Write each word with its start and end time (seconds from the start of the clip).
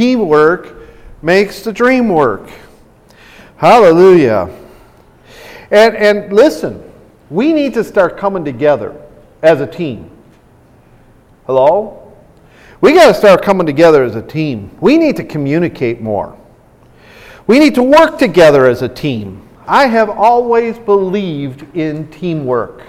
Teamwork 0.00 0.76
makes 1.20 1.60
the 1.60 1.74
dream 1.74 2.08
work. 2.08 2.48
Hallelujah. 3.58 4.48
And, 5.70 5.94
and 5.94 6.32
listen, 6.32 6.90
we 7.28 7.52
need 7.52 7.74
to 7.74 7.84
start 7.84 8.16
coming 8.16 8.42
together 8.42 8.98
as 9.42 9.60
a 9.60 9.66
team. 9.66 10.10
Hello? 11.44 12.14
We 12.80 12.94
got 12.94 13.08
to 13.08 13.14
start 13.14 13.42
coming 13.42 13.66
together 13.66 14.02
as 14.02 14.14
a 14.14 14.22
team. 14.22 14.74
We 14.80 14.96
need 14.96 15.16
to 15.16 15.24
communicate 15.24 16.00
more. 16.00 16.34
We 17.46 17.58
need 17.58 17.74
to 17.74 17.82
work 17.82 18.18
together 18.18 18.64
as 18.64 18.80
a 18.80 18.88
team. 18.88 19.46
I 19.66 19.86
have 19.86 20.08
always 20.08 20.78
believed 20.78 21.76
in 21.76 22.10
teamwork. 22.10 22.84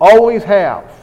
Always 0.00 0.44
have. 0.44 1.01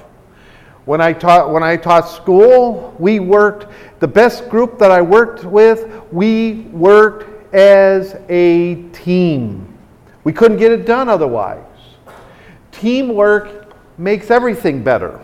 When 0.89 1.01
I 1.01 1.13
taught 1.13 1.51
when 1.51 1.61
I 1.61 1.77
taught 1.77 2.09
school, 2.09 2.95
we 2.97 3.19
worked 3.19 3.67
the 3.99 4.07
best 4.07 4.49
group 4.49 4.79
that 4.79 4.89
I 4.89 5.03
worked 5.03 5.43
with, 5.43 5.88
we 6.11 6.61
worked 6.71 7.53
as 7.53 8.16
a 8.27 8.73
team. 8.91 9.77
We 10.23 10.33
couldn't 10.33 10.57
get 10.57 10.71
it 10.71 10.88
done 10.88 11.07
otherwise. 11.07 11.63
Teamwork 12.71 13.71
makes 13.99 14.31
everything 14.31 14.83
better. 14.83 15.20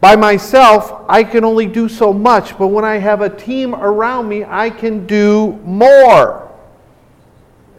By 0.00 0.16
myself, 0.16 1.04
I 1.08 1.22
can 1.22 1.44
only 1.44 1.66
do 1.66 1.88
so 1.88 2.12
much, 2.12 2.58
but 2.58 2.66
when 2.66 2.84
I 2.84 2.96
have 2.96 3.20
a 3.20 3.30
team 3.30 3.72
around 3.72 4.28
me, 4.28 4.44
I 4.44 4.68
can 4.68 5.06
do 5.06 5.52
more. 5.62 6.50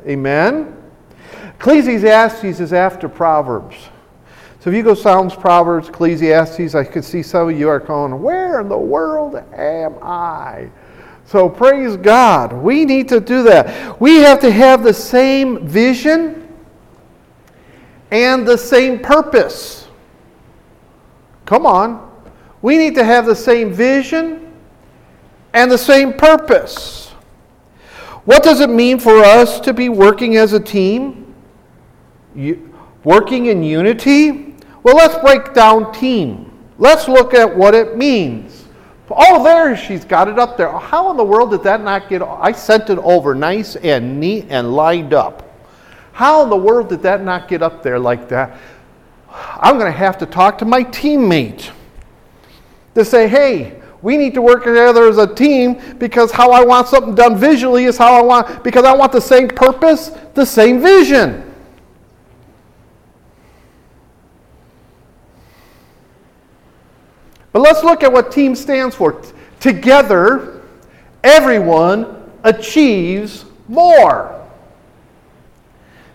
Amen? 0.08 0.74
Ecclesiastes 1.58 2.62
is 2.62 2.72
after 2.72 3.10
Proverbs. 3.10 3.90
So 4.60 4.70
if 4.70 4.76
you 4.76 4.84
go 4.84 4.94
Psalms, 4.94 5.36
Proverbs, 5.36 5.88
Ecclesiastes, 5.88 6.76
I 6.76 6.84
could 6.84 7.06
see 7.06 7.24
some 7.24 7.50
of 7.50 7.58
you 7.58 7.70
are 7.70 7.80
going, 7.80 8.22
Where 8.22 8.60
in 8.60 8.68
the 8.68 8.78
world 8.78 9.36
am 9.54 9.96
I? 10.02 10.70
So 11.26 11.48
praise 11.48 11.96
God. 11.96 12.52
We 12.52 12.86
need 12.86 13.08
to 13.10 13.20
do 13.20 13.44
that. 13.44 14.02
We 14.02 14.18
have 14.18 14.40
to 14.42 14.52
have 14.52 14.84
the 14.84 14.94
same 14.94 15.66
vision 15.68 16.52
and 18.12 18.48
the 18.48 18.58
same 18.58 19.00
purpose. 19.00 19.88
Come 21.46 21.66
on. 21.66 22.10
We 22.62 22.78
need 22.78 22.96
to 22.96 23.04
have 23.04 23.26
the 23.26 23.36
same 23.36 23.72
vision 23.72 24.52
and 25.54 25.72
the 25.72 25.78
same 25.78 26.14
purpose. 26.14 27.10
What 28.26 28.44
does 28.44 28.60
it 28.60 28.70
mean 28.70 29.00
for 29.00 29.24
us 29.24 29.60
to 29.62 29.74
be 29.74 29.88
working 29.88 30.36
as 30.36 30.54
a 30.54 30.60
team? 30.60 31.34
Working 33.04 33.46
in 33.46 33.64
unity? 33.64 34.49
Well, 34.84 34.96
let's 34.96 35.18
break 35.18 35.54
down 35.54 35.94
team. 35.94 36.52
Let's 36.78 37.08
look 37.08 37.34
at 37.34 37.54
what 37.56 37.76
it 37.76 37.98
means. 37.98 38.66
Oh, 39.12 39.44
there, 39.44 39.76
she's 39.76 40.06
got 40.06 40.28
it 40.28 40.38
up 40.38 40.56
there. 40.56 40.72
How 40.72 41.10
in 41.12 41.18
the 41.18 41.24
world 41.24 41.52
did 41.52 41.64
that 41.64 41.82
not 41.82 42.10
get? 42.10 42.22
I 42.22 42.52
sent 42.52 42.90
it 42.90 43.00
over 43.00 43.34
nice 43.34 43.76
and 43.78 44.20
neat 44.20 44.46
and 44.50 44.74
lined 44.76 45.14
up. 45.14 45.46
How 46.12 46.44
in 46.44 46.50
the 46.50 46.58
world 46.58 46.90
did 46.90 47.02
that 47.04 47.24
not 47.24 47.48
get 47.48 47.64
up 47.64 47.82
there 47.82 47.98
like 47.98 48.30
that? 48.30 48.60
I'm 49.32 49.78
going 49.78 49.92
to 49.92 49.98
have 49.98 50.18
to 50.20 50.26
talk 50.26 50.58
to 50.60 50.66
my 50.66 50.84
teammate 50.84 51.72
to 52.96 53.04
say, 53.04 53.28
hey, 53.28 53.82
we 54.02 54.16
need 54.16 54.34
to 54.36 54.42
work 54.42 54.64
together 54.64 55.08
as 55.08 55.18
a 55.18 55.34
team 55.34 55.82
because 55.98 56.32
how 56.32 56.52
I 56.52 56.64
want 56.64 56.88
something 56.88 57.16
done 57.16 57.38
visually 57.38 57.86
is 57.86 57.98
how 57.98 58.14
I 58.14 58.22
want, 58.22 58.64
because 58.64 58.86
I 58.86 58.94
want 58.94 59.12
the 59.12 59.22
same 59.22 59.48
purpose, 59.48 60.10
the 60.34 60.46
same 60.46 60.82
vision. 60.82 61.49
But 67.52 67.62
let's 67.62 67.84
look 67.84 68.04
at 68.04 68.12
what 68.12 68.32
team 68.32 68.56
stands 68.56 68.96
for. 68.96 69.22
Together, 69.60 70.62
everyone 71.24 72.32
achieves 72.44 73.46
more. 73.68 74.36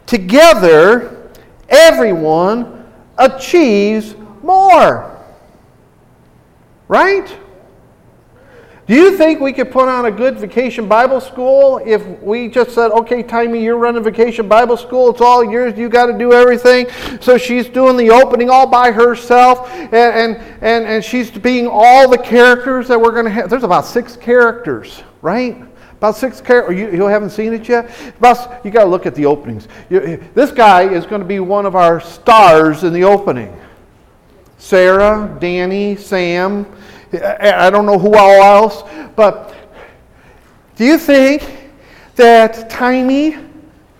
Together, 0.06 1.30
everyone 1.68 2.86
achieves 3.18 4.14
more. 4.42 5.10
Right? 6.88 7.36
Do 8.86 8.94
you 8.94 9.16
think 9.16 9.40
we 9.40 9.54
could 9.54 9.70
put 9.70 9.88
on 9.88 10.04
a 10.04 10.10
good 10.10 10.38
vacation 10.38 10.86
Bible 10.86 11.18
school 11.18 11.80
if 11.86 12.06
we 12.20 12.48
just 12.48 12.72
said, 12.72 12.90
okay, 12.90 13.22
Timmy, 13.22 13.64
you're 13.64 13.78
running 13.78 14.02
vacation 14.02 14.46
Bible 14.46 14.76
school, 14.76 15.08
it's 15.08 15.22
all 15.22 15.42
yours, 15.42 15.78
you 15.78 15.88
got 15.88 16.06
to 16.06 16.18
do 16.18 16.34
everything? 16.34 16.88
So 17.22 17.38
she's 17.38 17.66
doing 17.66 17.96
the 17.96 18.10
opening 18.10 18.50
all 18.50 18.66
by 18.66 18.92
herself, 18.92 19.70
and, 19.70 19.94
and, 19.94 20.36
and, 20.60 20.84
and 20.84 21.02
she's 21.02 21.30
being 21.30 21.66
all 21.66 22.10
the 22.10 22.18
characters 22.18 22.86
that 22.88 23.00
we're 23.00 23.12
going 23.12 23.24
to 23.24 23.30
have. 23.30 23.48
There's 23.48 23.64
about 23.64 23.86
six 23.86 24.16
characters, 24.16 25.02
right? 25.22 25.64
About 25.92 26.16
six 26.16 26.42
characters. 26.42 26.78
You, 26.78 26.90
you 26.90 27.04
haven't 27.04 27.30
seen 27.30 27.54
it 27.54 27.66
yet? 27.66 27.90
About, 28.18 28.62
you 28.66 28.70
got 28.70 28.84
to 28.84 28.90
look 28.90 29.06
at 29.06 29.14
the 29.14 29.24
openings. 29.24 29.66
You, 29.88 30.22
this 30.34 30.52
guy 30.52 30.82
is 30.82 31.06
going 31.06 31.22
to 31.22 31.26
be 31.26 31.40
one 31.40 31.64
of 31.64 31.74
our 31.74 32.00
stars 32.00 32.84
in 32.84 32.92
the 32.92 33.04
opening. 33.04 33.58
Sarah, 34.58 35.36
Danny, 35.40 35.96
Sam, 35.96 36.66
I 37.22 37.70
don't 37.70 37.86
know 37.86 37.98
who 37.98 38.14
all 38.14 38.42
else, 38.42 38.82
but 39.16 39.54
do 40.76 40.84
you 40.84 40.98
think 40.98 41.70
that 42.16 42.68
Timey 42.68 43.36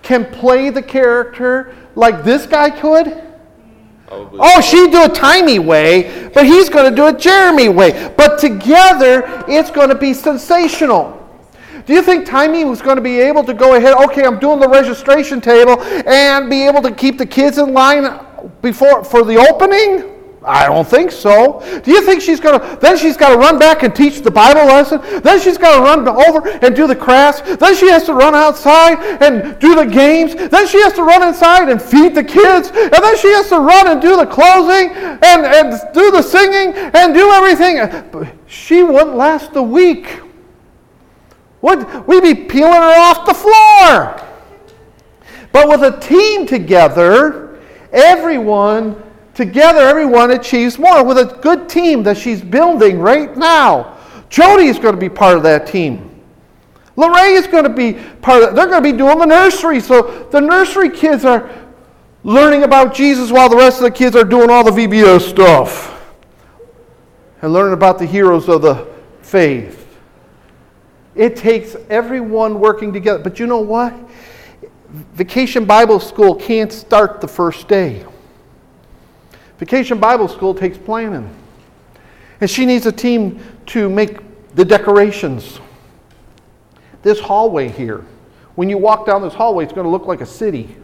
can 0.02 0.25
play 0.25 0.70
the 0.70 0.82
character 0.82 1.74
like 1.94 2.24
this 2.24 2.47
guy 2.47 2.70
could? 2.70 3.22
Probably. 4.06 4.41
Oh, 4.42 4.60
she'd 4.60 4.91
do 4.91 5.03
it 5.03 5.14
Timey 5.14 5.58
way, 5.58 6.30
but 6.34 6.44
he's 6.44 6.69
going 6.69 6.91
to 6.91 6.94
do 6.94 7.06
it 7.08 7.19
Jeremy 7.19 7.69
way. 7.69 8.12
But 8.16 8.38
together, 8.38 9.44
it's 9.48 9.70
going 9.70 9.88
to 9.88 9.94
be 9.94 10.12
sensational. 10.12 11.20
Do 11.86 11.92
you 11.92 12.03
think 12.03 12.26
Timey 12.26 12.64
was 12.64 12.80
going 12.80 12.97
to 12.97 13.03
be 13.03 13.20
able 13.20 13.44
to 13.44 13.54
go 13.54 13.74
ahead, 13.74 13.94
okay, 14.04 14.24
I'm 14.24 14.38
doing 14.38 14.58
the 14.58 14.69
registration 14.69 15.41
table, 15.41 15.80
and 15.82 16.48
be 16.48 16.62
able 16.66 16.82
to 16.82 16.92
keep 16.92 17.19
the 17.19 17.26
kids 17.26 17.58
in 17.58 17.72
line 17.72 18.24
before 18.62 19.04
for 19.04 19.22
the 19.22 19.36
opening? 19.36 20.13
I 20.44 20.66
don't 20.66 20.87
think 20.87 21.10
so. 21.10 21.60
Do 21.84 21.91
you 21.91 22.03
think 22.03 22.21
she's 22.21 22.38
going 22.38 22.60
to, 22.60 22.77
then 22.77 22.99
she's 22.99 23.16
got 23.16 23.31
to 23.31 23.37
run 23.37 23.59
back 23.59 23.82
and 23.82 23.94
teach 23.94 24.21
the 24.21 24.31
Bible 24.31 24.66
lesson? 24.66 25.00
Then 25.22 25.41
she's 25.41 25.56
got 25.56 25.77
to 25.77 25.82
run 25.82 26.06
over 26.06 26.49
and 26.49 26.77
do 26.77 26.87
the 26.87 26.97
crafts? 26.97 27.56
Then 27.56 27.75
she 27.75 27.88
has 27.88 28.05
to 28.05 28.15
run 28.15 28.34
outside 28.34 28.99
and 29.22 29.59
do 29.59 29.75
the 29.75 29.87
games? 29.87 30.34
Then 30.34 30.66
she 30.69 30.83
has 30.83 30.93
to 30.94 31.03
run 31.03 31.27
inside 31.27 31.71
and 31.71 31.81
feed 31.81 32.15
the 32.15 32.25
kids? 32.25 32.69
And 32.69 32.93
then 32.93 33.16
she 33.16 33.28
has 33.28 33.49
to 33.49 33.59
run 33.59 33.88
and 33.88 34.03
do 34.03 34.16
the 34.16 34.27
closing 34.27 34.91
and, 34.91 35.47
and 35.47 35.94
do 35.94 36.10
the 36.10 36.22
singing 36.22 36.75
and 36.75 37.15
do 37.15 37.31
everything? 37.31 38.37
She 38.47 38.83
wouldn't 38.83 39.16
last 39.16 39.56
a 39.56 39.62
week. 39.62 40.21
Would 41.62 42.06
we'd 42.06 42.22
be 42.22 42.34
peeling 42.34 42.75
her 42.75 43.00
off 43.00 43.25
the 43.25 43.33
floor? 43.33 44.21
But 45.53 45.69
with 45.69 45.83
a 45.83 45.99
team 46.00 46.47
together, 46.47 47.59
everyone 47.93 49.03
Together, 49.34 49.81
everyone 49.81 50.31
achieves 50.31 50.78
more 50.78 51.05
with 51.05 51.19
a 51.19 51.39
good 51.43 51.69
team 51.69 52.03
that 52.05 52.17
she's 52.17 52.41
building 52.41 53.00
right 53.00 53.37
now. 53.37 53.99
Jody 54.28 54.67
is 54.67 54.78
going 54.78 54.95
to 54.95 55.00
be 55.00 55.09
part 55.09 55.37
of 55.37 55.43
that 55.43 55.67
team. 55.67 56.11
Lorraine 56.97 57.34
is 57.34 57.47
going 57.49 57.65
to 57.65 57.71
be 57.71 57.95
part 58.22 58.43
of 58.43 58.49
that. 58.49 58.55
They're 58.55 58.67
going 58.69 58.83
to 58.83 58.93
be 58.93 58.97
doing 58.97 59.19
the 59.19 59.27
nursery. 59.27 59.81
So 59.81 60.28
the 60.31 60.41
nursery 60.41 60.89
kids 60.89 61.25
are 61.25 61.50
learning 62.22 62.62
about 62.62 62.95
Jesus 62.95 63.33
while 63.33 63.49
the 63.49 63.56
rest 63.56 63.78
of 63.78 63.84
the 63.84 63.91
kids 63.91 64.15
are 64.15 64.25
doing 64.25 64.50
all 64.50 64.65
the 64.65 64.71
VBS 64.71 65.28
stuff 65.28 65.91
and 67.43 67.53
learning 67.53 67.75
about 67.75 67.99
the 67.99 68.06
heroes 68.06 68.49
of 68.49 68.62
the 68.62 68.89
faith. 69.22 69.99
It 71.15 71.37
takes 71.37 71.77
everyone 71.91 72.61
working 72.61 72.93
together. 72.93 73.22
But 73.22 73.39
you 73.39 73.47
know 73.47 73.61
what? 73.61 73.95
Vacation 75.15 75.65
Bible 75.65 75.99
School 75.99 76.34
can't 76.37 76.72
start 76.72 77.21
the 77.21 77.28
first 77.28 77.66
day. 77.66 78.05
Vacation 79.59 79.98
Bible 79.98 80.28
School 80.28 80.54
takes 80.54 80.76
planning. 80.76 81.34
And 82.41 82.50
she 82.50 82.66
needs 82.66 82.87
a 82.87 82.92
team 82.92 83.41
to 83.66 83.88
make 83.88 84.19
the 84.54 84.65
decorations. 84.65 85.60
This 87.03 87.21
hallway 87.21 87.68
here, 87.68 88.04
when 88.54 88.68
you 88.68 88.78
walk 88.78 89.06
down 89.06 89.22
this 89.22 89.34
hallway, 89.34 89.65
it's 89.65 89.72
going 89.72 89.84
to 89.84 89.91
look 89.91 90.06
like 90.06 90.21
a 90.21 90.27
city. 90.27 90.77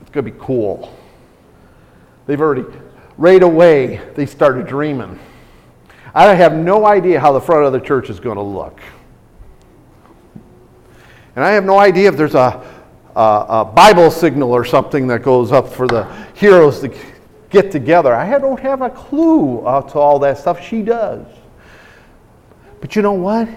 It's 0.00 0.10
going 0.10 0.24
to 0.24 0.30
be 0.30 0.38
cool. 0.40 0.96
They've 2.26 2.40
already, 2.40 2.64
right 3.16 3.42
away, 3.42 4.00
they 4.14 4.26
started 4.26 4.66
dreaming. 4.66 5.18
I 6.14 6.34
have 6.34 6.54
no 6.54 6.86
idea 6.86 7.18
how 7.18 7.32
the 7.32 7.40
front 7.40 7.64
of 7.64 7.72
the 7.72 7.80
church 7.80 8.10
is 8.10 8.20
going 8.20 8.36
to 8.36 8.42
look. 8.42 8.80
And 11.34 11.44
I 11.44 11.52
have 11.52 11.64
no 11.64 11.78
idea 11.78 12.08
if 12.08 12.16
there's 12.16 12.34
a, 12.34 12.62
a 13.14 13.64
Bible 13.64 14.10
signal 14.10 14.52
or 14.52 14.64
something 14.64 15.06
that 15.08 15.22
goes 15.22 15.52
up 15.52 15.68
for 15.68 15.86
the 15.86 16.04
heroes 16.34 16.80
to 16.80 16.94
get 17.50 17.70
together. 17.70 18.14
I 18.14 18.38
don't 18.38 18.60
have 18.60 18.82
a 18.82 18.90
clue 18.90 19.60
uh, 19.60 19.82
to 19.82 19.98
all 19.98 20.18
that 20.20 20.38
stuff. 20.38 20.64
She 20.64 20.82
does. 20.82 21.26
But 22.80 22.96
you 22.96 23.02
know 23.02 23.12
what? 23.12 23.48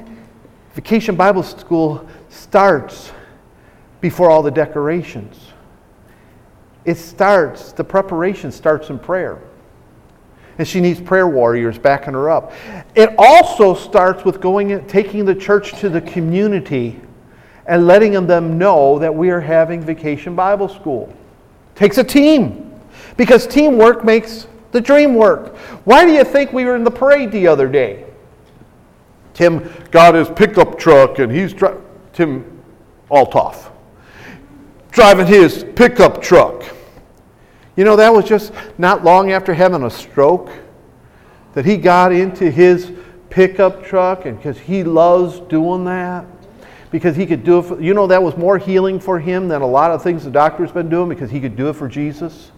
Vacation 0.74 1.16
Bible 1.16 1.44
School 1.44 2.08
starts 2.30 3.12
before 4.02 4.30
all 4.30 4.44
the 4.44 4.52
decorations. 4.52 5.40
It 6.84 6.96
starts, 6.98 7.72
the 7.72 7.84
preparation 7.84 8.52
starts 8.52 8.90
in 8.90 9.00
prayer. 9.00 9.42
And 10.58 10.68
she 10.68 10.80
needs 10.80 11.02
prayer 11.02 11.28
warriors 11.28 11.78
backing 11.78 12.14
her 12.14 12.30
up. 12.30 12.54
It 12.94 13.16
also 13.18 13.74
starts 13.74 14.24
with 14.24 14.40
going 14.40 14.86
taking 14.88 15.26
the 15.26 15.36
church 15.36 15.78
to 15.80 15.90
the 15.90 16.02
community 16.02 17.02
and 17.68 17.88
letting 17.88 18.14
them 18.28 18.58
know 18.58 19.00
that 19.00 19.14
we 19.14 19.30
are 19.30 19.42
having 19.42 19.82
vacation 19.82 20.36
Bible 20.36 20.68
school. 20.68 21.12
Takes 21.76 21.98
a 21.98 22.04
team 22.04 22.80
because 23.18 23.48
teamwork 23.48 24.04
makes 24.04 24.48
the 24.72 24.82
dream 24.82 25.16
work. 25.16 25.56
Why 25.86 26.06
do 26.06 26.12
you 26.12 26.24
think 26.24 26.54
we 26.54 26.66
were 26.66 26.76
in 26.76 26.84
the 26.84 26.92
parade 26.92 27.32
the 27.32 27.48
other 27.48 27.68
day? 27.68 28.06
Tim 29.34 29.70
got 29.92 30.16
his 30.16 30.30
pickup 30.30 30.78
truck 30.78 31.20
and 31.20 31.32
he's 31.32 31.54
dri- 31.54 31.78
Tim 32.14 32.62
Altoff 33.10 33.72
driving 34.96 35.28
his 35.28 35.66
pickup 35.76 36.22
truck. 36.22 36.64
You 37.76 37.84
know, 37.84 37.98
that 37.98 38.14
was 38.14 38.24
just 38.24 38.54
not 38.78 39.04
long 39.04 39.34
after 39.34 39.54
having 39.54 39.84
a 39.84 39.90
stroke 39.90 40.50
that 41.54 41.66
he 41.66 41.76
got 41.76 42.14
into 42.14 42.50
his 42.50 42.94
pickup 43.30 43.84
truck 43.84 44.26
and 44.26 44.38
because 44.38 44.58
he 44.58 44.86
loves 44.86 45.42
doing 45.42 45.84
that 45.84 46.26
because 46.96 47.16
he 47.16 47.26
could 47.26 47.44
do 47.44 47.60
it 47.60 47.64
for, 47.64 47.82
you 47.82 47.94
know 47.94 48.08
that 48.08 48.24
was 48.24 48.38
more 48.38 48.58
healing 48.58 49.00
for 49.00 49.20
him 49.20 49.48
than 49.48 49.62
a 49.62 49.68
lot 49.68 49.92
of 49.92 50.02
things 50.02 50.24
the 50.24 50.32
doctor's 50.32 50.72
been 50.72 50.90
doing 50.90 51.10
because 51.10 51.30
he 51.30 51.42
could 51.42 51.56
do 51.56 51.70
it 51.70 51.74
for 51.74 51.88
jesus? 51.90 52.52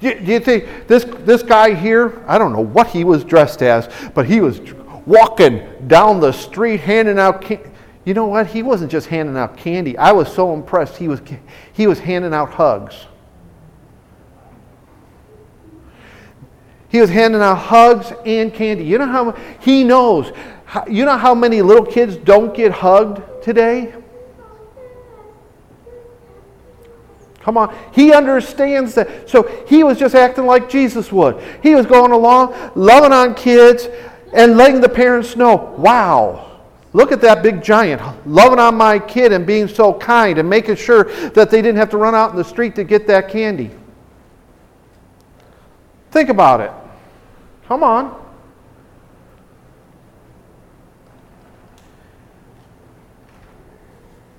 Do 0.00 0.08
you, 0.08 0.20
do 0.20 0.32
you 0.32 0.40
think 0.40 0.86
this, 0.86 1.04
this 1.20 1.42
guy 1.42 1.74
here 1.74 2.22
i 2.28 2.38
don't 2.38 2.52
know 2.52 2.64
what 2.64 2.86
he 2.88 3.04
was 3.04 3.24
dressed 3.24 3.62
as 3.62 3.88
but 4.14 4.26
he 4.26 4.40
was 4.40 4.60
walking 5.06 5.66
down 5.88 6.20
the 6.20 6.30
street 6.30 6.80
handing 6.80 7.18
out 7.18 7.40
can- 7.40 7.72
you 8.08 8.14
know 8.14 8.24
what? 8.24 8.46
He 8.46 8.62
wasn't 8.62 8.90
just 8.90 9.08
handing 9.08 9.36
out 9.36 9.58
candy. 9.58 9.98
I 9.98 10.12
was 10.12 10.32
so 10.32 10.54
impressed 10.54 10.96
he 10.96 11.08
was, 11.08 11.20
he 11.74 11.86
was 11.86 11.98
handing 11.98 12.32
out 12.32 12.48
hugs. 12.54 13.04
He 16.88 17.02
was 17.02 17.10
handing 17.10 17.42
out 17.42 17.56
hugs 17.56 18.10
and 18.24 18.50
candy. 18.54 18.84
You 18.84 18.96
know 18.96 19.08
how 19.08 19.32
he 19.60 19.84
knows 19.84 20.32
you 20.88 21.04
know 21.04 21.16
how 21.16 21.34
many 21.34 21.62
little 21.62 21.86
kids 21.86 22.16
don't 22.16 22.54
get 22.54 22.72
hugged 22.72 23.22
today? 23.42 23.94
Come 27.40 27.56
on. 27.56 27.74
He 27.92 28.12
understands 28.12 28.94
that. 28.94 29.30
So 29.30 29.44
he 29.66 29.82
was 29.82 29.98
just 29.98 30.14
acting 30.14 30.44
like 30.44 30.68
Jesus 30.68 31.10
would. 31.10 31.42
He 31.62 31.74
was 31.74 31.86
going 31.86 32.12
along, 32.12 32.54
loving 32.74 33.12
on 33.12 33.34
kids, 33.34 33.88
and 34.34 34.58
letting 34.58 34.82
the 34.82 34.88
parents 34.88 35.34
know, 35.34 35.74
wow, 35.78 36.60
look 36.92 37.10
at 37.12 37.22
that 37.22 37.42
big 37.42 37.62
giant, 37.62 38.02
loving 38.26 38.58
on 38.58 38.74
my 38.74 38.98
kid 38.98 39.32
and 39.32 39.46
being 39.46 39.66
so 39.66 39.94
kind 39.94 40.38
and 40.38 40.50
making 40.50 40.76
sure 40.76 41.04
that 41.30 41.50
they 41.50 41.62
didn't 41.62 41.78
have 41.78 41.88
to 41.90 41.96
run 41.96 42.14
out 42.14 42.32
in 42.32 42.36
the 42.36 42.44
street 42.44 42.74
to 42.74 42.84
get 42.84 43.06
that 43.06 43.30
candy. 43.30 43.70
Think 46.10 46.28
about 46.28 46.60
it. 46.60 46.72
Come 47.66 47.82
on. 47.82 48.27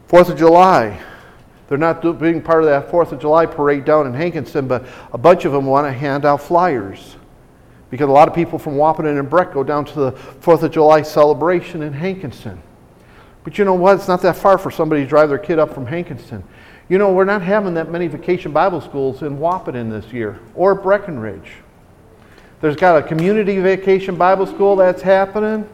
Fourth 0.10 0.30
of 0.30 0.40
July. 0.40 1.00
They're 1.68 1.78
not 1.78 2.02
being 2.20 2.42
part 2.42 2.64
of 2.64 2.70
that 2.70 2.90
Fourth 2.90 3.12
of 3.12 3.20
July 3.20 3.46
parade 3.46 3.86
down 3.86 4.08
in 4.08 4.14
Hankinson, 4.16 4.68
but 4.68 4.84
a 5.14 5.20
bunch 5.20 5.46
of 5.46 5.52
them 5.52 5.68
want 5.68 5.86
to 5.86 5.94
hand 5.94 6.26
out 6.26 6.42
flyers 6.42 7.16
because 7.92 8.10
a 8.10 8.12
lot 8.12 8.28
of 8.28 8.34
people 8.34 8.58
from 8.58 8.74
Wahpeton 8.74 9.20
and 9.20 9.30
Breck 9.30 9.54
go 9.54 9.64
down 9.64 9.86
to 9.86 9.94
the 9.94 10.12
Fourth 10.14 10.64
of 10.64 10.72
July 10.72 11.04
celebration 11.04 11.84
in 11.84 11.94
Hankinson. 11.94 12.60
But 13.44 13.60
you 13.60 13.66
know 13.66 13.76
what? 13.76 13.98
It's 13.98 14.08
not 14.08 14.24
that 14.24 14.36
far 14.36 14.58
for 14.58 14.72
somebody 14.72 15.04
to 15.04 15.08
drive 15.08 15.30
their 15.30 15.38
kid 15.38 15.60
up 15.60 15.76
from 15.76 15.86
Hankinson. 15.86 16.44
You 16.90 16.98
know, 16.98 17.14
we're 17.14 17.24
not 17.24 17.44
having 17.44 17.76
that 17.76 17.92
many 17.92 18.08
vacation 18.08 18.52
Bible 18.52 18.82
schools 18.82 19.22
in 19.22 19.38
Wahpeton 19.38 19.92
this 19.92 20.12
year 20.12 20.40
or 20.56 20.74
Breckenridge. 20.74 21.52
There's 22.62 22.76
got 22.76 22.98
a 22.98 23.08
community 23.08 23.60
vacation 23.60 24.16
Bible 24.16 24.48
school 24.48 24.76
that's 24.76 25.04
happening. 25.04 25.70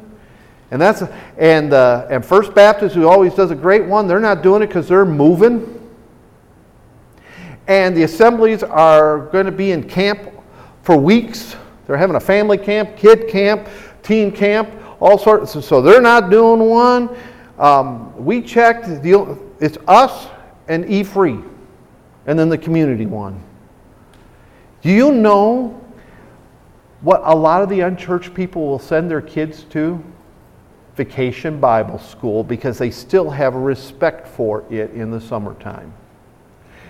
And 0.76 0.82
that's 0.82 1.04
and 1.38 1.72
uh, 1.72 2.06
and 2.10 2.26
First 2.26 2.54
Baptist, 2.54 2.96
who 2.96 3.08
always 3.08 3.34
does 3.34 3.50
a 3.50 3.56
great 3.56 3.86
one, 3.86 4.10
they're 4.10 4.20
not 4.20 4.44
doing 4.44 4.62
it 4.62 4.68
because 4.68 4.90
they're 4.90 5.06
moving. 5.06 5.72
And 7.70 7.96
the 7.96 8.04
assemblies 8.04 8.62
are 8.62 9.28
going 9.28 9.46
to 9.46 9.54
be 9.54 9.72
in 9.72 9.88
camp 9.88 10.30
for 10.84 10.98
weeks. 10.98 11.56
They're 11.88 11.96
having 11.96 12.18
a 12.18 12.20
family 12.20 12.58
camp, 12.58 12.98
kid 12.98 13.30
camp, 13.30 13.70
teen 14.04 14.34
camp, 14.34 14.70
all 15.00 15.18
sorts. 15.18 15.54
So 15.66 15.82
they're 15.82 16.02
not 16.02 16.30
doing 16.30 16.60
one. 16.60 17.16
Um, 17.58 18.14
we 18.26 18.42
checked. 18.42 18.86
It's 18.90 19.78
us 19.88 20.28
and 20.68 20.90
E 20.90 21.04
Free, 21.04 21.40
and 22.26 22.38
then 22.38 22.50
the 22.50 22.58
community 22.58 23.06
one. 23.06 23.42
Do 24.82 24.90
you 24.90 25.14
know 25.14 25.82
what 27.00 27.22
a 27.24 27.34
lot 27.34 27.62
of 27.62 27.70
the 27.70 27.80
unchurched 27.80 28.34
people 28.34 28.68
will 28.68 28.78
send 28.78 29.10
their 29.10 29.22
kids 29.22 29.64
to? 29.70 30.04
Vacation 30.96 31.60
Bible 31.60 32.00
School 32.00 32.44
because 32.44 32.78
they 32.78 32.90
still 32.90 33.30
have 33.30 33.56
a 33.56 33.60
respect 33.60 34.28
for 34.28 34.64
it 34.72 34.92
in 34.92 35.12
the 35.12 35.20
summertime. 35.20 35.94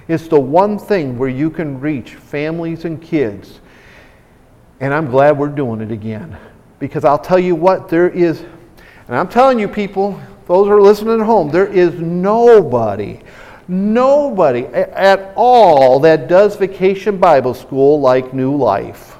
It's 0.08 0.28
the 0.28 0.40
one 0.40 0.78
thing 0.78 1.18
where 1.18 1.30
you 1.30 1.50
can 1.50 1.80
reach 1.80 2.16
families 2.16 2.86
and 2.86 3.02
kids. 3.02 3.60
And 4.80 4.94
I'm 4.94 5.10
glad 5.10 5.38
we're 5.38 5.48
doing 5.48 5.82
it 5.82 5.92
again. 5.92 6.38
Because 6.78 7.06
I'll 7.06 7.18
tell 7.18 7.40
you 7.40 7.56
what, 7.56 7.90
there 7.90 8.10
is, 8.10 8.42
and 9.08 9.16
I'm 9.16 9.28
telling 9.28 9.58
you 9.58 9.68
people, 9.68 10.20
those 10.46 10.68
who 10.68 10.74
are 10.74 10.82
listening 10.82 11.20
at 11.20 11.26
home, 11.26 11.50
there 11.50 11.66
is 11.66 11.96
nobody, 11.96 13.22
nobody 13.68 14.66
at 14.66 15.34
all 15.36 16.00
that 16.02 16.28
does 16.28 16.56
Vacation 16.56 17.18
Bible 17.18 17.56
School 17.56 18.00
like 18.00 18.34
New 18.34 18.56
Life. 18.56 19.15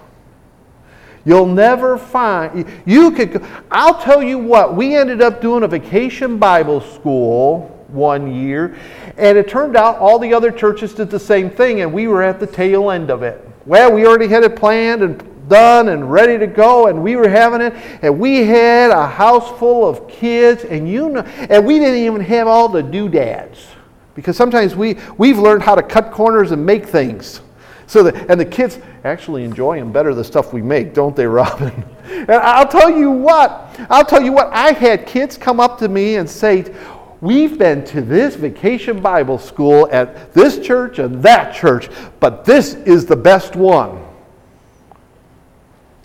You'll 1.26 1.48
never 1.48 1.98
find, 1.98 2.68
you 2.86 3.12
could, 3.12 3.44
I'll 3.72 4.00
tell 4.00 4.22
you 4.22 4.38
what, 4.38 4.76
we 4.76 4.96
ended 4.96 5.22
up 5.22 5.42
doing 5.42 5.64
a 5.64 5.68
vacation 5.68 6.38
Bible 6.38 6.82
school 6.82 7.72
one 7.88 8.32
year, 8.32 8.78
and 9.18 9.36
it 9.38 9.50
turned 9.50 9.76
out 9.76 9.98
all 9.98 10.20
the 10.20 10.34
other 10.34 10.52
churches 10.52 10.94
did 10.94 11.10
the 11.10 11.20
same 11.20 11.50
thing, 11.50 11.82
and 11.82 11.92
we 11.92 12.08
were 12.08 12.22
at 12.22 12.40
the 12.40 12.46
tail 12.46 12.92
end 12.92 13.10
of 13.10 13.24
it. 13.24 13.48
Well, 13.66 13.92
we 13.92 14.06
already 14.06 14.28
had 14.28 14.44
it 14.44 14.56
planned 14.56 15.02
and 15.02 15.50
done 15.50 15.90
and 15.90 16.12
ready 16.12 16.38
to 16.38 16.48
go, 16.48 16.88
and 16.88 17.02
we 17.02 17.16
were 17.16 17.30
having 17.30 17.62
it, 17.62 17.74
and 18.04 18.20
we 18.20 18.46
had 18.46 18.92
a 18.92 19.08
house 19.08 19.58
full 19.58 19.88
of 19.88 20.08
kids, 20.08 20.64
and 20.64 20.88
you 20.88 21.10
know, 21.10 21.22
and 21.22 21.66
we 21.66 21.80
didn't 21.80 22.00
even 22.00 22.22
have 22.22 22.48
all 22.48 22.70
the 22.70 22.84
doodads. 22.84 23.66
Because 24.14 24.38
sometimes 24.38 24.76
we, 24.76 24.98
we've 25.18 25.40
learned 25.40 25.64
how 25.64 25.76
to 25.76 25.84
cut 25.84 26.12
corners 26.12 26.52
and 26.52 26.64
make 26.66 26.86
things. 26.86 27.42
So 27.88 28.04
the, 28.04 28.32
and 28.32 28.40
the 28.40 28.46
kids 28.46 28.80
actually 29.04 29.44
enjoy 29.44 29.80
them 29.80 29.92
better 29.92 30.14
the 30.14 30.24
stuff 30.24 30.54
we 30.54 30.62
make, 30.62 30.94
don't 30.94 31.16
they, 31.16 31.28
Robin? 31.28 31.86
And 32.06 32.32
I'll 32.32 32.68
tell 32.68 32.90
you 32.90 33.12
what, 33.12 33.76
I'll 33.90 34.06
tell 34.06 34.22
you 34.22 34.32
what, 34.32 34.48
I 34.52 34.72
had 34.72 35.06
kids 35.06 35.38
come 35.38 35.60
up 35.60 35.78
to 35.80 35.88
me 35.88 36.16
and 36.16 36.30
say, 36.30 36.74
We've 37.22 37.58
been 37.58 37.84
to 37.86 38.02
this 38.02 38.36
vacation 38.36 39.02
Bible 39.02 39.40
school 39.40 39.88
at 39.92 40.34
this 40.34 40.60
church 40.60 41.00
and 41.00 41.24
that 41.24 41.56
church, 41.56 41.90
but 42.20 42.46
this 42.46 42.74
is 42.74 43.06
the 43.06 43.16
best 43.16 43.56
one. 43.56 44.06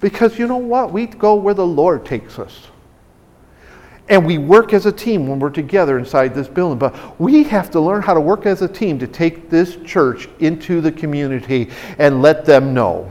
Because 0.01 0.39
you 0.39 0.47
know 0.47 0.57
what? 0.57 0.93
We 0.93 1.07
go 1.07 1.35
where 1.35 1.53
the 1.53 1.67
Lord 1.67 2.07
takes 2.07 2.39
us. 2.39 2.69
And 4.11 4.27
we 4.27 4.37
work 4.37 4.75
as 4.75 4.87
a 4.87 4.93
team 4.93 5.27
when 5.27 5.39
we're 5.39 5.51
together 5.51 5.99
inside 5.99 6.35
this 6.35 6.49
building. 6.49 6.79
But 6.79 7.19
we 7.19 7.45
have 7.45 7.71
to 7.71 7.81
learn 7.81 8.03
how 8.03 8.13
to 8.13 8.21
work 8.21 8.45
as 8.45 8.61
a 8.61 8.69
team 8.69 8.99
to 8.99 9.07
take 9.07 9.49
this 9.49 9.77
church 9.87 10.29
into 10.41 10.81
the 10.81 10.93
community 10.93 11.71
and 11.99 12.21
let 12.21 12.45
them 12.45 12.75
know. 12.75 13.11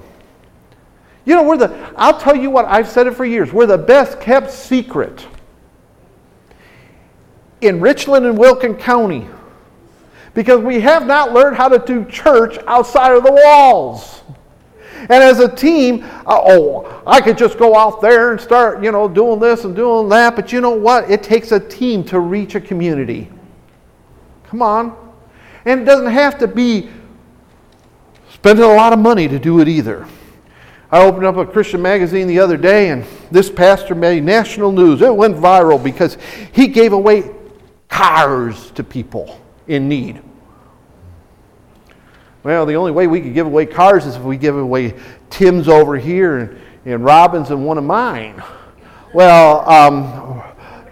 You 1.25 1.36
know, 1.36 1.44
we're 1.44 1.58
the, 1.58 1.94
I'll 1.96 2.20
tell 2.20 2.36
you 2.36 2.50
what, 2.50 2.65
I've 2.65 2.88
said 2.88 3.08
it 3.08 3.15
for 3.15 3.25
years, 3.25 3.53
we're 3.53 3.65
the 3.65 3.77
best 3.77 4.20
kept 4.20 4.51
secret 4.51 5.25
in 7.62 7.79
Richland 7.79 8.25
and 8.25 8.38
Wilkin 8.38 8.75
County 8.75 9.27
because 10.34 10.62
we 10.62 10.79
have 10.79 11.06
not 11.06 11.34
learned 11.34 11.58
how 11.58 11.68
to 11.68 11.79
do 11.79 12.06
church 12.06 12.58
outside 12.68 13.15
of 13.15 13.24
the 13.24 13.32
walls. 13.32 14.22
And 15.01 15.12
as 15.12 15.39
a 15.39 15.53
team, 15.53 16.03
uh, 16.03 16.41
oh, 16.44 17.03
I 17.08 17.22
could 17.22 17.38
just 17.38 17.58
go 17.58 17.75
out 17.75 18.01
there 18.01 18.32
and 18.32 18.41
start, 18.41 18.84
you 18.84 18.91
know, 18.91 19.08
doing 19.08 19.39
this 19.39 19.63
and 19.63 19.75
doing 19.75 20.10
that. 20.10 20.36
But 20.36 20.51
you 20.51 20.62
know 20.62 20.72
what? 20.72 21.10
It 21.10 21.24
takes 21.24 21.51
a 21.51 21.60
team 21.60 22.03
to 22.06 22.20
reach 22.20 22.56
a 22.56 22.62
community. 22.62 23.29
Come 24.46 24.62
on. 24.62 25.13
And 25.65 25.82
it 25.82 25.86
doesn't 25.86 26.12
have 26.12 26.38
to 26.39 26.48
be 26.48 26.89
spending 28.34 28.65
a 28.65 28.74
lot 28.74 28.94
of 28.94 29.00
money 29.00 29.27
to 29.27 29.39
do 29.39 29.60
it 29.60 29.68
either. 29.68 30.08
I 30.91 31.03
opened 31.03 31.25
up 31.25 31.38
a 31.38 31.46
Christian 31.46 31.82
magazine 31.82 32.27
the 32.27 32.39
other 32.39 32.58
day, 32.58 32.89
and 32.89 33.06
this 33.29 33.50
pastor 33.50 33.94
made 33.94 34.24
national 34.24 34.72
news. 34.72 35.01
It 35.01 35.15
went 35.15 35.36
viral 35.36 35.82
because 35.82 36.18
he 36.51 36.68
gave 36.68 36.94
away 36.94 37.29
cars 37.89 38.72
to 38.72 38.84
people 38.84 39.39
in 39.68 39.88
need. 39.88 40.22
Well, 42.43 42.65
the 42.65 42.75
only 42.75 42.91
way 42.91 43.08
we 43.08 43.22
could 43.22 43.34
give 43.34 43.46
away 43.46 43.65
cars 43.65 44.05
is 44.05 44.15
if 44.15 44.22
we 44.22 44.38
give 44.38 44.58
away 44.58 44.93
Tim's 45.29 45.67
over 45.67 45.98
here 45.98 46.38
and, 46.38 46.60
and 46.86 47.03
Robin's 47.03 47.51
and 47.51 47.65
one 47.65 47.77
of 47.77 47.84
mine. 47.84 48.41
Well, 49.13 49.69
um, 49.69 50.41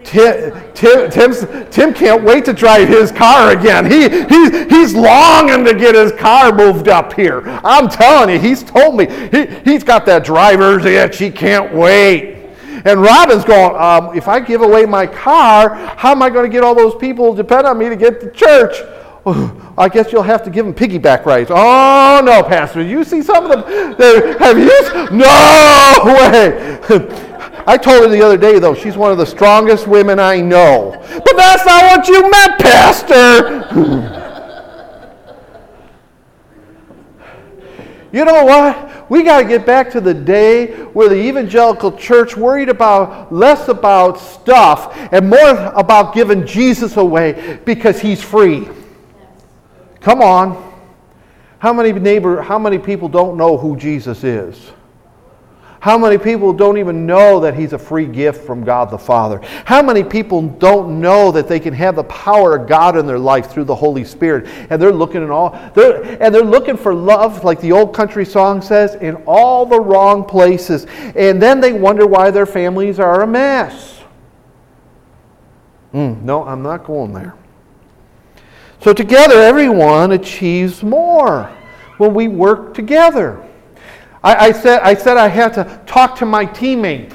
Tim, 0.04 0.52
Tim, 0.74 1.10
Tim's, 1.10 1.46
Tim 1.70 1.94
can't 1.94 2.22
wait 2.22 2.44
to 2.46 2.52
drive 2.52 2.88
his 2.88 3.12
car 3.12 3.52
again. 3.52 3.90
He, 3.90 4.08
he, 4.08 4.68
he's 4.68 4.94
longing 4.94 5.64
to 5.64 5.74
get 5.74 5.94
his 5.94 6.12
car 6.12 6.54
moved 6.54 6.88
up 6.88 7.14
here. 7.14 7.42
I'm 7.64 7.88
telling 7.88 8.34
you, 8.34 8.38
he's 8.38 8.62
told 8.62 8.96
me. 8.96 9.06
He, 9.30 9.46
he's 9.64 9.84
got 9.84 10.04
that 10.06 10.24
driver's 10.24 10.84
itch. 10.84 11.18
He 11.18 11.30
can't 11.30 11.72
wait. 11.74 12.36
And 12.84 13.00
Robin's 13.00 13.44
going, 13.44 13.76
um, 13.76 14.16
if 14.16 14.28
I 14.28 14.40
give 14.40 14.62
away 14.62 14.84
my 14.84 15.06
car, 15.06 15.74
how 15.74 16.12
am 16.12 16.22
I 16.22 16.30
going 16.30 16.44
to 16.44 16.52
get 16.52 16.62
all 16.62 16.74
those 16.74 16.94
people 16.94 17.34
to 17.34 17.42
depend 17.42 17.66
on 17.66 17.78
me 17.78 17.88
to 17.88 17.96
get 17.96 18.20
to 18.20 18.30
church? 18.30 18.76
I 19.78 19.88
guess 19.88 20.12
you'll 20.12 20.22
have 20.22 20.42
to 20.44 20.50
give 20.50 20.64
them 20.64 20.74
piggyback 20.74 21.24
rides. 21.24 21.50
Oh, 21.52 22.22
no, 22.24 22.42
Pastor. 22.42 22.82
You 22.82 23.04
see 23.04 23.22
some 23.22 23.50
of 23.50 23.50
them? 23.50 23.94
Have 24.38 24.58
you? 24.58 25.16
No 25.16 26.02
way. 26.04 26.78
I 27.66 27.76
told 27.76 28.02
her 28.04 28.08
the 28.08 28.22
other 28.22 28.38
day, 28.38 28.58
though, 28.58 28.74
she's 28.74 28.96
one 28.96 29.12
of 29.12 29.18
the 29.18 29.26
strongest 29.26 29.86
women 29.86 30.18
I 30.18 30.40
know. 30.40 30.92
But 31.24 31.36
that's 31.36 31.66
not 31.66 31.82
what 31.84 32.08
you 32.08 32.22
meant, 32.22 32.58
Pastor. 32.58 33.68
you 38.12 38.24
know 38.24 38.44
what? 38.44 39.10
We 39.10 39.22
got 39.22 39.42
to 39.42 39.48
get 39.48 39.64
back 39.66 39.90
to 39.92 40.00
the 40.00 40.14
day 40.14 40.74
where 40.92 41.08
the 41.08 41.16
evangelical 41.16 41.92
church 41.92 42.36
worried 42.36 42.68
about 42.68 43.32
less 43.32 43.68
about 43.68 44.18
stuff 44.18 44.96
and 45.12 45.28
more 45.30 45.56
about 45.74 46.14
giving 46.14 46.46
Jesus 46.46 46.96
away 46.96 47.60
because 47.64 48.00
he's 48.00 48.22
free. 48.22 48.68
Come 50.00 50.22
on. 50.22 50.64
How 51.58 51.72
many 51.72 51.92
neighbor 51.92 52.40
how 52.40 52.58
many 52.58 52.78
people 52.78 53.08
don't 53.08 53.36
know 53.36 53.56
who 53.56 53.76
Jesus 53.76 54.22
is? 54.22 54.72
How 55.80 55.96
many 55.96 56.18
people 56.18 56.52
don't 56.52 56.76
even 56.78 57.06
know 57.06 57.38
that 57.40 57.54
He's 57.54 57.72
a 57.72 57.78
free 57.78 58.06
gift 58.06 58.44
from 58.44 58.64
God 58.64 58.90
the 58.90 58.98
Father? 58.98 59.40
How 59.64 59.80
many 59.80 60.02
people 60.02 60.42
don't 60.42 61.00
know 61.00 61.30
that 61.30 61.46
they 61.46 61.60
can 61.60 61.72
have 61.72 61.94
the 61.94 62.04
power 62.04 62.56
of 62.56 62.68
God 62.68 62.96
in 62.96 63.06
their 63.06 63.18
life 63.18 63.50
through 63.50 63.64
the 63.64 63.74
Holy 63.74 64.04
Spirit? 64.04 64.48
And 64.70 64.82
they're 64.82 64.92
looking 64.92 65.22
in 65.22 65.30
all, 65.30 65.50
they're, 65.74 66.02
and 66.20 66.34
they're 66.34 66.42
looking 66.42 66.76
for 66.76 66.92
love, 66.92 67.44
like 67.44 67.60
the 67.60 67.70
old 67.70 67.94
country 67.94 68.24
song 68.24 68.60
says, 68.60 68.96
in 68.96 69.16
all 69.24 69.64
the 69.66 69.80
wrong 69.80 70.24
places. 70.24 70.86
And 71.14 71.40
then 71.40 71.60
they 71.60 71.72
wonder 71.72 72.06
why 72.06 72.32
their 72.32 72.46
families 72.46 72.98
are 72.98 73.22
a 73.22 73.26
mess. 73.26 74.02
Mm, 75.94 76.22
no, 76.22 76.44
I'm 76.44 76.62
not 76.62 76.84
going 76.84 77.12
there. 77.12 77.34
So 78.80 78.92
together, 78.92 79.40
everyone 79.40 80.12
achieves 80.12 80.82
more 80.82 81.44
when 81.96 82.14
we 82.14 82.28
work 82.28 82.74
together. 82.74 83.44
I, 84.22 84.48
I, 84.48 84.52
said, 84.52 84.80
I 84.82 84.94
said 84.94 85.16
I 85.16 85.28
had 85.28 85.52
to 85.54 85.80
talk 85.86 86.16
to 86.18 86.26
my 86.26 86.46
teammate 86.46 87.12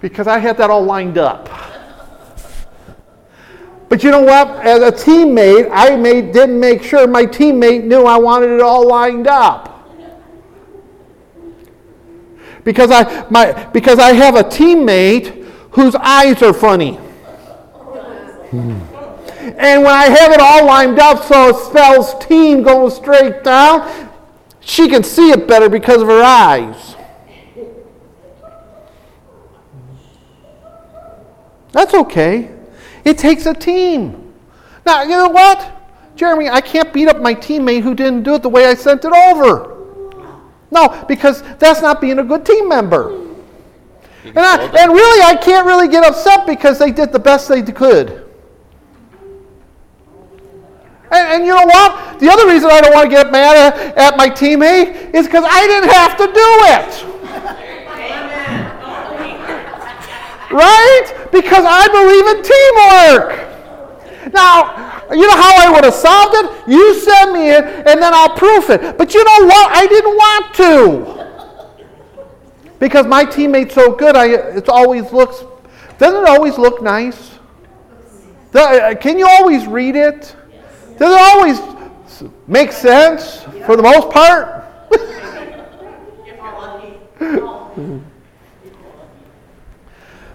because 0.00 0.26
I 0.26 0.38
had 0.38 0.56
that 0.58 0.70
all 0.70 0.84
lined 0.84 1.18
up. 1.18 1.48
But 3.88 4.02
you 4.02 4.10
know 4.10 4.22
what? 4.22 4.48
As 4.64 4.80
a 4.80 4.90
teammate, 4.90 5.68
I 5.70 5.96
made, 5.96 6.32
didn't 6.32 6.58
make 6.58 6.82
sure 6.82 7.06
my 7.06 7.26
teammate 7.26 7.84
knew 7.84 8.04
I 8.04 8.18
wanted 8.18 8.50
it 8.50 8.62
all 8.62 8.88
lined 8.88 9.26
up. 9.26 9.68
Because 12.64 12.90
I, 12.90 13.28
my, 13.28 13.52
because 13.70 13.98
I 13.98 14.12
have 14.12 14.36
a 14.36 14.44
teammate 14.44 15.44
whose 15.72 15.94
eyes 15.96 16.42
are 16.42 16.54
funny. 16.54 16.94
Hmm. 18.50 18.91
And 19.42 19.82
when 19.82 19.92
I 19.92 20.04
have 20.04 20.32
it 20.32 20.40
all 20.40 20.66
lined 20.66 21.00
up 21.00 21.24
so 21.24 21.48
it 21.48 21.56
spells 21.56 22.14
team 22.24 22.62
going 22.62 22.90
straight 22.90 23.42
down, 23.42 24.08
she 24.60 24.88
can 24.88 25.02
see 25.02 25.30
it 25.30 25.48
better 25.48 25.68
because 25.68 26.00
of 26.00 26.08
her 26.08 26.22
eyes. 26.22 26.94
That's 31.72 31.92
okay. 31.92 32.50
It 33.04 33.18
takes 33.18 33.46
a 33.46 33.54
team. 33.54 34.32
Now, 34.86 35.02
you 35.02 35.10
know 35.10 35.28
what? 35.28 35.70
Jeremy, 36.14 36.48
I 36.48 36.60
can't 36.60 36.92
beat 36.92 37.08
up 37.08 37.20
my 37.20 37.34
teammate 37.34 37.82
who 37.82 37.94
didn't 37.94 38.22
do 38.22 38.34
it 38.34 38.42
the 38.42 38.48
way 38.48 38.66
I 38.66 38.74
sent 38.74 39.04
it 39.04 39.12
over. 39.12 39.70
No, 40.70 41.04
because 41.08 41.42
that's 41.58 41.82
not 41.82 42.00
being 42.00 42.20
a 42.20 42.24
good 42.24 42.46
team 42.46 42.68
member. 42.68 43.18
And, 44.24 44.38
I, 44.38 44.62
and 44.64 44.92
really, 44.92 45.22
I 45.22 45.34
can't 45.34 45.66
really 45.66 45.88
get 45.88 46.04
upset 46.06 46.46
because 46.46 46.78
they 46.78 46.92
did 46.92 47.10
the 47.12 47.18
best 47.18 47.48
they 47.48 47.62
could. 47.62 48.21
And, 51.12 51.28
and, 51.28 51.44
you 51.44 51.54
know 51.54 51.66
what? 51.66 52.18
The 52.20 52.30
other 52.30 52.46
reason 52.46 52.70
I 52.70 52.80
don't 52.80 52.94
want 52.94 53.10
to 53.10 53.14
get 53.14 53.30
mad 53.30 53.74
at, 53.74 53.98
at 53.98 54.16
my 54.16 54.30
teammate 54.30 55.12
is 55.12 55.26
because 55.26 55.44
I 55.46 55.66
didn't 55.66 55.90
have 55.90 56.16
to 56.16 56.26
do 56.26 56.48
it. 56.72 57.04
right? 60.52 61.28
Because 61.30 61.64
I 61.68 61.86
believe 61.92 62.26
in 62.32 62.42
teamwork. 62.42 63.52
Now, 64.32 65.02
you 65.12 65.26
know 65.26 65.36
how 65.36 65.68
I 65.68 65.70
would 65.70 65.84
have 65.84 65.92
solved 65.92 66.34
it? 66.34 66.68
You 66.68 66.98
send 66.98 67.32
me 67.34 67.50
it, 67.50 67.64
and 67.64 68.00
then 68.00 68.14
I'll 68.14 68.34
proof 68.34 68.70
it. 68.70 68.96
But 68.96 69.12
you 69.12 69.22
know 69.22 69.46
what? 69.46 69.70
I 69.76 69.86
didn't 69.86 70.16
want 70.16 70.54
to. 70.54 71.22
Because 72.78 73.06
my 73.06 73.24
teammate's 73.24 73.74
so 73.74 73.94
good, 73.94 74.16
I, 74.16 74.28
it 74.56 74.68
always 74.68 75.12
looks, 75.12 75.44
doesn't 75.98 76.22
it 76.22 76.28
always 76.28 76.56
look 76.56 76.82
nice? 76.82 77.38
Uh, 78.54 78.94
can 79.00 79.18
you 79.18 79.26
always 79.26 79.66
read 79.66 79.94
it? 79.96 80.36
Does 80.98 81.12
it 81.12 81.20
always 81.20 81.60
make 82.46 82.72
sense 82.72 83.42
for 83.66 83.76
the 83.76 83.82
most 83.82 84.10
part? 84.10 84.64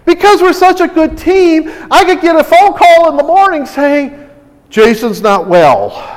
because 0.04 0.42
we're 0.42 0.52
such 0.52 0.80
a 0.80 0.88
good 0.88 1.16
team, 1.16 1.70
I 1.90 2.04
could 2.04 2.20
get 2.20 2.36
a 2.36 2.44
phone 2.44 2.74
call 2.74 3.10
in 3.10 3.16
the 3.16 3.22
morning 3.22 3.64
saying, 3.66 4.28
Jason's 4.70 5.20
not 5.20 5.48
well. 5.48 6.16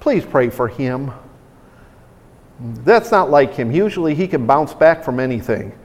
Please 0.00 0.24
pray 0.24 0.50
for 0.50 0.68
him. 0.68 1.12
That's 2.60 3.10
not 3.10 3.30
like 3.30 3.54
him. 3.54 3.72
Usually 3.72 4.14
he 4.14 4.28
can 4.28 4.46
bounce 4.46 4.74
back 4.74 5.02
from 5.02 5.18
anything. 5.18 5.76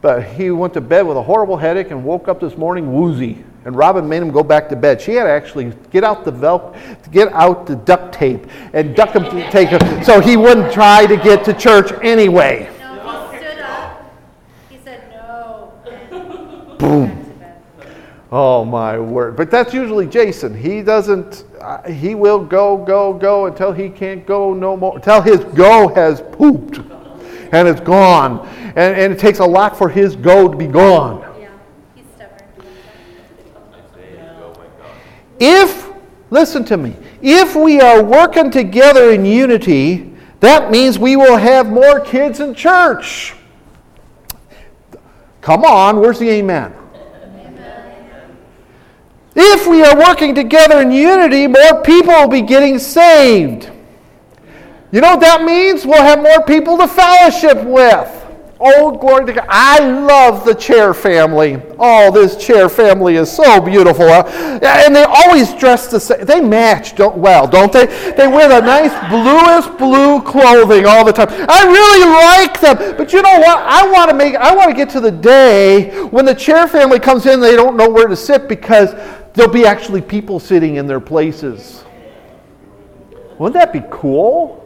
But 0.00 0.24
he 0.24 0.50
went 0.50 0.74
to 0.74 0.80
bed 0.80 1.06
with 1.06 1.16
a 1.16 1.22
horrible 1.22 1.56
headache 1.56 1.90
and 1.90 2.04
woke 2.04 2.28
up 2.28 2.40
this 2.40 2.56
morning 2.56 2.92
woozy. 2.92 3.44
And 3.64 3.76
Robin 3.76 4.08
made 4.08 4.22
him 4.22 4.30
go 4.30 4.42
back 4.42 4.68
to 4.70 4.76
bed. 4.76 5.00
She 5.00 5.14
had 5.14 5.24
to 5.24 5.30
actually 5.30 5.72
get 5.90 6.02
out 6.02 6.24
the 6.24 6.30
vel- 6.30 6.74
get 7.10 7.30
out 7.32 7.66
the 7.66 7.76
duct 7.76 8.14
tape 8.14 8.46
and 8.72 8.96
duck 8.96 9.14
him 9.14 9.24
to 9.24 9.50
take 9.50 9.68
him 9.68 10.02
so 10.02 10.20
he 10.20 10.36
wouldn't 10.36 10.72
try 10.72 11.04
to 11.06 11.16
get 11.16 11.44
to 11.44 11.52
church 11.52 11.92
anyway. 12.02 12.70
No, 12.80 13.28
he 13.30 13.38
stood 13.38 13.58
up. 13.58 14.12
He 14.70 14.78
said 14.82 15.10
no. 15.10 15.72
Boom. 16.78 17.20
Oh 18.32 18.64
my 18.64 18.98
word! 18.98 19.36
But 19.36 19.50
that's 19.50 19.74
usually 19.74 20.06
Jason. 20.06 20.54
He 20.56 20.82
doesn't. 20.82 21.44
Uh, 21.60 21.82
he 21.90 22.14
will 22.14 22.42
go, 22.42 22.76
go, 22.76 23.12
go 23.12 23.46
until 23.46 23.72
he 23.72 23.90
can't 23.90 24.24
go 24.24 24.54
no 24.54 24.76
more. 24.76 24.96
Until 24.96 25.20
his 25.20 25.40
go 25.40 25.88
has 25.94 26.22
pooped, 26.22 26.78
and 27.52 27.66
it's 27.66 27.80
gone. 27.80 28.46
And, 28.76 28.96
and 28.96 29.12
it 29.12 29.18
takes 29.18 29.40
a 29.40 29.44
lot 29.44 29.76
for 29.76 29.88
his 29.88 30.14
go 30.14 30.48
to 30.48 30.56
be 30.56 30.68
gone. 30.68 31.29
If, 35.40 35.90
listen 36.30 36.64
to 36.66 36.76
me, 36.76 36.94
if 37.22 37.56
we 37.56 37.80
are 37.80 38.04
working 38.04 38.50
together 38.50 39.10
in 39.10 39.24
unity, 39.24 40.12
that 40.40 40.70
means 40.70 40.98
we 40.98 41.16
will 41.16 41.38
have 41.38 41.68
more 41.68 41.98
kids 42.00 42.40
in 42.40 42.54
church. 42.54 43.34
Come 45.40 45.64
on, 45.64 45.98
where's 45.98 46.18
the 46.18 46.28
amen? 46.28 46.74
amen? 47.34 48.36
If 49.34 49.66
we 49.66 49.82
are 49.82 49.96
working 49.96 50.34
together 50.34 50.82
in 50.82 50.92
unity, 50.92 51.46
more 51.46 51.82
people 51.82 52.12
will 52.12 52.28
be 52.28 52.42
getting 52.42 52.78
saved. 52.78 53.70
You 54.92 55.00
know 55.00 55.12
what 55.12 55.20
that 55.20 55.42
means? 55.42 55.86
We'll 55.86 56.02
have 56.02 56.22
more 56.22 56.44
people 56.44 56.76
to 56.76 56.86
fellowship 56.86 57.64
with. 57.64 58.19
Oh, 58.62 58.90
glory 58.90 59.24
to 59.24 59.32
God. 59.32 59.46
I 59.48 59.78
love 59.78 60.44
the 60.44 60.54
chair 60.54 60.92
family. 60.92 61.62
Oh, 61.78 62.10
this 62.12 62.36
chair 62.36 62.68
family 62.68 63.16
is 63.16 63.32
so 63.32 63.58
beautiful. 63.58 64.04
Uh, 64.04 64.60
and 64.62 64.94
they 64.94 65.02
always 65.02 65.54
dress 65.54 65.86
the 65.86 65.98
same. 65.98 66.26
They 66.26 66.42
match 66.42 66.94
don't, 66.94 67.16
well, 67.16 67.46
don't 67.46 67.72
they? 67.72 67.86
They 67.86 68.28
wear 68.28 68.50
the 68.50 68.60
nice 68.60 68.92
bluest 69.08 69.78
blue 69.78 70.20
clothing 70.20 70.84
all 70.84 71.06
the 71.06 71.12
time. 71.12 71.28
I 71.30 71.64
really 71.64 72.04
like 72.12 72.60
them. 72.60 72.98
But 72.98 73.14
you 73.14 73.22
know 73.22 73.38
what? 73.38 73.60
I 73.60 73.90
want 73.90 74.10
to 74.10 74.16
make 74.16 74.34
I 74.36 74.54
want 74.54 74.68
to 74.68 74.76
get 74.76 74.90
to 74.90 75.00
the 75.00 75.10
day 75.10 75.98
when 76.08 76.26
the 76.26 76.34
chair 76.34 76.68
family 76.68 77.00
comes 77.00 77.24
in 77.24 77.40
they 77.40 77.56
don't 77.56 77.78
know 77.78 77.88
where 77.88 78.08
to 78.08 78.16
sit 78.16 78.46
because 78.46 78.92
there'll 79.32 79.50
be 79.50 79.64
actually 79.64 80.02
people 80.02 80.38
sitting 80.38 80.74
in 80.74 80.86
their 80.86 81.00
places. 81.00 81.82
Wouldn't 83.38 83.54
that 83.54 83.72
be 83.72 83.82
cool? 83.90 84.58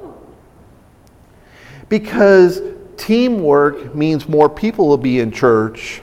Because 1.88 2.73
teamwork 2.96 3.94
means 3.94 4.28
more 4.28 4.48
people 4.48 4.88
will 4.88 4.98
be 4.98 5.20
in 5.20 5.30
church, 5.30 6.02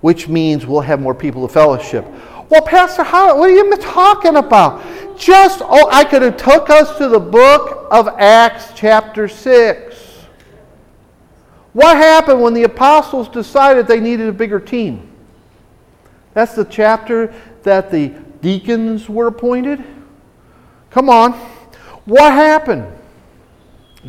which 0.00 0.28
means 0.28 0.66
we'll 0.66 0.80
have 0.80 1.00
more 1.00 1.14
people 1.14 1.46
to 1.46 1.52
fellowship. 1.52 2.04
Well, 2.48 2.62
Pastor, 2.62 3.02
how, 3.02 3.38
what 3.38 3.50
are 3.50 3.54
you 3.54 3.76
talking 3.76 4.36
about? 4.36 4.82
Just, 5.16 5.62
oh, 5.62 5.88
I 5.90 6.04
could 6.04 6.22
have 6.22 6.36
took 6.36 6.70
us 6.70 6.98
to 6.98 7.08
the 7.08 7.20
book 7.20 7.88
of 7.90 8.08
Acts 8.18 8.72
chapter 8.74 9.28
6. 9.28 10.04
What 11.72 11.96
happened 11.96 12.40
when 12.40 12.54
the 12.54 12.64
apostles 12.64 13.28
decided 13.28 13.86
they 13.86 14.00
needed 14.00 14.28
a 14.28 14.32
bigger 14.32 14.60
team? 14.60 15.10
That's 16.34 16.54
the 16.54 16.64
chapter 16.64 17.34
that 17.62 17.90
the 17.90 18.08
deacons 18.40 19.08
were 19.08 19.28
appointed. 19.28 19.82
Come 20.90 21.08
on. 21.08 21.32
What 22.04 22.32
happened? 22.32 22.86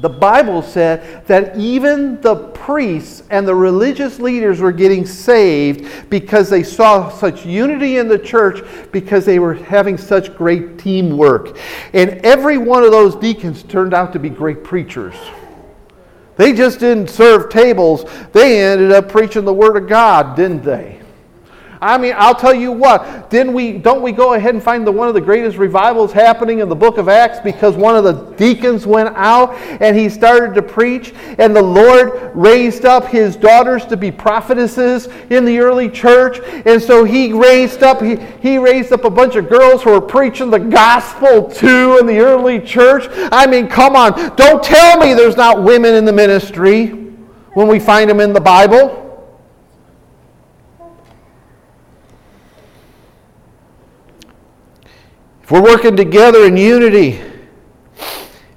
The 0.02 0.10
Bible 0.10 0.62
said 0.62 1.26
that 1.28 1.58
even 1.58 2.20
the 2.20 2.36
priests 2.36 3.24
and 3.30 3.48
the 3.48 3.56
religious 3.56 4.20
leaders 4.20 4.60
were 4.60 4.74
getting 4.74 5.06
saved 5.06 6.10
because 6.10 6.50
they 6.50 6.64
saw 6.64 7.10
such 7.10 7.46
unity 7.46 7.98
in 7.98 8.10
the 8.10 8.20
church 8.20 8.66
because 8.92 9.26
they 9.26 9.40
were 9.40 9.54
having 9.54 9.98
such 9.98 10.36
great 10.36 10.78
teamwork. 10.78 11.58
And 11.94 12.12
every 12.26 12.58
one 12.58 12.84
of 12.84 12.92
those 12.92 13.16
deacons 13.16 13.64
turned 13.64 13.94
out 13.94 14.12
to 14.14 14.20
be 14.20 14.30
great 14.30 14.66
preachers. 14.66 15.16
They 16.36 16.52
just 16.52 16.80
didn't 16.80 17.10
serve 17.10 17.50
tables, 17.50 18.04
they 18.34 18.62
ended 18.62 18.92
up 18.92 19.08
preaching 19.08 19.46
the 19.46 19.54
Word 19.54 19.78
of 19.78 19.88
God, 19.88 20.36
didn't 20.36 20.64
they? 20.64 21.00
I 21.86 22.00
mean, 22.00 22.16
I'll 22.18 22.34
tell 22.34 22.54
you 22.54 22.72
what, 22.72 23.30
didn't 23.30 23.54
we, 23.54 23.74
don't 23.74 24.02
we 24.02 24.12
go 24.12 24.34
ahead 24.34 24.56
and 24.56 24.64
find 24.64 24.88
the, 24.88 24.92
one 24.92 25.08
of 25.08 25.14
the 25.14 25.22
greatest 25.22 25.58
revivals 25.58 26.12
happening 26.12 26.58
in 26.58 26.68
the 26.68 26.76
book 26.76 26.98
of 26.98 27.08
Acts 27.08 27.38
because 27.40 27.76
one 27.76 27.96
of 27.96 28.04
the 28.04 28.14
deacons 28.38 28.88
went 28.88 29.16
out 29.16 29.54
and 29.54 29.96
he 29.96 30.10
started 30.10 30.56
to 30.56 30.64
preach 30.64 31.14
and 31.38 31.56
the 31.56 31.62
Lord 31.62 32.32
raised 32.34 32.86
up 32.86 33.06
his 33.06 33.36
daughters 33.36 33.86
to 33.86 33.98
be 33.98 34.12
prophetesses 34.12 35.10
in 35.30 35.46
the 35.46 35.60
early 35.60 35.88
church. 35.88 36.40
And 36.66 36.82
so 36.82 37.04
he 37.04 37.32
raised 37.34 37.84
up, 37.84 38.02
he, 38.02 38.16
he 38.42 38.58
raised 38.58 38.92
up 38.92 39.06
a 39.06 39.10
bunch 39.12 39.36
of 39.36 39.48
girls 39.48 39.84
who 39.84 39.92
were 39.92 40.02
preaching 40.02 40.50
the 40.50 40.58
gospel 40.58 41.52
too 41.52 42.00
in 42.00 42.08
the 42.08 42.18
early 42.18 42.60
church. 42.62 43.06
I 43.32 43.46
mean, 43.46 43.68
come 43.68 43.96
on, 43.96 44.36
don't 44.36 44.64
tell 44.64 44.98
me 44.98 45.14
there's 45.14 45.38
not 45.38 45.62
women 45.62 45.94
in 45.94 46.04
the 46.04 46.14
ministry 46.14 46.88
when 47.54 47.68
we 47.68 47.80
find 47.80 48.10
them 48.10 48.20
in 48.22 48.34
the 48.34 48.42
Bible. 48.42 49.05
If 55.46 55.52
we're 55.52 55.62
working 55.62 55.96
together 55.96 56.46
in 56.46 56.58
unity, 56.58 57.22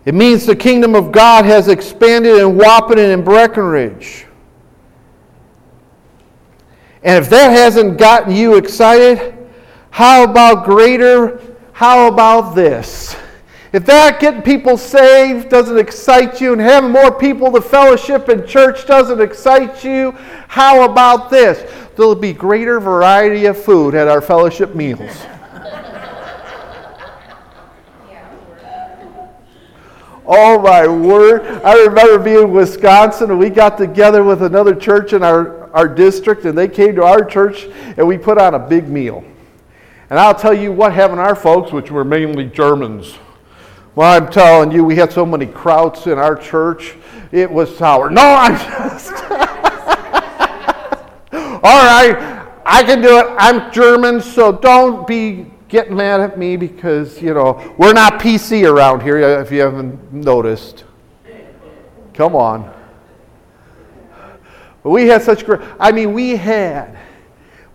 it 0.07 0.15
means 0.15 0.47
the 0.47 0.57
kingdom 0.57 0.95
of 0.95 1.13
God 1.13 1.45
has 1.45 1.69
expanded 1.69 2.37
in 2.37 2.57
Wahpeton 2.57 3.13
and 3.13 3.23
Breckenridge. 3.23 4.25
And 7.03 7.23
if 7.23 7.29
that 7.29 7.51
hasn't 7.51 7.99
gotten 7.99 8.35
you 8.35 8.57
excited, 8.57 9.37
how 9.91 10.25
about 10.25 10.65
greater? 10.65 11.59
How 11.73 12.09
about 12.09 12.55
this? 12.55 13.15
If 13.75 13.85
that 13.85 14.19
getting 14.19 14.41
people 14.41 14.79
saved 14.79 15.51
doesn't 15.51 15.77
excite 15.77 16.41
you 16.41 16.55
and 16.55 16.61
having 16.63 16.91
more 16.91 17.13
people 17.13 17.53
to 17.53 17.61
fellowship 17.61 18.31
in 18.31 18.47
church 18.47 18.87
doesn't 18.87 19.21
excite 19.21 19.85
you, 19.85 20.13
how 20.49 20.91
about 20.91 21.29
this? 21.29 21.71
There'll 21.97 22.15
be 22.15 22.33
greater 22.33 22.81
variety 22.81 23.45
of 23.45 23.63
food 23.63 23.95
at 23.95 24.09
our 24.09 24.23
fellowship 24.23 24.75
meals. 24.75 25.27
Oh 30.31 30.61
my 30.61 30.87
word. 30.87 31.41
I 31.65 31.87
remember 31.87 32.19
being 32.19 32.43
in 32.43 32.53
Wisconsin 32.53 33.31
and 33.31 33.39
we 33.39 33.49
got 33.49 33.79
together 33.79 34.23
with 34.23 34.43
another 34.43 34.75
church 34.75 35.15
in 35.15 35.23
our, 35.23 35.73
our 35.73 35.89
district 35.89 36.45
and 36.45 36.57
they 36.57 36.69
came 36.69 36.95
to 36.97 37.03
our 37.03 37.25
church 37.25 37.67
and 37.97 38.07
we 38.07 38.19
put 38.19 38.37
on 38.37 38.53
a 38.53 38.59
big 38.59 38.89
meal. 38.89 39.25
And 40.11 40.19
I'll 40.19 40.35
tell 40.35 40.53
you 40.53 40.71
what, 40.71 40.93
having 40.93 41.19
our 41.19 41.35
folks, 41.35 41.73
which 41.73 41.91
were 41.91 42.05
mainly 42.05 42.45
Germans, 42.45 43.17
well, 43.95 44.23
I'm 44.23 44.31
telling 44.31 44.71
you, 44.71 44.85
we 44.85 44.97
had 44.97 45.11
so 45.11 45.25
many 45.25 45.47
krauts 45.47 46.07
in 46.07 46.19
our 46.19 46.37
church, 46.37 46.95
it 47.33 47.51
was 47.51 47.75
sour. 47.77 48.11
No, 48.11 48.23
I'm 48.23 48.57
just. 48.57 49.13
All 51.33 51.85
right, 51.85 52.47
I 52.65 52.83
can 52.85 53.01
do 53.01 53.19
it. 53.19 53.27
I'm 53.39 53.73
German, 53.73 54.21
so 54.21 54.53
don't 54.53 55.07
be 55.07 55.47
getting 55.69 55.97
mad 55.97 56.21
at 56.21 56.39
me 56.39 56.57
because, 56.57 57.21
you 57.21 57.35
know, 57.35 57.75
we're 57.79 57.93
not 57.93 58.21
PC 58.21 58.69
around 58.69 59.03
here, 59.03 59.19
if 59.19 59.53
you 59.53 59.61
haven't 59.61 60.13
noticed. 60.13 60.85
Come 62.15 62.35
on. 62.35 62.75
But 64.83 64.91
we 64.91 65.07
had 65.07 65.23
such 65.23 65.45
great, 65.45 65.61
I 65.79 65.93
mean, 65.93 66.13
we 66.13 66.31
had, 66.37 66.99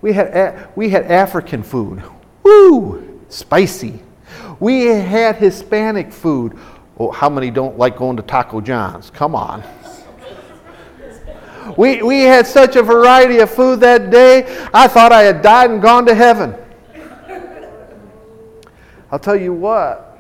we 0.02 0.14
had, 0.14 0.70
we 0.76 0.90
had 0.90 1.06
African 1.06 1.64
food. 1.64 2.04
Woo! 2.42 3.22
Spicy. 3.30 4.02
We 4.60 4.86
had 4.86 5.36
Hispanic 5.38 6.12
food. 6.12 6.58
Oh, 7.00 7.12
how 7.12 7.30
many 7.30 7.52
don't 7.52 7.78
like 7.78 7.98
going 7.98 8.18
to 8.18 8.24
Taco 8.24 8.62
John's? 8.62 9.10
Come 9.10 9.36
on. 9.36 9.64
We, 11.78 12.02
we 12.04 12.22
had 12.22 12.46
such 12.46 12.76
a 12.76 12.84
variety 12.84 13.40
of 13.40 13.50
food 13.50 13.80
that 13.80 14.10
day, 14.10 14.44
I 14.74 14.88
thought 14.88 15.12
I 15.12 15.22
had 15.22 15.42
died 15.42 15.72
and 15.72 15.82
gone 15.82 16.06
to 16.06 16.14
heaven. 16.14 16.56
I'll 19.14 19.20
tell 19.20 19.36
you 19.36 19.54
what. 19.54 20.18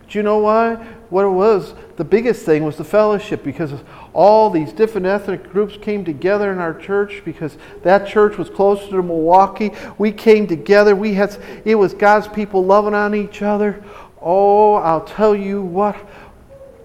But 0.00 0.14
you 0.14 0.22
know 0.22 0.36
why? 0.36 0.74
What 1.08 1.24
it 1.24 1.30
was, 1.30 1.72
the 1.96 2.04
biggest 2.04 2.44
thing 2.44 2.62
was 2.62 2.76
the 2.76 2.84
fellowship 2.84 3.42
because 3.42 3.72
all 4.12 4.50
these 4.50 4.70
different 4.70 5.06
ethnic 5.06 5.50
groups 5.50 5.78
came 5.80 6.04
together 6.04 6.52
in 6.52 6.58
our 6.58 6.74
church 6.74 7.22
because 7.24 7.56
that 7.84 8.06
church 8.06 8.36
was 8.36 8.50
closer 8.50 8.86
to 8.90 9.02
Milwaukee. 9.02 9.70
We 9.96 10.12
came 10.12 10.46
together. 10.46 10.94
We 10.94 11.14
had 11.14 11.38
it 11.64 11.74
was 11.74 11.94
God's 11.94 12.28
people 12.28 12.62
loving 12.62 12.92
on 12.92 13.14
each 13.14 13.40
other. 13.40 13.82
Oh, 14.20 14.74
I'll 14.74 15.06
tell 15.06 15.34
you 15.34 15.62
what. 15.62 15.96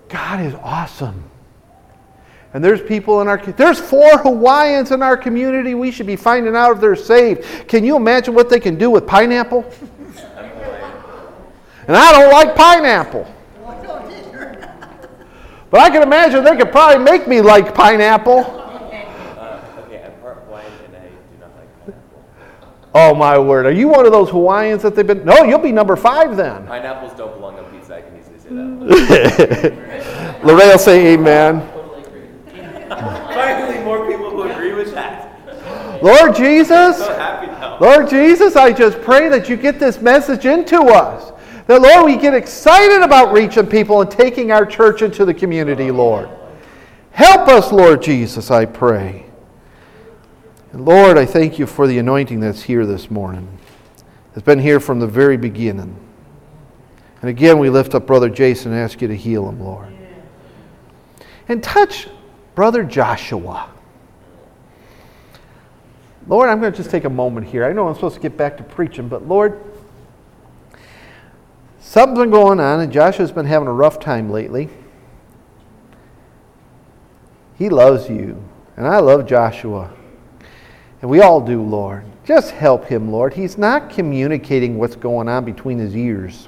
God 0.08 0.39
is 0.39 0.53
awesome. 0.63 1.29
And 2.53 2.63
there's 2.63 2.82
people 2.82 3.19
in 3.19 3.27
our 3.27 3.38
there's 3.38 3.82
four 3.82 4.17
Hawaiians 4.19 4.91
in 4.91 5.01
our 5.01 5.17
community. 5.17 5.73
We 5.73 5.91
should 5.91 6.06
be 6.06 6.15
finding 6.15 6.56
out 6.56 6.75
if 6.75 6.79
they're 6.79 6.95
saved. 6.95 7.67
Can 7.67 7.84
you 7.84 7.97
imagine 7.97 8.34
what 8.34 8.49
they 8.49 8.62
can 8.62 8.77
do 8.77 8.89
with 8.89 9.06
pineapple? 9.06 9.69
And 11.88 11.98
I 11.98 12.12
don't 12.12 12.32
like 12.32 12.56
pineapple. 12.56 13.28
But 15.74 15.82
I 15.82 15.89
can 15.89 16.04
imagine 16.04 16.43
they 16.43 16.56
could 16.56 16.72
probably 16.72 17.04
make 17.04 17.28
me 17.28 17.41
like 17.41 17.74
pineapple. 17.74 18.41
Okay, 18.41 20.04
I'm 20.06 20.22
part 20.22 20.43
Hawaiian 20.46 20.72
and 20.86 20.96
I 20.96 21.08
do 21.08 21.39
not 21.39 21.50
like 21.58 21.86
pineapple. 21.86 22.91
Oh 22.93 23.15
my 23.15 23.39
word. 23.39 23.65
Are 23.65 23.72
you 23.72 23.88
one 23.88 24.06
of 24.06 24.12
those 24.12 24.30
Hawaiians 24.30 24.84
that 24.84 24.96
they've 24.96 25.08
been 25.08 25.26
No, 25.26 25.46
you'll 25.46 25.58
be 25.58 25.72
number 25.72 25.96
five 25.96 26.38
then. 26.38 26.67
Pineapples 26.67 27.17
don't 27.17 27.34
belong 27.34 27.58
on 27.58 27.65
pizza, 27.72 27.96
I 27.96 28.02
can 28.02 28.19
easily 28.19 28.38
say 28.38 28.50
that. 28.50 30.39
Lorraine 30.43 30.78
say 30.78 31.15
amen. 31.15 31.67
Finally, 32.89 33.84
more 33.84 34.08
people 34.08 34.30
who 34.30 34.43
agree 34.43 34.76
with 34.76 34.93
that. 34.93 35.32
Lord 36.04 36.36
Jesus, 36.36 37.00
So 37.00 37.15
happy 37.15 37.48
now. 37.48 37.80
Lord 37.80 38.12
Jesus, 38.12 38.56
I 38.56 38.72
just 38.74 39.02
pray 39.02 39.28
that 39.30 39.50
you 39.50 39.58
get 39.58 39.80
this 39.80 40.00
message 40.00 40.46
into 40.46 40.80
us. 40.82 41.33
That, 41.67 41.82
Lord, 41.82 42.06
we 42.06 42.17
get 42.17 42.34
excited 42.34 43.02
about 43.02 43.32
reaching 43.32 43.67
people 43.67 44.02
and 44.02 44.12
taking 44.12 44.52
our 44.52 44.65
church 44.65 45.02
into 45.02 45.23
the 45.23 45.34
community, 45.34 45.91
Lord. 45.91 46.30
Help 47.12 47.47
us, 47.47 47.71
Lord 47.71 48.02
Jesus, 48.02 48.52
I 48.52 48.65
pray. 48.65 49.26
And 50.73 50.84
Lord, 50.84 51.17
I 51.17 51.26
thank 51.26 51.60
you 51.60 51.65
for 51.65 51.88
the 51.88 51.99
anointing 51.99 52.39
that's 52.39 52.63
here 52.63 52.86
this 52.86 53.10
morning. 53.10 53.60
It's 54.36 54.43
been 54.43 54.60
here 54.60 54.80
from 54.80 54.99
the 54.99 55.08
very 55.08 55.38
beginning. 55.38 55.95
And 57.21 57.30
again, 57.30 57.60
we 57.60 57.69
lift 57.69 57.95
up 57.95 58.08
Brother 58.08 58.30
Jason 58.30 58.73
and 58.73 58.82
ask 58.82 59.02
you 59.02 59.08
to 59.08 59.15
heal 59.15 59.47
him, 59.47 59.62
Lord. 59.63 59.93
And 61.47 61.63
touch 61.63 62.08
Brother 62.56 62.84
Joshua. 62.84 63.69
Lord, 66.28 66.49
I'm 66.49 66.60
going 66.60 66.73
to 66.73 66.78
just 66.78 66.89
take 66.89 67.06
a 67.06 67.10
moment 67.10 67.47
here. 67.47 67.63
I 67.63 67.71
know 67.71 67.88
I'm 67.88 67.95
supposed 67.95 68.15
to 68.15 68.21
get 68.21 68.36
back 68.36 68.58
to 68.58 68.63
preaching, 68.63 69.08
but 69.08 69.28
Lord, 69.28 69.62
something's 71.84 72.19
been 72.19 72.32
going 72.32 72.60
on, 72.60 72.80
and 72.80 72.91
Joshua's 72.91 73.32
been 73.32 73.46
having 73.46 73.67
a 73.67 73.74
rough 73.74 74.00
time 74.00 74.30
lately. 74.30 74.69
He 77.58 77.69
loves 77.69 78.10
you, 78.10 78.43
and 78.76 78.88
I 78.88 79.00
love 79.00 79.28
Joshua. 79.28 79.93
And 81.02 81.10
we 81.10 81.22
all 81.22 81.41
do, 81.41 81.62
Lord. 81.62 82.06
Just 82.26 82.52
help 82.52 82.86
him, 82.86 83.12
Lord. 83.12 83.34
He's 83.34 83.58
not 83.58 83.89
communicating 83.89 84.78
what's 84.78 84.96
going 84.96 85.28
on 85.28 85.43
between 85.43 85.78
his 85.78 85.96
ears. 85.96 86.48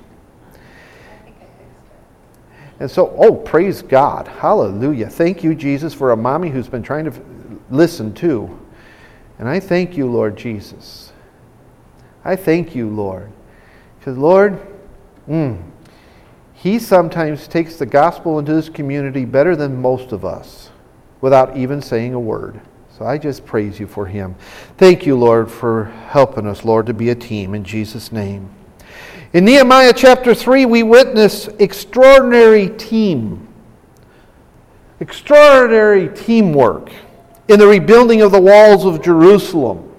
And 2.79 2.89
so, 2.89 3.13
oh, 3.17 3.35
praise 3.35 3.81
God. 3.81 4.27
Hallelujah. 4.27 5.09
Thank 5.09 5.43
you, 5.43 5.55
Jesus, 5.55 5.93
for 5.93 6.11
a 6.11 6.17
mommy 6.17 6.49
who's 6.49 6.67
been 6.67 6.83
trying 6.83 7.05
to 7.05 7.11
f- 7.11 7.21
listen 7.69 8.13
too. 8.13 8.59
And 9.39 9.47
I 9.47 9.59
thank 9.59 9.95
you, 9.95 10.07
Lord 10.07 10.37
Jesus. 10.37 11.11
I 12.23 12.35
thank 12.35 12.75
you, 12.75 12.89
Lord. 12.89 13.31
Because, 13.99 14.17
Lord, 14.17 14.59
mm, 15.27 15.61
He 16.53 16.79
sometimes 16.79 17.47
takes 17.47 17.77
the 17.77 17.85
gospel 17.85 18.39
into 18.39 18.53
this 18.53 18.69
community 18.69 19.25
better 19.25 19.55
than 19.55 19.81
most 19.81 20.11
of 20.11 20.25
us 20.25 20.69
without 21.21 21.57
even 21.57 21.81
saying 21.81 22.13
a 22.13 22.19
word. 22.19 22.59
So 22.97 23.05
I 23.05 23.17
just 23.17 23.45
praise 23.45 23.79
you 23.79 23.87
for 23.87 24.05
Him. 24.05 24.35
Thank 24.77 25.05
you, 25.05 25.17
Lord, 25.17 25.51
for 25.51 25.85
helping 26.07 26.47
us, 26.47 26.63
Lord, 26.63 26.85
to 26.85 26.93
be 26.93 27.09
a 27.09 27.15
team 27.15 27.53
in 27.53 27.63
Jesus' 27.63 28.11
name. 28.11 28.49
In 29.33 29.43
Nehemiah 29.43 29.93
chapter 29.93 30.33
3, 30.33 30.65
we 30.65 30.81
witness 30.83 31.47
extraordinary 31.59 32.69
team, 32.69 33.47
extraordinary 35.01 36.07
teamwork 36.15 36.89
in 37.49 37.59
the 37.59 37.67
rebuilding 37.67 38.21
of 38.21 38.31
the 38.31 38.39
walls 38.39 38.85
of 38.85 39.01
Jerusalem. 39.01 39.91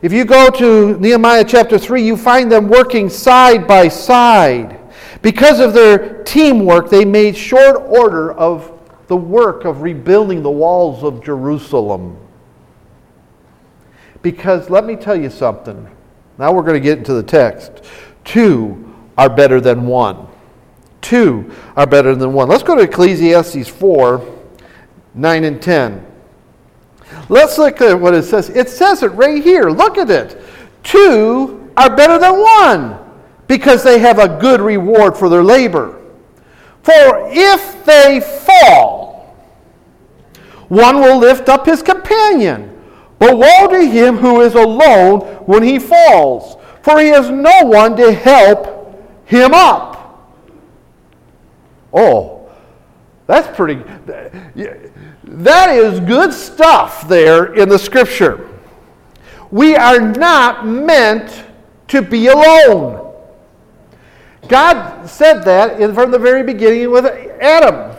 If 0.00 0.12
you 0.12 0.24
go 0.24 0.48
to 0.50 0.98
Nehemiah 1.00 1.44
chapter 1.44 1.76
3, 1.76 2.02
you 2.02 2.16
find 2.16 2.50
them 2.52 2.68
working 2.68 3.08
side 3.08 3.66
by 3.66 3.88
side. 3.88 4.78
Because 5.22 5.58
of 5.58 5.74
their 5.74 6.22
teamwork, 6.22 6.88
they 6.88 7.04
made 7.04 7.36
short 7.36 7.82
order 7.88 8.32
of 8.32 8.72
the 9.08 9.16
work 9.16 9.64
of 9.64 9.82
rebuilding 9.82 10.42
the 10.42 10.50
walls 10.50 11.02
of 11.02 11.24
Jerusalem. 11.24 12.16
Because 14.22 14.70
let 14.70 14.84
me 14.84 14.94
tell 14.94 15.16
you 15.16 15.30
something. 15.30 15.88
Now 16.38 16.52
we're 16.52 16.62
going 16.62 16.74
to 16.74 16.80
get 16.80 16.98
into 16.98 17.14
the 17.14 17.22
text. 17.22 17.84
Two 18.24 18.94
are 19.16 19.28
better 19.28 19.60
than 19.60 19.86
one. 19.86 20.28
Two 21.00 21.52
are 21.74 21.86
better 21.86 22.14
than 22.14 22.32
one. 22.32 22.48
Let's 22.48 22.62
go 22.62 22.76
to 22.76 22.82
Ecclesiastes 22.82 23.68
4 23.68 24.36
9 25.14 25.44
and 25.44 25.60
10. 25.60 26.07
Let's 27.28 27.58
look 27.58 27.80
at 27.80 27.98
what 27.98 28.14
it 28.14 28.22
says. 28.24 28.48
It 28.50 28.68
says 28.68 29.02
it 29.02 29.08
right 29.08 29.42
here. 29.42 29.70
Look 29.70 29.98
at 29.98 30.10
it. 30.10 30.40
Two 30.82 31.70
are 31.76 31.94
better 31.94 32.18
than 32.18 32.40
one 32.40 32.98
because 33.46 33.82
they 33.82 33.98
have 33.98 34.18
a 34.18 34.38
good 34.40 34.60
reward 34.60 35.16
for 35.16 35.28
their 35.28 35.44
labor. 35.44 36.00
For 36.82 37.28
if 37.30 37.84
they 37.84 38.20
fall, 38.20 39.36
one 40.68 41.00
will 41.00 41.18
lift 41.18 41.48
up 41.48 41.66
his 41.66 41.82
companion. 41.82 42.74
But 43.18 43.36
woe 43.36 43.66
to 43.68 43.84
him 43.84 44.16
who 44.16 44.40
is 44.42 44.54
alone 44.54 45.20
when 45.46 45.62
he 45.62 45.78
falls, 45.78 46.56
for 46.82 47.00
he 47.00 47.08
has 47.08 47.30
no 47.30 47.64
one 47.64 47.96
to 47.96 48.12
help 48.12 49.02
him 49.24 49.52
up. 49.52 50.32
Oh, 51.92 52.50
that's 53.26 53.54
pretty. 53.56 53.82
That 55.30 55.68
is 55.76 56.00
good 56.00 56.32
stuff 56.32 57.06
there 57.06 57.54
in 57.54 57.68
the 57.68 57.78
scripture. 57.78 58.48
We 59.50 59.76
are 59.76 60.00
not 60.00 60.66
meant 60.66 61.44
to 61.88 62.00
be 62.00 62.28
alone. 62.28 63.14
God 64.48 65.06
said 65.06 65.42
that 65.42 65.80
in, 65.80 65.92
from 65.92 66.10
the 66.10 66.18
very 66.18 66.42
beginning 66.42 66.90
with 66.90 67.04
Adam. 67.04 67.94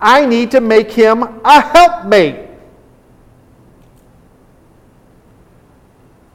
I 0.00 0.24
need 0.24 0.52
to 0.52 0.60
make 0.60 0.92
him 0.92 1.22
a 1.44 1.60
helpmate. 1.60 2.48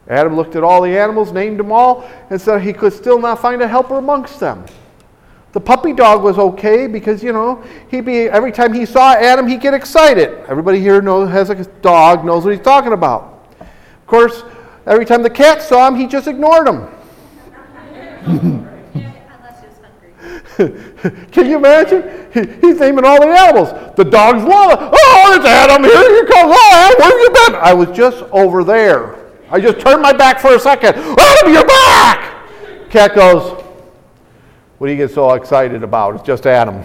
Adam 0.10 0.36
looked 0.36 0.56
at 0.56 0.64
all 0.64 0.82
the 0.82 0.98
animals, 0.98 1.32
named 1.32 1.60
them 1.60 1.72
all, 1.72 2.10
and 2.30 2.42
said 2.42 2.62
he 2.62 2.74
could 2.74 2.92
still 2.92 3.20
not 3.20 3.40
find 3.40 3.62
a 3.62 3.68
helper 3.68 3.98
amongst 3.98 4.40
them. 4.40 4.66
The 5.52 5.60
puppy 5.60 5.94
dog 5.94 6.22
was 6.22 6.38
okay 6.38 6.86
because, 6.86 7.24
you 7.24 7.34
know, 7.34 7.64
he'd 7.90 8.06
be, 8.06 8.30
every 8.30 8.52
time 8.52 8.72
he 8.72 8.86
saw 8.86 9.14
Adam, 9.14 9.48
he'd 9.48 9.62
get 9.62 9.74
excited. 9.74 10.30
Everybody 10.48 10.80
here 10.80 11.02
knows, 11.02 11.30
has 11.32 11.50
a 11.50 11.56
dog, 11.82 12.24
knows 12.24 12.46
what 12.46 12.54
he's 12.54 12.64
talking 12.64 12.94
about. 12.94 13.56
Of 13.60 14.08
course, 14.08 14.44
every 14.86 15.06
time 15.06 15.24
the 15.24 15.30
cat 15.30 15.62
saw 15.64 15.88
him, 15.88 15.96
he 15.96 16.06
just 16.06 16.28
ignored 16.28 16.68
him. 16.68 16.88
Can 21.32 21.46
you 21.46 21.56
imagine? 21.58 22.04
he's 22.34 22.80
naming 22.80 23.06
all 23.06 23.20
the 23.20 23.28
animals. 23.28 23.70
The 23.96 24.04
dogs 24.04 24.44
love. 24.44 24.78
Oh, 24.80 25.34
it's 25.36 25.46
Adam. 25.46 25.84
Here 25.84 25.94
you 25.94 26.26
come. 26.26 26.52
Oh, 26.52 26.72
Adam, 26.74 27.00
where 27.00 27.10
have 27.10 27.20
you 27.20 27.30
been? 27.32 27.56
I 27.56 27.74
was 27.74 27.96
just 27.96 28.24
over 28.32 28.64
there. 28.64 29.16
I 29.50 29.60
just 29.60 29.80
turned 29.80 30.02
my 30.02 30.14
back 30.14 30.40
for 30.40 30.54
a 30.54 30.60
second. 30.60 30.96
Adam, 30.96 31.54
you're 31.54 31.66
back! 31.66 32.90
Cat 32.92 33.16
goes, 33.16 33.64
What 34.80 34.88
do 34.88 34.94
you 34.94 34.98
get 34.98 35.12
so 35.14 35.34
excited 35.34 35.84
about? 35.84 36.16
It's 36.16 36.24
just 36.24 36.48
Adam. 36.48 36.84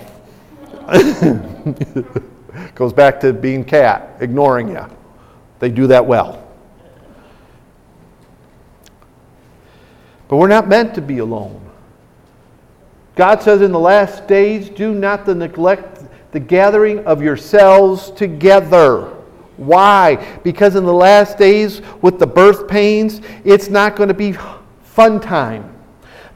Goes 2.74 2.92
back 2.92 3.20
to 3.20 3.32
being 3.32 3.64
cat, 3.64 4.16
ignoring 4.20 4.68
you. 4.68 4.84
They 5.60 5.70
do 5.70 5.86
that 5.86 6.04
well. 6.04 6.46
But 10.26 10.36
we're 10.38 10.48
not 10.48 10.68
meant 10.68 10.94
to 10.96 11.00
be 11.00 11.18
alone. 11.18 11.60
God 13.14 13.40
says 13.42 13.62
in 13.62 13.70
the 13.70 13.78
last 13.78 14.26
days, 14.26 14.68
do 14.68 14.92
not 14.92 15.24
the 15.24 15.34
neglect 15.34 16.02
the 16.32 16.40
gathering 16.40 17.06
of 17.06 17.22
yourselves 17.22 18.10
together. 18.10 19.02
Why? 19.56 20.16
Because 20.42 20.74
in 20.74 20.84
the 20.84 20.92
last 20.92 21.38
days, 21.38 21.80
with 22.02 22.18
the 22.18 22.26
birth 22.26 22.66
pains, 22.66 23.20
it's 23.44 23.68
not 23.68 23.94
going 23.94 24.08
to 24.08 24.14
be 24.14 24.36
fun 24.82 25.20
time. 25.20 25.73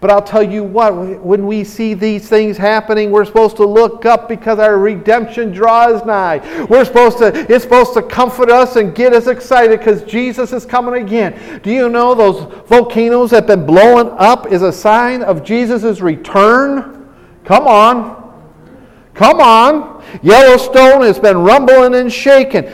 But 0.01 0.11
I'll 0.11 0.23
tell 0.23 0.45
you 0.45 0.63
what, 0.63 0.95
when 1.25 1.45
we 1.45 1.65
see 1.65 1.93
these 1.93 2.29
things 2.29 2.57
happening, 2.57 3.11
we're 3.11 3.25
supposed 3.25 3.57
to 3.57 3.67
look 3.67 4.07
up 4.07 4.29
because 4.29 4.61
our 4.61 4.79
redemption 4.79 5.51
draws 5.51 6.05
nigh. 6.07 6.39
We're 6.67 6.85
supposed 6.85 7.19
to, 7.19 7.35
it's 7.53 7.65
supposed 7.65 7.95
to 7.95 8.03
comfort 8.03 8.49
us 8.49 8.77
and 8.77 8.95
get 8.95 9.13
us 9.13 9.27
excited 9.27 9.81
because 9.81 10.05
Jesus 10.05 10.53
is 10.53 10.65
coming 10.65 11.03
again. 11.03 11.61
Do 11.65 11.73
you 11.73 11.89
know 11.89 12.15
those 12.15 12.45
volcanoes 12.69 13.31
that 13.31 13.49
have 13.49 13.59
been 13.59 13.67
blowing 13.67 14.09
up 14.19 14.53
is 14.53 14.63
a 14.63 14.73
sign 14.73 15.23
of 15.23 15.43
Jesus' 15.43 16.01
return? 16.01 17.13
Come 17.45 17.67
on. 17.67 18.19
Come 19.15 19.41
on. 19.41 20.05
Yellowstone 20.23 21.03
has 21.03 21.19
been 21.19 21.39
rumbling 21.39 21.97
and 21.97 22.13
shaking. 22.13 22.71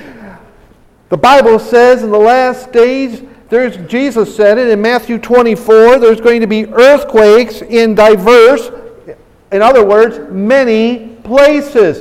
The 1.09 1.17
Bible 1.17 1.59
says 1.59 2.03
in 2.03 2.11
the 2.11 2.19
last 2.19 2.71
days, 2.71 3.23
there's, 3.49 3.77
Jesus 3.89 4.35
said 4.35 4.59
it 4.59 4.69
in 4.69 4.81
Matthew 4.81 5.19
24, 5.19 5.99
there's 5.99 6.21
going 6.21 6.41
to 6.41 6.47
be 6.47 6.67
earthquakes 6.67 7.63
in 7.63 7.95
diverse, 7.95 8.71
in 9.53 9.63
other 9.63 9.85
words, 9.85 10.33
many 10.33 11.17
places. 11.23 12.01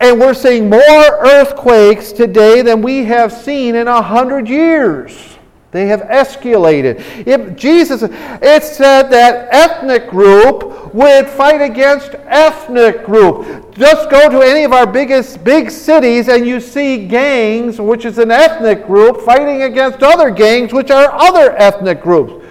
And 0.00 0.18
we're 0.18 0.34
seeing 0.34 0.68
more 0.68 0.80
earthquakes 0.80 2.12
today 2.12 2.62
than 2.62 2.82
we 2.82 3.04
have 3.04 3.32
seen 3.32 3.74
in 3.74 3.86
a 3.86 4.02
hundred 4.02 4.48
years. 4.48 5.38
They 5.72 5.86
have 5.86 6.02
escalated. 6.02 7.26
If 7.26 7.56
Jesus, 7.56 8.02
it 8.02 8.62
said 8.62 9.04
that 9.04 9.48
ethnic 9.50 10.10
group 10.10 10.94
would 10.94 11.26
fight 11.26 11.62
against 11.62 12.14
ethnic 12.26 13.06
group. 13.06 13.74
Just 13.74 14.10
go 14.10 14.28
to 14.28 14.40
any 14.42 14.64
of 14.64 14.74
our 14.74 14.86
biggest 14.86 15.42
big 15.42 15.70
cities 15.70 16.28
and 16.28 16.46
you 16.46 16.60
see 16.60 17.08
gangs, 17.08 17.80
which 17.80 18.04
is 18.04 18.18
an 18.18 18.30
ethnic 18.30 18.86
group, 18.86 19.22
fighting 19.22 19.62
against 19.62 20.02
other 20.02 20.30
gangs, 20.30 20.74
which 20.74 20.90
are 20.90 21.10
other 21.10 21.56
ethnic 21.56 22.02
groups. 22.02 22.44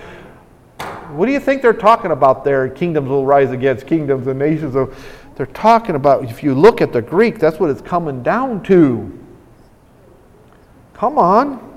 What 1.12 1.28
do 1.28 1.32
you 1.32 1.40
think 1.40 1.62
they're 1.62 1.74
talking 1.74 2.10
about 2.10 2.44
there? 2.44 2.70
Kingdoms 2.70 3.08
will 3.08 3.26
rise 3.26 3.52
against 3.52 3.86
kingdoms 3.86 4.26
and 4.26 4.40
nations. 4.40 4.74
Will, 4.74 4.92
they're 5.36 5.46
talking 5.46 5.94
about, 5.94 6.24
if 6.24 6.42
you 6.42 6.56
look 6.56 6.82
at 6.82 6.92
the 6.92 7.04
Greek, 7.04 7.38
that's 7.38 7.60
what 7.60 7.70
it's 7.70 7.82
coming 7.82 8.24
down 8.24 8.64
to. 8.64 9.20
Come 10.96 11.20
on. 11.20 11.71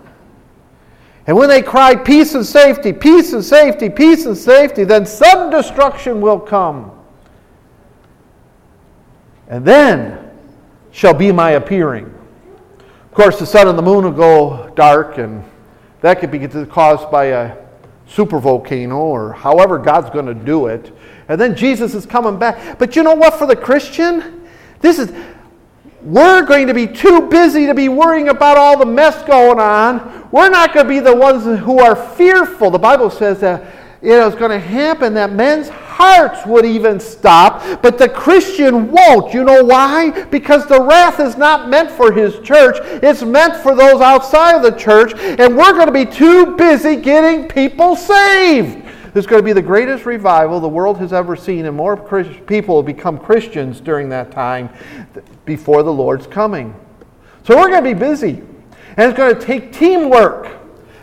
And 1.26 1.36
when 1.36 1.48
they 1.48 1.62
cry, 1.62 1.94
Peace 1.94 2.34
and 2.34 2.44
safety, 2.44 2.92
peace 2.92 3.32
and 3.32 3.44
safety, 3.44 3.88
peace 3.88 4.26
and 4.26 4.36
safety, 4.36 4.84
then 4.84 5.06
sudden 5.06 5.50
destruction 5.50 6.20
will 6.20 6.38
come. 6.38 6.90
And 9.48 9.64
then 9.64 10.30
shall 10.90 11.14
be 11.14 11.32
my 11.32 11.52
appearing. 11.52 12.06
Of 12.06 13.12
course, 13.12 13.38
the 13.38 13.46
sun 13.46 13.68
and 13.68 13.78
the 13.78 13.82
moon 13.82 14.04
will 14.04 14.12
go 14.12 14.72
dark, 14.74 15.18
and 15.18 15.44
that 16.00 16.20
could 16.20 16.30
be 16.30 16.46
caused 16.66 17.10
by 17.10 17.26
a 17.26 17.56
supervolcano 18.08 18.96
or 18.96 19.32
however 19.32 19.78
God's 19.78 20.10
going 20.10 20.26
to 20.26 20.34
do 20.34 20.66
it. 20.66 20.92
And 21.28 21.40
then 21.40 21.56
Jesus 21.56 21.94
is 21.94 22.04
coming 22.04 22.38
back. 22.38 22.78
But 22.78 22.96
you 22.96 23.02
know 23.02 23.14
what, 23.14 23.34
for 23.34 23.46
the 23.46 23.56
Christian? 23.56 24.46
This 24.80 24.98
is 24.98 25.12
we're 26.04 26.42
going 26.42 26.66
to 26.66 26.74
be 26.74 26.86
too 26.86 27.28
busy 27.28 27.66
to 27.66 27.74
be 27.74 27.88
worrying 27.88 28.28
about 28.28 28.58
all 28.58 28.78
the 28.78 28.86
mess 28.86 29.22
going 29.22 29.58
on. 29.58 30.28
We're 30.30 30.50
not 30.50 30.74
going 30.74 30.84
to 30.84 30.88
be 30.88 31.00
the 31.00 31.16
ones 31.16 31.44
who 31.44 31.78
are 31.78 31.96
fearful. 31.96 32.70
The 32.70 32.78
Bible 32.78 33.08
says 33.08 33.40
that 33.40 33.64
it's 34.02 34.36
going 34.36 34.50
to 34.50 34.58
happen 34.58 35.14
that 35.14 35.32
men's 35.32 35.70
hearts 35.70 36.44
would 36.44 36.66
even 36.66 37.00
stop, 37.00 37.80
but 37.80 37.96
the 37.96 38.08
Christian 38.08 38.90
won't. 38.92 39.32
You 39.32 39.44
know 39.44 39.64
why? 39.64 40.24
Because 40.26 40.66
the 40.66 40.82
wrath 40.82 41.20
is 41.20 41.38
not 41.38 41.70
meant 41.70 41.90
for 41.90 42.12
his 42.12 42.38
church, 42.40 42.76
it's 43.02 43.22
meant 43.22 43.56
for 43.56 43.74
those 43.74 44.02
outside 44.02 44.56
of 44.56 44.62
the 44.62 44.78
church, 44.78 45.14
and 45.14 45.56
we're 45.56 45.72
going 45.72 45.86
to 45.86 45.92
be 45.92 46.04
too 46.04 46.54
busy 46.56 46.96
getting 46.96 47.48
people 47.48 47.96
saved. 47.96 48.83
There's 49.14 49.26
going 49.26 49.40
to 49.40 49.44
be 49.44 49.52
the 49.52 49.62
greatest 49.62 50.06
revival 50.06 50.58
the 50.58 50.68
world 50.68 50.98
has 50.98 51.12
ever 51.12 51.36
seen, 51.36 51.66
and 51.66 51.76
more 51.76 51.96
people 51.96 52.74
will 52.74 52.82
become 52.82 53.16
Christians 53.16 53.80
during 53.80 54.08
that 54.08 54.32
time 54.32 54.68
before 55.44 55.84
the 55.84 55.92
Lord's 55.92 56.26
coming. 56.26 56.74
So 57.44 57.56
we're 57.56 57.68
going 57.68 57.84
to 57.84 57.94
be 57.94 57.98
busy. 57.98 58.42
And 58.96 59.10
it's 59.10 59.16
going 59.16 59.34
to 59.34 59.40
take 59.40 59.72
teamwork. 59.72 60.50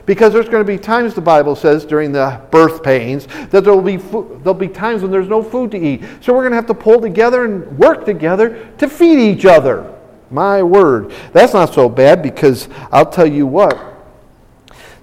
Because 0.05 0.33
there's 0.33 0.49
going 0.49 0.65
to 0.65 0.67
be 0.67 0.77
times, 0.77 1.13
the 1.13 1.21
Bible 1.21 1.55
says, 1.55 1.85
during 1.85 2.11
the 2.11 2.41
birth 2.51 2.83
pains, 2.83 3.27
that 3.49 3.63
there 3.63 3.73
will 3.73 3.81
be, 3.81 3.97
there'll 3.97 4.53
be 4.53 4.67
times 4.67 5.03
when 5.03 5.11
there's 5.11 5.29
no 5.29 5.41
food 5.41 5.71
to 5.71 5.77
eat. 5.77 6.03
So 6.19 6.33
we're 6.33 6.41
going 6.41 6.51
to 6.51 6.57
have 6.57 6.65
to 6.65 6.73
pull 6.73 6.99
together 6.99 7.45
and 7.45 7.77
work 7.77 8.03
together 8.03 8.67
to 8.79 8.89
feed 8.89 9.19
each 9.19 9.45
other. 9.45 9.95
My 10.29 10.63
word. 10.63 11.13
That's 11.31 11.53
not 11.53 11.73
so 11.73 11.87
bad 11.87 12.21
because 12.23 12.67
I'll 12.91 13.09
tell 13.09 13.27
you 13.27 13.45
what, 13.45 13.90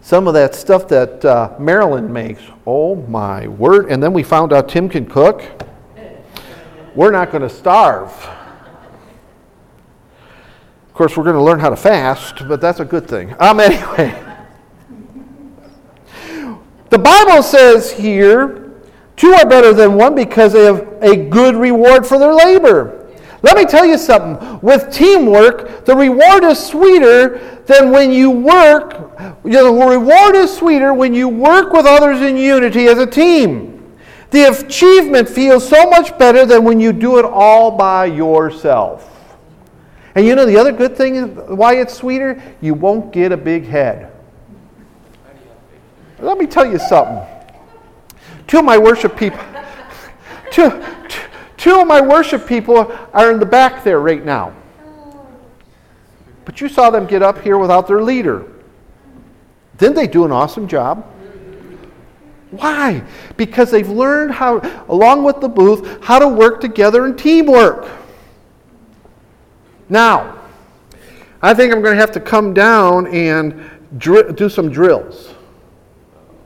some 0.08 0.26
of 0.26 0.32
that 0.32 0.54
stuff 0.54 0.88
that 0.88 1.22
uh, 1.22 1.54
Marilyn 1.58 2.10
makes. 2.10 2.40
Oh 2.66 2.96
my 2.96 3.46
word. 3.46 3.92
And 3.92 4.02
then 4.02 4.14
we 4.14 4.22
found 4.22 4.54
out 4.54 4.66
Tim 4.66 4.88
can 4.88 5.04
cook. 5.04 5.42
We're 6.94 7.10
not 7.10 7.30
going 7.30 7.42
to 7.42 7.50
starve. 7.50 8.08
Of 10.86 10.94
course, 10.94 11.14
we're 11.14 11.24
going 11.24 11.36
to 11.36 11.42
learn 11.42 11.60
how 11.60 11.68
to 11.68 11.76
fast, 11.76 12.48
but 12.48 12.58
that's 12.58 12.80
a 12.80 12.86
good 12.86 13.06
thing. 13.06 13.34
Um, 13.38 13.60
anyway. 13.60 14.18
The 16.88 16.98
Bible 16.98 17.42
says 17.42 17.92
here, 17.92 18.72
two 19.14 19.34
are 19.34 19.44
better 19.44 19.74
than 19.74 19.92
one 19.92 20.14
because 20.14 20.54
they 20.54 20.64
have 20.64 20.88
a 21.02 21.16
good 21.16 21.54
reward 21.54 22.06
for 22.06 22.18
their 22.18 22.32
labor. 22.32 22.97
Let 23.42 23.56
me 23.56 23.64
tell 23.64 23.86
you 23.86 23.98
something. 23.98 24.60
With 24.60 24.92
teamwork, 24.92 25.84
the 25.84 25.94
reward 25.94 26.44
is 26.44 26.58
sweeter 26.58 27.38
than 27.66 27.90
when 27.90 28.10
you 28.10 28.30
work. 28.30 29.16
The 29.44 29.64
reward 29.64 30.34
is 30.34 30.56
sweeter 30.56 30.92
when 30.92 31.14
you 31.14 31.28
work 31.28 31.72
with 31.72 31.86
others 31.86 32.20
in 32.20 32.36
unity 32.36 32.86
as 32.86 32.98
a 32.98 33.06
team. 33.06 33.96
The 34.30 34.44
achievement 34.50 35.28
feels 35.28 35.66
so 35.66 35.88
much 35.88 36.18
better 36.18 36.44
than 36.44 36.64
when 36.64 36.80
you 36.80 36.92
do 36.92 37.18
it 37.18 37.24
all 37.24 37.70
by 37.70 38.06
yourself. 38.06 39.14
And 40.14 40.26
you 40.26 40.34
know 40.34 40.44
the 40.44 40.56
other 40.56 40.72
good 40.72 40.96
thing 40.96 41.16
is 41.16 41.28
why 41.48 41.76
it's 41.76 41.94
sweeter? 41.94 42.42
You 42.60 42.74
won't 42.74 43.12
get 43.12 43.30
a 43.30 43.36
big 43.36 43.66
head. 43.66 44.12
Let 46.18 46.38
me 46.38 46.46
tell 46.46 46.66
you 46.66 46.78
something. 46.78 47.24
Two 48.48 48.58
of 48.58 48.64
my 48.64 48.78
worship 48.78 49.16
people, 49.16 49.38
two, 50.50 50.70
two 51.08 51.27
of 51.66 51.86
my 51.86 52.00
worship 52.00 52.46
people 52.46 52.92
are 53.12 53.30
in 53.30 53.38
the 53.38 53.46
back 53.46 53.84
there 53.84 54.00
right 54.00 54.24
now. 54.24 54.54
But 56.44 56.60
you 56.60 56.68
saw 56.68 56.90
them 56.90 57.06
get 57.06 57.22
up 57.22 57.40
here 57.42 57.58
without 57.58 57.86
their 57.86 58.02
leader. 58.02 58.46
Didn't 59.76 59.96
they 59.96 60.06
do 60.06 60.24
an 60.24 60.32
awesome 60.32 60.66
job? 60.66 61.04
Why? 62.50 63.02
Because 63.36 63.70
they've 63.70 63.88
learned 63.88 64.32
how, 64.32 64.60
along 64.88 65.24
with 65.24 65.40
the 65.40 65.48
booth, 65.48 66.02
how 66.02 66.18
to 66.18 66.26
work 66.26 66.60
together 66.60 67.06
in 67.06 67.16
teamwork. 67.16 67.88
Now, 69.88 70.38
I 71.42 71.54
think 71.54 71.72
I'm 71.72 71.82
going 71.82 71.94
to 71.94 72.00
have 72.00 72.12
to 72.12 72.20
come 72.20 72.54
down 72.54 73.06
and 73.08 73.68
dr- 73.98 74.34
do 74.34 74.48
some 74.48 74.70
drills 74.70 75.34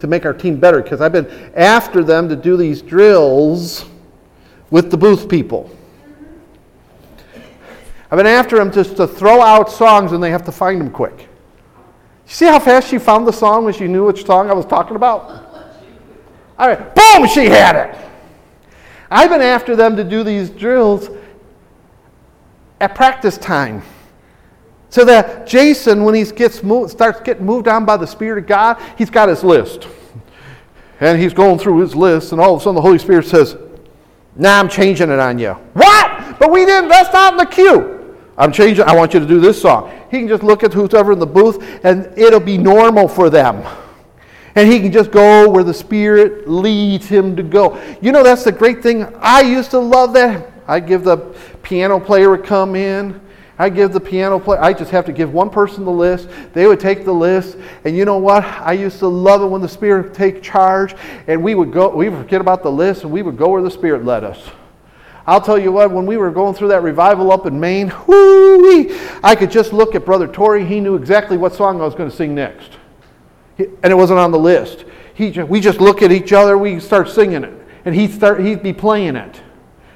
to 0.01 0.07
make 0.07 0.27
our 0.27 0.35
team 0.35 0.59
better 0.59 0.83
because 0.83 1.01
I've 1.01 1.13
been 1.13 1.53
after 1.55 2.03
them 2.03 2.29
to 2.29 2.37
do 2.37 2.57
these 2.57 2.83
drills 2.83 3.85
with 4.73 4.91
the 4.91 4.97
booth 4.97 5.29
people. 5.29 5.71
I've 8.11 8.17
been 8.17 8.27
after 8.27 8.57
them 8.57 8.73
just 8.73 8.97
to 8.97 9.07
throw 9.07 9.43
out 9.43 9.71
songs 9.71 10.13
and 10.13 10.23
they 10.23 10.31
have 10.31 10.45
to 10.47 10.53
find 10.53 10.81
them 10.81 10.91
quick. 10.91 11.21
You 11.21 12.33
see 12.33 12.47
how 12.47 12.59
fast 12.59 12.89
she 12.89 12.99
found 12.99 13.29
the 13.29 13.33
song 13.33 13.67
when 13.67 13.75
she 13.75 13.87
knew 13.87 14.07
which 14.07 14.25
song 14.25 14.49
I 14.51 14.55
was 14.55 14.65
talking 14.65 14.97
about? 14.97 15.31
All 16.59 16.69
right, 16.69 16.95
boom, 16.95 17.29
she 17.29 17.45
had 17.45 17.77
it. 17.77 17.97
I've 19.11 19.29
been 19.29 19.43
after 19.43 19.77
them 19.77 19.95
to 19.97 20.05
do 20.05 20.25
these 20.25 20.49
drills 20.49 21.11
at 22.81 22.95
practice 22.95 23.37
time. 23.37 23.83
So 24.89 25.05
that 25.05 25.47
Jason, 25.47 26.03
when 26.03 26.15
he 26.15 26.25
gets 26.25 26.63
moved, 26.63 26.93
starts 26.93 27.21
getting 27.21 27.45
moved 27.45 27.69
on 27.69 27.85
by 27.85 27.99
the 27.99 28.07
Spirit 28.07 28.45
of 28.45 28.47
God, 28.47 28.81
he's 28.97 29.11
got 29.11 29.29
his 29.29 29.45
list. 29.45 29.87
And 30.99 31.21
he's 31.21 31.35
going 31.35 31.59
through 31.59 31.81
his 31.81 31.95
list, 31.95 32.33
and 32.33 32.41
all 32.41 32.55
of 32.55 32.61
a 32.63 32.65
sudden 32.65 32.77
the 32.77 32.81
Holy 32.81 32.99
Spirit 32.99 33.27
says, 33.27 33.55
Now 34.35 34.57
nah, 34.57 34.61
I'm 34.61 34.69
changing 34.69 35.11
it 35.11 35.19
on 35.19 35.39
you. 35.39 35.53
What? 35.75 36.39
But 36.39 36.51
we 36.51 36.65
didn't, 36.65 36.89
that's 36.89 37.13
not 37.13 37.35
in 37.35 37.37
the 37.37 37.47
cue. 37.47 38.17
I'm 38.39 38.51
changing, 38.51 38.85
I 38.85 38.95
want 38.95 39.13
you 39.13 39.21
to 39.21 39.27
do 39.27 39.41
this 39.41 39.61
song. 39.61 39.93
He 40.11 40.19
can 40.19 40.29
just 40.29 40.43
look 40.43 40.65
at 40.65 40.73
whoever 40.73 41.13
in 41.13 41.19
the 41.19 41.27
booth, 41.27 41.63
and 41.85 42.07
it'll 42.17 42.41
be 42.41 42.57
normal 42.57 43.09
for 43.09 43.29
them. 43.29 43.63
And 44.55 44.71
he 44.71 44.81
can 44.81 44.93
just 44.93 45.11
go 45.11 45.49
where 45.49 45.65
the 45.65 45.75
Spirit 45.75 46.49
leads 46.49 47.07
him 47.07 47.37
to 47.37 47.43
go. 47.43 47.81
You 48.01 48.13
know, 48.13 48.23
that's 48.23 48.45
the 48.45 48.53
great 48.53 48.83
thing. 48.83 49.05
I 49.21 49.43
used 49.43 49.71
to 49.71 49.79
love 49.79 50.13
that. 50.15 50.51
I 50.67 50.81
give 50.81 51.05
the 51.05 51.19
piano 51.63 52.01
player 52.01 52.31
would 52.31 52.45
come 52.45 52.75
in. 52.75 53.21
I 53.59 53.69
give 53.69 53.93
the 53.93 54.01
piano 54.01 54.39
player, 54.39 54.61
I 54.61 54.73
just 54.73 54.91
have 54.91 55.05
to 55.07 55.13
give 55.13 55.33
one 55.33 55.51
person 55.51 55.85
the 55.85 55.91
list. 55.91 56.29
They 56.53 56.67
would 56.67 56.81
take 56.81 57.05
the 57.05 57.13
list. 57.13 57.59
And 57.85 57.97
you 57.97 58.05
know 58.05 58.19
what? 58.19 58.45
I 58.45 58.73
used 58.73 58.99
to 59.01 59.09
love 59.09 59.43
it 59.43 59.47
when 59.47 59.61
the 59.61 59.69
Spirit 59.69 60.05
would 60.05 60.15
take 60.15 60.43
charge 60.43 60.95
and 61.27 61.43
we 61.43 61.55
would 61.55 61.73
go, 61.73 61.95
we 61.95 62.09
would 62.09 62.23
forget 62.25 62.41
about 62.41 62.63
the 62.63 62.73
list 62.73 63.05
and 63.05 63.13
we 63.13 63.23
would 63.23 63.37
go 63.37 63.51
where 63.51 63.63
the 63.63 63.71
Spirit 63.71 64.05
led 64.05 64.25
us. 64.25 64.51
I'll 65.27 65.41
tell 65.41 65.59
you 65.59 65.71
what, 65.71 65.91
when 65.93 66.07
we 66.07 66.17
were 66.17 66.31
going 66.31 66.55
through 66.55 66.69
that 66.69 66.83
revival 66.83 67.31
up 67.31 67.47
in 67.47 67.61
Maine, 67.61 67.91
whoo 67.91 68.91
I 69.23 69.37
could 69.37 69.51
just 69.51 69.73
look 69.73 69.95
at 69.95 70.05
Brother 70.05 70.27
Torrey. 70.27 70.65
He 70.65 70.81
knew 70.81 70.97
exactly 70.97 71.37
what 71.37 71.55
song 71.55 71.81
I 71.81 71.85
was 71.85 71.95
going 71.95 72.11
to 72.11 72.17
sing 72.17 72.35
next. 72.35 72.73
and 73.59 73.93
it 73.93 73.95
wasn't 73.95 74.19
on 74.19 74.33
the 74.33 74.39
list. 74.39 74.85
He, 75.15 75.31
we 75.43 75.61
just 75.61 75.81
look 75.81 76.03
at 76.03 76.11
each 76.11 76.33
other, 76.33 76.57
we 76.59 76.81
start 76.81 77.09
singing 77.09 77.45
it, 77.45 77.53
and 77.85 77.95
he'd, 77.95 78.13
start, 78.13 78.41
he'd 78.41 78.63
be 78.63 78.73
playing 78.73 79.15
it. 79.15 79.41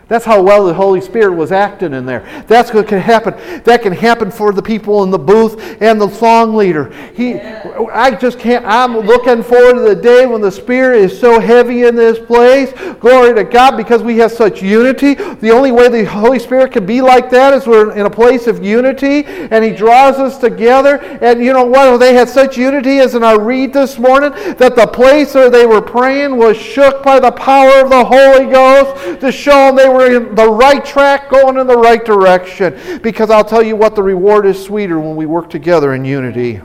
That's 0.08 0.24
how 0.24 0.40
well 0.40 0.66
the 0.66 0.74
Holy 0.74 1.00
Spirit 1.00 1.34
was 1.34 1.50
acting 1.50 1.92
in 1.92 2.06
there. 2.06 2.44
That's 2.46 2.72
what 2.72 2.86
can 2.86 3.00
happen. 3.00 3.34
That 3.64 3.82
can 3.82 3.92
happen 3.92 4.30
for 4.30 4.52
the 4.52 4.62
people 4.62 5.02
in 5.02 5.10
the 5.10 5.18
booth 5.18 5.82
and 5.82 6.00
the 6.00 6.08
song 6.08 6.54
leader. 6.54 6.92
He, 7.14 7.34
I 7.34 8.14
just 8.14 8.38
can't. 8.38 8.64
I'm 8.64 8.98
looking 8.98 9.42
forward 9.42 9.74
to 9.74 9.80
the 9.80 10.00
day 10.00 10.26
when 10.26 10.40
the 10.40 10.52
Spirit 10.52 11.00
is 11.00 11.18
so 11.18 11.40
heavy 11.40 11.82
in 11.82 11.96
this 11.96 12.20
place. 12.20 12.72
Glory 13.00 13.34
to 13.34 13.42
God, 13.42 13.76
because 13.76 14.02
we 14.02 14.16
have 14.18 14.30
such 14.30 14.62
unity. 14.62 15.14
The 15.14 15.50
only 15.50 15.72
way 15.72 15.88
the 15.88 16.04
Holy 16.04 16.38
Spirit 16.38 16.72
can 16.72 16.86
be 16.86 17.02
like 17.02 17.28
that 17.30 17.54
is 17.54 17.66
we're 17.66 17.92
in 17.92 18.06
a 18.06 18.10
place 18.10 18.46
of 18.46 18.64
unity, 18.64 19.24
and 19.24 19.64
He 19.64 19.72
draws 19.72 20.18
us 20.18 20.38
together. 20.38 20.98
And 21.20 21.44
you 21.44 21.52
know 21.52 21.64
what? 21.64 21.96
They 21.98 22.14
had 22.14 22.28
such 22.28 22.56
unity, 22.56 22.98
as 22.98 23.16
in 23.16 23.24
our 23.24 23.40
read 23.40 23.72
this 23.72 23.98
morning, 23.98 24.30
that 24.58 24.76
the 24.76 24.86
place 24.86 25.34
where 25.34 25.50
they 25.50 25.66
were 25.66 25.82
praying 25.82 26.36
was 26.36 26.56
shook 26.56 27.02
by 27.02 27.18
the 27.18 27.32
power 27.32 27.80
of 27.80 27.90
the 27.90 28.04
Holy 28.04 28.46
Ghost 28.46 29.20
to 29.20 29.32
show 29.32 29.66
them 29.66 29.76
they 29.76 29.88
were 29.88 29.95
we're 29.96 30.16
in 30.16 30.34
the 30.34 30.48
right 30.48 30.84
track, 30.84 31.30
going 31.30 31.56
in 31.56 31.66
the 31.66 31.76
right 31.76 32.04
direction. 32.04 33.00
Because 33.02 33.30
I'll 33.30 33.44
tell 33.44 33.62
you 33.62 33.76
what, 33.76 33.94
the 33.94 34.02
reward 34.02 34.46
is 34.46 34.62
sweeter 34.62 35.00
when 35.00 35.16
we 35.16 35.26
work 35.26 35.50
together 35.50 35.94
in 35.94 36.04
unity. 36.04 36.60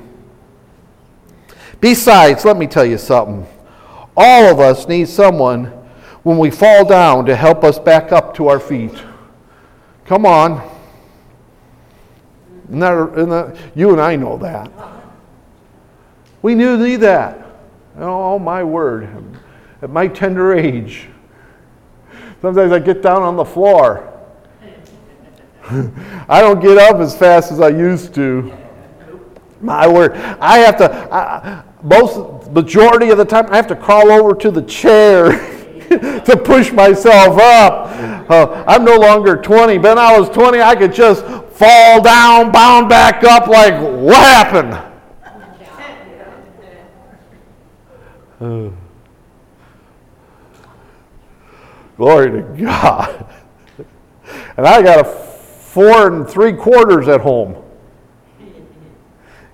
Besides, 1.80 2.46
let 2.46 2.58
me 2.58 2.68
tell 2.68 2.86
you 2.86 2.98
something. 2.98 3.48
All 4.16 4.46
of 4.46 4.60
us 4.60 4.88
need 4.88 5.08
someone 5.08 5.66
when 6.24 6.38
we 6.38 6.52
fall 6.52 6.86
down 6.86 7.26
to 7.26 7.36
help 7.36 7.64
us 7.64 7.80
back 7.80 8.12
up 8.12 8.36
to 8.36 8.48
our 8.48 8.60
feet. 8.60 8.94
Come 10.06 10.26
on. 10.26 10.70
you 12.70 13.92
and 13.92 14.02
I 14.02 14.16
know 14.16 14.38
that. 14.38 14.72
We 16.42 16.56
need 16.56 16.98
that. 16.98 17.46
Oh, 17.98 18.38
my 18.38 18.64
word. 18.64 19.10
At 19.82 19.90
my 19.90 20.08
tender 20.08 20.54
age, 20.54 21.08
Sometimes 22.42 22.72
I 22.72 22.80
get 22.80 23.04
down 23.04 23.22
on 23.22 23.36
the 23.36 23.46
floor. 23.46 24.12
I 26.28 26.42
don't 26.42 26.60
get 26.60 26.78
up 26.78 26.98
as 26.98 27.16
fast 27.16 27.52
as 27.52 27.60
I 27.60 27.70
used 27.70 28.16
to. 28.16 28.52
My 29.62 29.88
word. 29.88 30.16
I 30.16 30.58
have 30.58 30.78
to, 30.78 31.14
I, 31.14 31.64
most, 31.84 32.50
majority 32.52 33.12
of 33.12 33.20
the 33.20 33.26
time, 33.26 33.46
I 33.52 33.58
have 33.58 33.68
to 33.68 33.76
crawl 33.76 34.12
over 34.12 34.34
to 34.36 34.50
the 34.50 34.64
chair 34.64 35.32
to 35.90 36.42
push 36.44 36.72
myself 36.72 37.40
up. 37.40 38.30
Uh, 38.30 38.64
I'm 38.66 38.84
no 38.84 38.98
longer 38.98 39.38
20. 39.38 39.78
When 39.78 40.00
I 40.00 40.18
was 40.18 40.28
20, 40.30 40.62
I 40.62 40.76
could 40.76 40.94
just 40.94 41.24
fall 41.56 42.02
down, 42.02 42.52
bound 42.52 42.90
back 42.90 43.24
up 43.24 43.48
like, 43.48 43.80
what 43.80 44.16
happened? 44.16 44.88
Uh. 48.42 48.72
Glory 52.02 52.32
to 52.32 52.42
God. 52.64 53.28
And 54.58 54.66
I 54.66 54.82
got 54.82 55.02
a 55.02 55.04
four 55.04 56.08
and 56.08 56.28
three 56.28 56.52
quarters 56.52 57.08
at 57.08 57.22
home. 57.22 57.54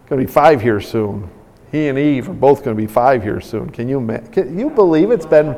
Going 0.05 0.21
to 0.21 0.25
be 0.25 0.25
five 0.27 0.62
here 0.62 0.79
soon. 0.79 1.29
He 1.73 1.89
and 1.89 1.99
Eve 1.99 2.29
are 2.29 2.33
both 2.33 2.63
going 2.63 2.73
to 2.73 2.81
be 2.81 2.88
five 2.88 3.21
here 3.21 3.41
soon. 3.41 3.69
Can 3.69 3.89
you, 3.89 3.99
can 4.31 4.57
you 4.57 4.69
believe 4.69 5.12
it's 5.12 5.25
been 5.25 5.55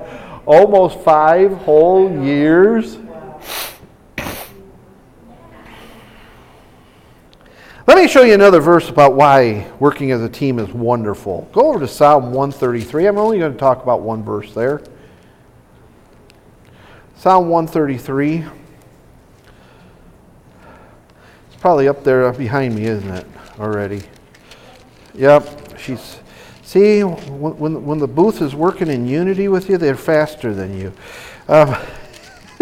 almost 0.47 0.99
five 1.02 1.52
whole 1.58 2.12
years? 2.25 2.97
Let 7.86 7.97
me 7.99 8.08
show 8.08 8.23
you 8.23 8.34
another 8.34 8.62
verse 8.62 8.89
about 8.89 9.13
why 9.13 9.71
working 9.80 10.10
as 10.10 10.23
a 10.23 10.30
team 10.30 10.58
is 10.58 10.69
wonderful. 10.69 11.47
Go 11.54 11.67
over 11.67 11.82
to 11.82 11.88
Psalm 11.88 12.34
133. 12.34 13.06
I'm 13.06 13.19
only 13.19 13.38
going 13.38 13.54
to 13.54 13.60
talk 13.60 13.84
about 13.84 14.02
one 14.02 14.23
verse 14.23 14.56
there. 14.56 14.82
Psalm 17.19 17.49
133. 17.49 18.45
It's 21.47 21.58
probably 21.60 21.89
up 21.89 22.01
there 22.05 22.32
behind 22.32 22.75
me, 22.75 22.86
isn't 22.86 23.10
it, 23.10 23.27
already? 23.60 24.03
Yep. 25.15 25.77
She's. 25.77 26.19
See, 26.63 27.01
when, 27.01 27.86
when 27.86 27.99
the 27.99 28.08
booth 28.08 28.41
is 28.41 28.55
working 28.55 28.88
in 28.88 29.05
unity 29.05 29.49
with 29.49 29.69
you, 29.69 29.77
they're 29.77 29.97
faster 29.97 30.53
than 30.53 30.79
you. 30.79 30.93
Um, 31.49 31.67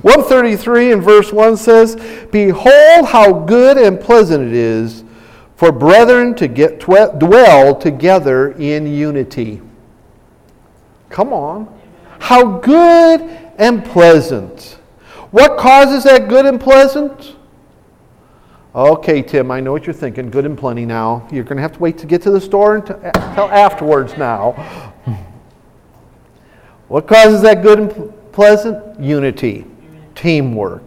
133 0.00 0.92
in 0.92 1.02
verse 1.02 1.30
1 1.30 1.58
says, 1.58 1.96
Behold 2.32 3.04
how 3.04 3.30
good 3.40 3.76
and 3.76 4.00
pleasant 4.00 4.42
it 4.46 4.54
is 4.54 5.04
for 5.56 5.70
brethren 5.70 6.34
to 6.36 6.48
get 6.48 6.80
dwell 6.80 7.74
together 7.74 8.52
in 8.52 8.86
unity. 8.86 9.60
Come 11.10 11.34
on. 11.34 11.78
How 12.20 12.58
good 12.58 13.45
and 13.58 13.84
pleasant. 13.84 14.78
What 15.30 15.58
causes 15.58 16.04
that 16.04 16.28
good 16.28 16.46
and 16.46 16.60
pleasant? 16.60 17.36
Okay, 18.74 19.22
Tim, 19.22 19.50
I 19.50 19.60
know 19.60 19.72
what 19.72 19.86
you're 19.86 19.94
thinking. 19.94 20.30
Good 20.30 20.44
and 20.44 20.56
plenty 20.56 20.84
now. 20.84 21.26
You're 21.32 21.44
going 21.44 21.56
to 21.56 21.62
have 21.62 21.72
to 21.72 21.78
wait 21.78 21.96
to 21.98 22.06
get 22.06 22.20
to 22.22 22.30
the 22.30 22.40
store 22.40 22.76
until 22.76 23.48
afterwards 23.50 24.16
now. 24.16 24.92
What 26.88 27.08
causes 27.08 27.42
that 27.42 27.62
good 27.62 27.78
and 27.80 28.32
pleasant? 28.32 29.00
Unity, 29.00 29.64
teamwork. 30.14 30.84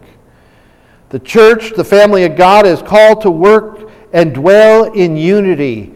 The 1.08 1.18
church, 1.18 1.72
the 1.72 1.84
family 1.84 2.24
of 2.24 2.36
God, 2.36 2.64
is 2.64 2.80
called 2.80 3.22
to 3.22 3.30
work 3.30 3.90
and 4.12 4.32
dwell 4.32 4.92
in 4.92 5.16
unity. 5.16 5.92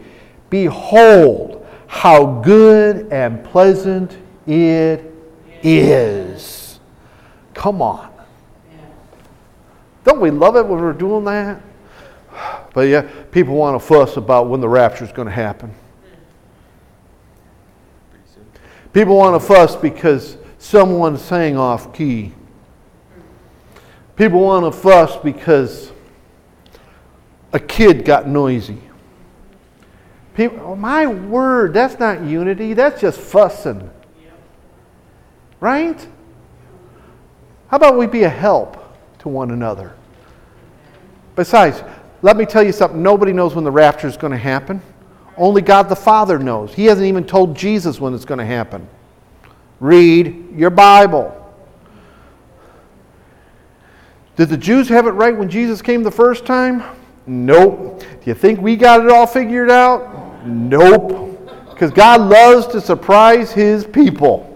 Behold, 0.49 1.65
how 1.87 2.41
good 2.41 3.11
and 3.11 3.43
pleasant 3.43 4.17
it 4.45 5.11
is. 5.63 6.64
Come 7.55 7.81
on. 7.81 8.11
Don't 10.03 10.21
we 10.21 10.29
love 10.29 10.55
it 10.55 10.67
when 10.67 10.79
we're 10.79 10.93
doing 10.93 11.23
that? 11.23 11.59
But 12.75 12.81
yeah, 12.81 13.09
people 13.31 13.55
want 13.55 13.81
to 13.81 13.85
fuss 13.85 14.17
about 14.17 14.49
when 14.49 14.61
the 14.61 14.69
rapture 14.69 15.03
is 15.03 15.11
going 15.11 15.27
to 15.27 15.33
happen. 15.33 15.73
People 18.93 19.17
want 19.17 19.41
to 19.41 19.45
fuss 19.45 19.75
because 19.75 20.37
someone 20.59 21.17
sang 21.17 21.57
off 21.57 21.93
key. 21.93 22.33
People 24.15 24.41
want 24.41 24.71
to 24.71 24.79
fuss 24.79 25.17
because 25.17 25.91
a 27.51 27.59
kid 27.59 28.05
got 28.05 28.27
noisy. 28.27 28.77
People, 30.35 30.59
oh 30.61 30.75
my 30.75 31.07
word, 31.07 31.73
that's 31.73 31.97
not 31.99 32.21
unity, 32.21 32.73
that's 32.73 33.01
just 33.01 33.19
fussing. 33.19 33.89
Right? 35.59 36.07
How 37.75 37.77
about 37.77 37.97
we 37.97 38.07
be 38.07 38.23
a 38.23 38.29
help 38.29 38.81
to 39.19 39.27
one 39.27 39.51
another? 39.51 39.93
Besides, 41.35 41.83
let 42.21 42.37
me 42.37 42.45
tell 42.45 42.63
you 42.63 42.71
something 42.71 43.03
nobody 43.03 43.33
knows 43.33 43.53
when 43.53 43.65
the 43.65 43.71
rapture 43.71 44.07
is 44.07 44.15
going 44.15 44.31
to 44.31 44.37
happen. 44.37 44.81
Only 45.35 45.61
God 45.61 45.89
the 45.89 45.95
Father 45.97 46.39
knows. 46.39 46.73
He 46.73 46.85
hasn't 46.85 47.05
even 47.05 47.25
told 47.25 47.53
Jesus 47.53 47.99
when 47.99 48.13
it's 48.13 48.23
going 48.23 48.37
to 48.37 48.45
happen. 48.45 48.87
Read 49.81 50.55
your 50.55 50.69
Bible. 50.69 51.35
Did 54.37 54.47
the 54.47 54.57
Jews 54.57 54.87
have 54.87 55.05
it 55.05 55.11
right 55.11 55.35
when 55.35 55.49
Jesus 55.49 55.81
came 55.81 56.01
the 56.01 56.09
first 56.09 56.45
time? 56.45 56.81
Nope. 57.27 57.99
Do 57.99 58.05
you 58.23 58.35
think 58.35 58.61
we 58.61 58.77
got 58.77 59.03
it 59.03 59.11
all 59.11 59.27
figured 59.27 59.69
out? 59.69 60.47
Nope. 60.47 61.45
Because 61.71 61.91
God 61.91 62.21
loves 62.21 62.67
to 62.67 62.79
surprise 62.79 63.51
his 63.51 63.83
people. 63.83 64.54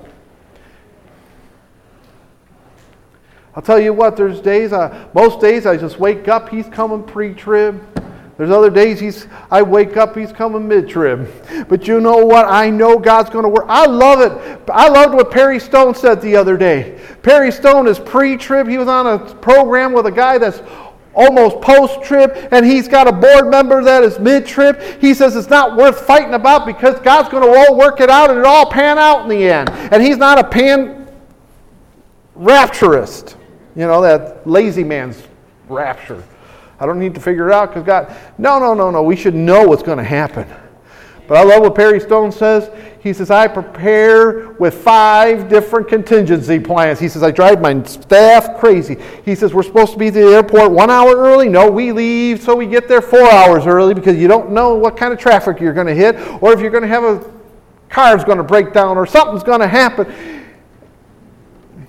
I'll 3.59 3.65
tell 3.65 3.77
you 3.77 3.91
what, 3.91 4.15
there's 4.15 4.39
days, 4.39 4.71
uh, 4.71 5.09
most 5.13 5.41
days 5.41 5.65
I 5.65 5.75
just 5.75 5.99
wake 5.99 6.29
up, 6.29 6.47
he's 6.47 6.67
coming 6.67 7.03
pre 7.03 7.33
trib. 7.33 7.85
There's 8.37 8.51
other 8.51 8.69
days 8.69 9.01
he's 9.01 9.27
I 9.51 9.61
wake 9.63 9.97
up, 9.97 10.15
he's 10.15 10.31
coming 10.31 10.65
mid-trib. 10.65 11.29
But 11.67 11.85
you 11.85 11.99
know 11.99 12.25
what? 12.25 12.45
I 12.45 12.69
know 12.69 12.97
God's 12.97 13.29
going 13.29 13.43
to 13.43 13.49
work. 13.49 13.65
I 13.67 13.85
love 13.85 14.21
it. 14.21 14.61
I 14.71 14.87
loved 14.87 15.13
what 15.13 15.29
Perry 15.29 15.59
Stone 15.59 15.95
said 15.95 16.21
the 16.21 16.37
other 16.37 16.55
day. 16.55 17.01
Perry 17.21 17.51
Stone 17.51 17.89
is 17.89 17.99
pre-trib. 17.99 18.65
He 18.69 18.77
was 18.77 18.87
on 18.87 19.07
a 19.07 19.19
program 19.35 19.91
with 19.91 20.05
a 20.05 20.11
guy 20.11 20.37
that's 20.37 20.61
almost 21.13 21.59
post-trib, 21.59 22.47
and 22.53 22.65
he's 22.65 22.87
got 22.87 23.09
a 23.09 23.11
board 23.11 23.51
member 23.51 23.83
that 23.83 24.03
is 24.03 24.19
mid-trib. 24.19 24.79
He 25.01 25.13
says 25.13 25.35
it's 25.35 25.49
not 25.49 25.75
worth 25.75 26.07
fighting 26.07 26.33
about 26.33 26.65
because 26.65 26.97
God's 27.01 27.27
going 27.27 27.43
to 27.43 27.59
all 27.59 27.75
work 27.75 27.99
it 27.99 28.09
out 28.09 28.29
and 28.29 28.39
it 28.39 28.45
all 28.45 28.71
pan 28.71 28.97
out 28.97 29.23
in 29.23 29.27
the 29.27 29.49
end. 29.49 29.69
And 29.69 30.01
he's 30.01 30.15
not 30.15 30.39
a 30.39 30.45
pan 30.45 31.11
rapturist. 32.37 33.35
You 33.75 33.87
know, 33.87 34.01
that 34.01 34.47
lazy 34.47 34.83
man's 34.83 35.21
rapture. 35.67 36.23
I 36.79 36.85
don't 36.85 36.99
need 36.99 37.13
to 37.15 37.21
figure 37.21 37.49
it 37.49 37.53
out 37.53 37.69
because 37.69 37.83
God, 37.83 38.15
no, 38.37 38.59
no, 38.59 38.73
no, 38.73 38.89
no. 38.89 39.03
We 39.03 39.15
should 39.15 39.35
know 39.35 39.67
what's 39.67 39.83
going 39.83 39.97
to 39.97 40.03
happen. 40.03 40.47
But 41.27 41.37
I 41.37 41.43
love 41.43 41.61
what 41.61 41.75
Perry 41.75 41.99
Stone 41.99 42.31
says. 42.31 42.71
He 43.03 43.13
says, 43.13 43.29
I 43.29 43.47
prepare 43.47 44.49
with 44.53 44.73
five 44.73 45.47
different 45.47 45.87
contingency 45.87 46.59
plans. 46.59 46.99
He 46.99 47.07
says, 47.07 47.21
I 47.21 47.29
drive 47.29 47.61
my 47.61 47.83
staff 47.83 48.57
crazy. 48.59 48.97
He 49.23 49.35
says, 49.35 49.53
We're 49.53 49.61
supposed 49.61 49.93
to 49.93 49.99
be 49.99 50.07
at 50.07 50.15
the 50.15 50.21
airport 50.21 50.71
one 50.71 50.89
hour 50.89 51.15
early. 51.15 51.47
No, 51.47 51.69
we 51.69 51.91
leave 51.91 52.41
so 52.41 52.55
we 52.55 52.65
get 52.65 52.87
there 52.87 53.01
four 53.01 53.29
hours 53.31 53.67
early 53.67 53.93
because 53.93 54.17
you 54.17 54.27
don't 54.27 54.51
know 54.51 54.73
what 54.73 54.97
kind 54.97 55.13
of 55.13 55.19
traffic 55.19 55.59
you're 55.59 55.73
going 55.73 55.87
to 55.87 55.93
hit 55.93 56.15
or 56.41 56.51
if 56.51 56.59
you're 56.61 56.71
going 56.71 56.81
to 56.81 56.89
have 56.89 57.03
a 57.03 57.31
car's 57.89 58.23
going 58.23 58.37
to 58.37 58.43
break 58.43 58.73
down 58.73 58.97
or 58.97 59.05
something's 59.05 59.43
going 59.43 59.61
to 59.61 59.67
happen. 59.67 60.07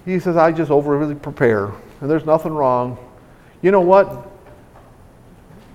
He 0.05 0.19
says, 0.19 0.37
I 0.37 0.53
just 0.53 0.71
overly 0.71 1.15
prepare, 1.15 1.67
and 2.01 2.11
there's 2.11 2.25
nothing 2.25 2.53
wrong. 2.53 2.99
You 3.63 3.71
know 3.71 3.83
what? 3.83 4.29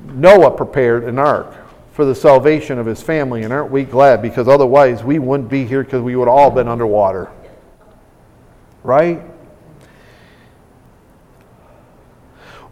Noah 0.03 0.51
prepared 0.51 1.03
an 1.03 1.19
ark 1.19 1.55
for 1.91 2.05
the 2.05 2.15
salvation 2.15 2.77
of 2.77 2.85
his 2.85 3.01
family, 3.01 3.43
and 3.43 3.53
aren't 3.53 3.71
we 3.71 3.83
glad? 3.83 4.21
Because 4.21 4.47
otherwise, 4.47 5.03
we 5.03 5.19
wouldn't 5.19 5.49
be 5.49 5.65
here 5.65 5.83
because 5.83 6.01
we 6.01 6.15
would 6.15 6.27
all 6.27 6.51
been 6.51 6.67
underwater. 6.67 7.31
Right? 8.83 9.21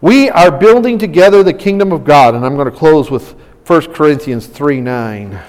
We 0.00 0.28
are 0.30 0.50
building 0.50 0.98
together 0.98 1.42
the 1.42 1.54
kingdom 1.54 1.92
of 1.92 2.04
God, 2.04 2.34
and 2.34 2.44
I'm 2.44 2.56
going 2.56 2.70
to 2.70 2.76
close 2.76 3.10
with 3.10 3.32
1 3.66 3.94
Corinthians 3.94 4.46
3 4.46 4.80
9. 4.80 5.40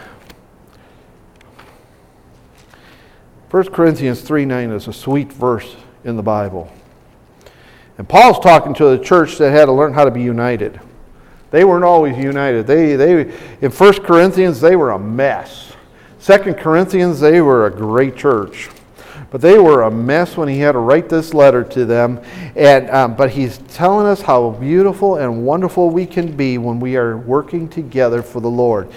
1 3.51 3.63
Corinthians 3.71 4.21
3 4.21 4.45
9 4.45 4.69
is 4.71 4.87
a 4.87 4.93
sweet 4.93 5.33
verse 5.33 5.75
in 6.05 6.15
the 6.15 6.23
Bible. 6.23 6.71
And 7.97 8.07
Paul's 8.07 8.39
talking 8.39 8.73
to 8.75 8.97
the 8.97 9.03
church 9.03 9.37
that 9.37 9.51
had 9.51 9.65
to 9.65 9.71
learn 9.71 9.93
how 9.93 10.05
to 10.05 10.11
be 10.11 10.21
united. 10.21 10.79
They 11.51 11.63
weren't 11.63 11.83
always 11.83 12.17
united. 12.17 12.67
They, 12.67 12.95
they, 12.95 13.21
in 13.61 13.71
1 13.71 13.93
Corinthians, 14.03 14.59
they 14.59 14.75
were 14.75 14.91
a 14.91 14.99
mess. 14.99 15.73
2 16.21 16.55
Corinthians, 16.55 17.19
they 17.19 17.41
were 17.41 17.67
a 17.67 17.71
great 17.71 18.15
church. 18.15 18.69
But 19.31 19.41
they 19.41 19.57
were 19.57 19.83
a 19.83 19.91
mess 19.91 20.37
when 20.37 20.47
he 20.47 20.59
had 20.59 20.73
to 20.73 20.79
write 20.79 21.09
this 21.09 21.33
letter 21.33 21.63
to 21.63 21.85
them. 21.85 22.21
And, 22.55 22.89
um, 22.89 23.15
but 23.15 23.29
he's 23.29 23.57
telling 23.69 24.05
us 24.05 24.21
how 24.21 24.51
beautiful 24.51 25.15
and 25.15 25.45
wonderful 25.45 25.89
we 25.89 26.05
can 26.05 26.35
be 26.35 26.57
when 26.57 26.79
we 26.79 26.95
are 26.95 27.17
working 27.17 27.67
together 27.67 28.21
for 28.21 28.41
the 28.41 28.49
Lord. 28.49 28.89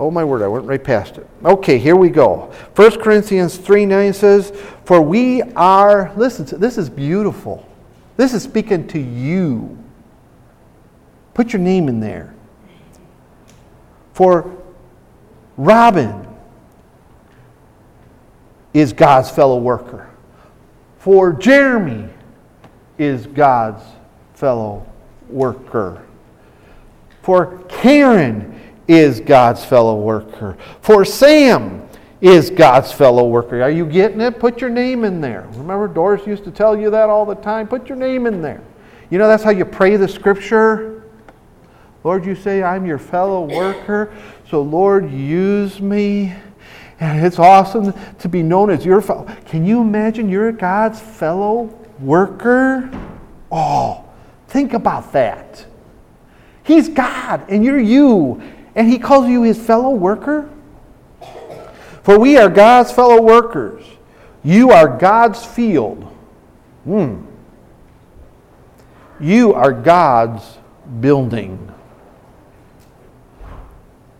Oh 0.00 0.10
my 0.10 0.24
word, 0.24 0.42
I 0.42 0.48
went 0.48 0.64
right 0.64 0.82
past 0.82 1.18
it. 1.18 1.26
Okay, 1.44 1.78
here 1.78 1.96
we 1.96 2.08
go. 2.08 2.52
1 2.76 3.00
Corinthians 3.00 3.56
3 3.56 3.84
9 3.84 4.12
says, 4.12 4.52
For 4.84 5.00
we 5.00 5.42
are, 5.42 6.12
listen, 6.16 6.46
to, 6.46 6.56
this 6.56 6.78
is 6.78 6.88
beautiful. 6.88 7.68
This 8.16 8.32
is 8.32 8.42
speaking 8.42 8.86
to 8.88 8.98
you. 8.98 9.76
Put 11.34 11.52
your 11.52 11.62
name 11.62 11.88
in 11.88 12.00
there. 12.00 12.34
For 14.12 14.56
Robin 15.56 16.26
is 18.72 18.92
God's 18.92 19.30
fellow 19.30 19.58
worker. 19.58 20.10
For 20.98 21.32
Jeremy 21.32 22.08
is 22.98 23.26
God's 23.26 23.82
fellow 24.34 24.86
worker. 25.28 26.04
For 27.22 27.58
Karen 27.68 28.60
is 28.88 29.20
God's 29.20 29.64
fellow 29.64 30.00
worker. 30.00 30.56
For 30.80 31.04
Sam 31.04 31.86
is 32.20 32.50
God's 32.50 32.90
fellow 32.90 33.28
worker. 33.28 33.62
Are 33.62 33.70
you 33.70 33.86
getting 33.86 34.20
it? 34.20 34.40
Put 34.40 34.60
your 34.60 34.70
name 34.70 35.04
in 35.04 35.20
there. 35.20 35.46
Remember, 35.52 35.86
Doris 35.86 36.26
used 36.26 36.44
to 36.44 36.50
tell 36.50 36.76
you 36.76 36.90
that 36.90 37.08
all 37.08 37.24
the 37.24 37.36
time. 37.36 37.68
Put 37.68 37.88
your 37.88 37.98
name 37.98 38.26
in 38.26 38.42
there. 38.42 38.62
You 39.10 39.18
know, 39.18 39.28
that's 39.28 39.44
how 39.44 39.50
you 39.50 39.64
pray 39.64 39.96
the 39.96 40.08
scripture. 40.08 41.04
Lord, 42.04 42.24
you 42.24 42.34
say 42.34 42.62
I'm 42.62 42.86
your 42.86 42.98
fellow 42.98 43.44
worker, 43.44 44.14
so 44.48 44.62
Lord, 44.62 45.10
use 45.10 45.80
me. 45.80 46.34
And 47.00 47.24
it's 47.24 47.38
awesome 47.38 47.92
to 48.18 48.28
be 48.28 48.42
known 48.42 48.70
as 48.70 48.84
your 48.84 49.00
fellow. 49.00 49.24
Can 49.46 49.64
you 49.64 49.80
imagine 49.80 50.28
you're 50.28 50.50
God's 50.50 51.00
fellow 51.00 51.64
worker? 52.00 52.90
Oh, 53.52 54.04
think 54.48 54.74
about 54.74 55.12
that. 55.12 55.64
He's 56.64 56.88
God 56.88 57.44
and 57.48 57.64
you're 57.64 57.78
you, 57.78 58.42
and 58.78 58.88
He 58.88 59.00
calls 59.00 59.28
you 59.28 59.42
His 59.42 59.58
fellow 59.58 59.90
worker? 59.90 60.48
For 62.04 62.16
we 62.16 62.38
are 62.38 62.48
God's 62.48 62.92
fellow 62.92 63.20
workers. 63.20 63.84
You 64.44 64.70
are 64.70 64.96
God's 64.96 65.44
field. 65.44 66.04
Hmm. 66.84 67.24
You 69.18 69.52
are 69.52 69.72
God's 69.72 70.58
building. 71.00 71.74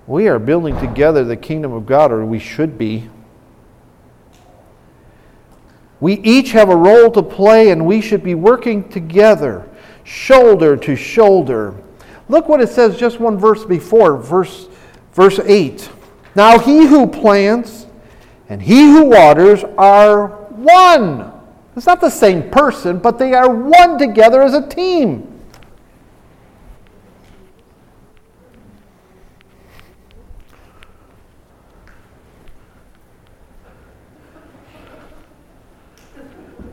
We 0.08 0.26
are 0.26 0.40
building 0.40 0.76
together 0.80 1.22
the 1.22 1.36
kingdom 1.36 1.72
of 1.72 1.86
God, 1.86 2.10
or 2.10 2.26
we 2.26 2.40
should 2.40 2.76
be. 2.76 3.08
We 6.00 6.14
each 6.14 6.50
have 6.50 6.68
a 6.68 6.76
role 6.76 7.12
to 7.12 7.22
play, 7.22 7.70
and 7.70 7.86
we 7.86 8.00
should 8.00 8.24
be 8.24 8.34
working 8.34 8.88
together, 8.88 9.68
shoulder 10.02 10.76
to 10.78 10.96
shoulder. 10.96 11.76
Look 12.28 12.48
what 12.48 12.60
it 12.60 12.68
says 12.68 12.96
just 12.96 13.20
one 13.20 13.38
verse 13.38 13.64
before, 13.64 14.16
verse, 14.16 14.68
verse 15.12 15.38
8. 15.38 15.90
Now 16.34 16.58
he 16.58 16.86
who 16.86 17.06
plants 17.06 17.86
and 18.48 18.62
he 18.62 18.82
who 18.82 19.04
waters 19.04 19.64
are 19.76 20.28
one. 20.50 21.32
It's 21.76 21.86
not 21.86 22.00
the 22.00 22.10
same 22.10 22.50
person, 22.50 22.98
but 22.98 23.18
they 23.18 23.34
are 23.34 23.48
one 23.48 23.98
together 23.98 24.42
as 24.42 24.54
a 24.54 24.66
team. 24.66 25.38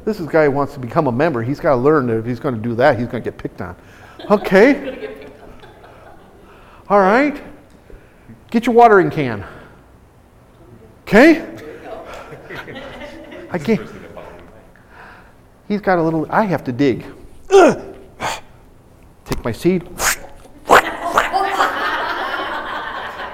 this 0.06 0.20
is 0.20 0.28
guy 0.28 0.46
who 0.46 0.52
wants 0.52 0.74
to 0.74 0.80
become 0.80 1.08
a 1.08 1.12
member. 1.12 1.42
He's 1.42 1.60
got 1.60 1.72
to 1.72 1.76
learn 1.78 2.08
that 2.08 2.20
if 2.20 2.26
he's 2.26 2.40
going 2.40 2.56
to 2.56 2.62
do 2.62 2.76
that, 2.76 2.98
he's 2.98 3.08
going 3.08 3.24
to 3.24 3.30
get 3.30 3.40
picked 3.40 3.60
on. 3.60 3.76
Okay. 4.30 5.15
All 6.88 7.00
right. 7.00 7.42
Get 8.52 8.68
your 8.68 8.76
watering 8.76 9.10
can. 9.10 9.44
Okay? 11.02 11.46
I 13.50 13.58
can't. 13.58 13.90
He's 15.68 15.82
got 15.82 15.98
a 15.98 16.02
little, 16.02 16.28
I 16.30 16.44
have 16.44 16.64
to 16.66 16.72
dig. 16.72 17.06
Take 19.26 19.44
my 19.44 19.52
seed. 19.52 19.84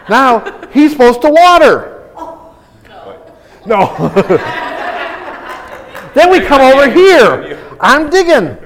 now, 0.10 0.68
he's 0.72 0.92
supposed 0.94 1.22
to 1.24 1.30
water. 1.30 2.10
No. 3.66 4.10
then 6.16 6.32
we 6.32 6.40
come 6.40 6.62
over 6.62 6.90
here. 6.90 7.60
I'm 7.82 8.10
digging. 8.10 8.58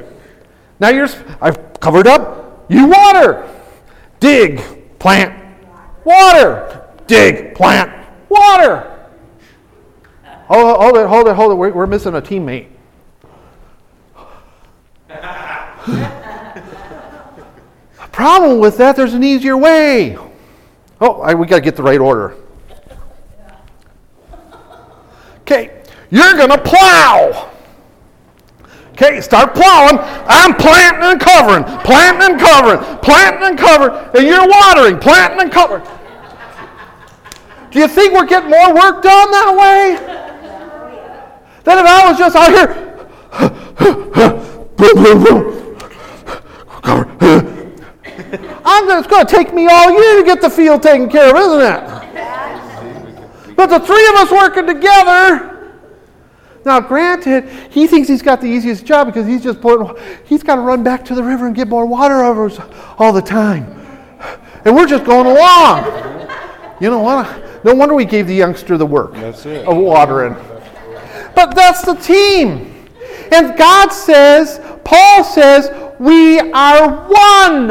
Now 0.80 0.90
you're, 0.90 1.10
I've 1.42 1.80
covered 1.80 2.06
up. 2.06 2.66
You 2.70 2.88
water. 2.88 3.55
Dig, 4.20 5.00
plant, 5.00 5.58
water. 6.04 6.88
Dig, 7.08 7.56
plant, 7.56 7.92
water. 8.30 8.92
Hold, 10.48 10.78
hold 10.78 10.98
it, 10.98 11.08
hold 11.08 11.28
it, 11.28 11.36
hold 11.36 11.52
it. 11.52 11.56
We're, 11.56 11.72
we're 11.72 11.88
missing 11.88 12.16
a 12.16 12.22
teammate. 12.22 12.68
Problem 18.12 18.60
with 18.60 18.78
that, 18.78 18.96
there's 18.96 19.14
an 19.14 19.24
easier 19.24 19.58
way. 19.58 20.18
Oh, 21.02 21.22
I, 21.22 21.34
we 21.34 21.48
got 21.48 21.58
to 21.58 21.62
get 21.62 21.76
the 21.76 21.84
right 21.84 22.00
order. 22.00 22.36
Okay, 25.42 25.84
you're 26.10 26.34
going 26.34 26.50
to 26.50 26.58
plow. 26.58 27.52
Okay, 28.96 29.20
start 29.20 29.54
plowing. 29.54 30.00
I'm 30.00 30.56
planting 30.56 31.04
and 31.04 31.20
covering, 31.20 31.66
planting 31.84 32.32
and 32.32 32.40
covering, 32.40 32.80
planting 33.00 33.50
and 33.50 33.60
covering, 33.60 33.94
and 34.16 34.26
you're 34.26 34.48
watering, 34.48 34.98
planting 35.00 35.42
and 35.42 35.52
covering. 35.52 35.84
Do 37.72 37.80
you 37.80 37.90
think 37.90 38.14
we're 38.14 38.26
getting 38.26 38.50
more 38.50 38.74
work 38.74 39.04
done 39.04 39.32
that 39.32 39.52
way? 39.54 39.98
Than 41.66 41.80
if 41.80 41.86
I 41.86 42.10
was 42.10 42.18
just 42.18 42.38
out 42.38 42.52
here. 42.52 42.96
I'm 48.64 48.88
gonna, 48.88 49.00
it's 49.00 49.08
going 49.08 49.26
to 49.26 49.36
take 49.36 49.54
me 49.54 49.68
all 49.68 49.92
year 49.92 50.22
to 50.22 50.26
get 50.26 50.40
the 50.40 50.50
field 50.50 50.82
taken 50.82 51.10
care 51.10 51.36
of, 51.36 51.36
isn't 51.36 51.62
it? 51.62 53.56
But 53.58 53.68
the 53.68 53.80
three 53.82 54.08
of 54.08 54.16
us 54.16 54.32
working 54.32 54.68
together. 54.68 55.55
Now, 56.66 56.80
granted, 56.80 57.48
he 57.70 57.86
thinks 57.86 58.08
he's 58.08 58.24
got 58.24 58.42
the 58.42 58.48
easiest 58.48 58.86
job 58.86 59.06
because 59.06 59.28
he's 59.28 59.44
just 59.44 59.62
putting, 59.62 59.96
he's 60.26 60.42
got 60.42 60.56
to 60.56 60.62
run 60.62 60.84
back 60.84 61.06
to 61.06 61.16
the 61.16 61.24
river 61.24 61.46
and 61.46 61.56
get 61.56 61.68
more 61.68 61.86
water 61.86 62.24
over 62.24 62.48
us 62.48 62.60
all 62.98 63.14
the 63.14 63.22
time. 63.22 63.64
And 64.66 64.76
we're 64.76 64.88
just 64.88 65.06
going 65.06 65.28
along. 65.28 65.86
You 66.82 66.90
know 66.90 67.00
what? 67.00 67.64
No 67.64 67.76
wonder 67.76 67.94
we 67.94 68.04
gave 68.06 68.26
the 68.26 68.34
youngster 68.34 68.78
the 68.78 68.86
work 68.86 69.14
That's 69.14 69.46
it. 69.46 69.66
of 69.68 69.78
watering. 69.78 70.34
But 71.36 71.54
that's 71.54 71.84
the 71.84 71.94
team. 71.94 72.88
And 73.32 73.56
God 73.58 73.90
says, 73.90 74.60
Paul 74.84 75.24
says, 75.24 75.70
we 76.00 76.40
are 76.40 77.08
one. 77.08 77.68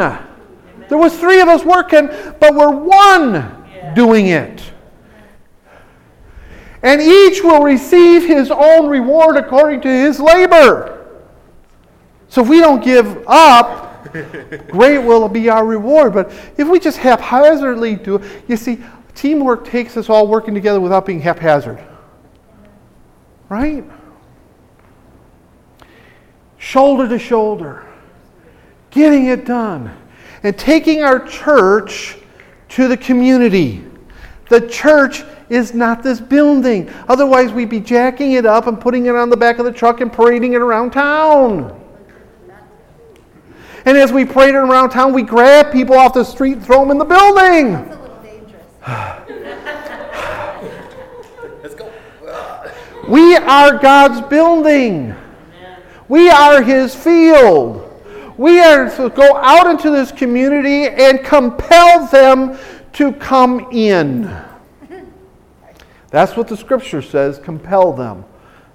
There 0.89 0.99
was 0.99 1.19
three 1.19 1.41
of 1.41 1.49
us 1.49 1.65
working, 1.65 2.07
but 2.39 2.55
we're 2.55 2.71
one 2.71 3.67
doing 3.95 4.29
it. 4.29 4.63
And 6.85 7.01
each 7.01 7.43
will 7.43 7.63
receive 7.63 8.27
his 8.27 8.51
own 8.51 8.87
reward 8.87 9.39
according 9.39 9.81
to 9.81 9.89
his 9.89 10.21
labor. 10.21 11.23
So 12.29 12.43
if 12.43 12.49
we 12.49 12.61
don't 12.61 12.85
give 12.85 13.25
up, 13.27 14.13
great 14.69 14.99
will 14.99 15.27
be 15.31 15.49
our 15.49 15.65
reward. 15.65 16.13
But 16.13 16.31
if 16.59 16.69
we 16.69 16.79
just 16.79 16.99
haphazardly 16.99 17.97
do 17.97 18.17
it, 18.17 18.43
you 18.49 18.59
see, 18.59 18.85
teamwork 19.15 19.67
takes 19.67 19.97
us 19.97 20.11
all 20.11 20.29
working 20.29 20.53
together 20.53 20.79
without 20.79 21.07
being 21.07 21.23
haphazard. 21.23 21.83
Right? 23.49 23.85
Shoulder 26.59 27.09
to 27.09 27.19
shoulder, 27.19 27.87
getting 28.91 29.27
it 29.27 29.47
done 29.47 29.97
and 30.43 30.59
taking 30.59 31.03
our 31.03 31.27
church 31.27 32.19
to 32.69 32.89
the 32.89 32.97
community. 32.97 33.83
The 34.51 34.69
church 34.69 35.25
is 35.49 35.75
not 35.75 36.03
this 36.03 36.21
building. 36.21 36.91
Otherwise, 37.09 37.53
we'd 37.53 37.69
be 37.69 37.81
jacking 37.81 38.33
it 38.33 38.47
up 38.47 38.67
and 38.67 38.81
putting 38.81 39.07
it 39.07 39.15
on 39.15 39.31
the 39.31 39.37
back 39.37 39.59
of 39.59 39.65
the 39.65 39.73
truck 39.73 40.01
and 40.01 40.13
parading 40.13 40.55
it 40.55 40.61
around 40.61 40.93
town. 40.93 41.81
And 43.87 43.99
as 43.99 44.13
we 44.13 44.25
parade 44.25 44.55
it 44.55 44.59
around 44.59 44.91
town, 44.91 45.13
we 45.13 45.23
grab 45.23 45.71
people 45.71 45.97
off 45.97 46.15
the 46.15 46.25
street 46.25 46.55
and 46.55 46.65
throw 46.65 46.81
them 46.81 46.91
in 46.91 46.99
the 46.99 47.05
building. 47.05 47.75
It's 47.75 47.95
a 47.95 48.01
little 48.01 48.23
dangerous. 48.23 48.65
Let's 51.63 51.75
go. 51.75 51.93
We 53.09 53.37
are 53.37 53.79
God's 53.79 54.27
building. 54.29 55.15
We 56.09 56.31
are 56.31 56.63
His 56.63 56.95
field. 56.95 57.83
We 58.39 58.61
are 58.61 58.89
to 58.97 59.11
go 59.11 59.37
out 59.37 59.67
into 59.67 59.91
this 59.91 60.11
community 60.11 60.89
and 60.89 61.23
compel 61.23 62.07
them 62.07 62.59
to 62.95 63.13
come 63.13 63.69
in. 63.71 64.35
That's 66.15 66.37
what 66.37 66.47
the 66.47 66.57
scripture 66.57 67.03
says 67.03 67.41
compel 67.41 67.93
them. 67.93 68.25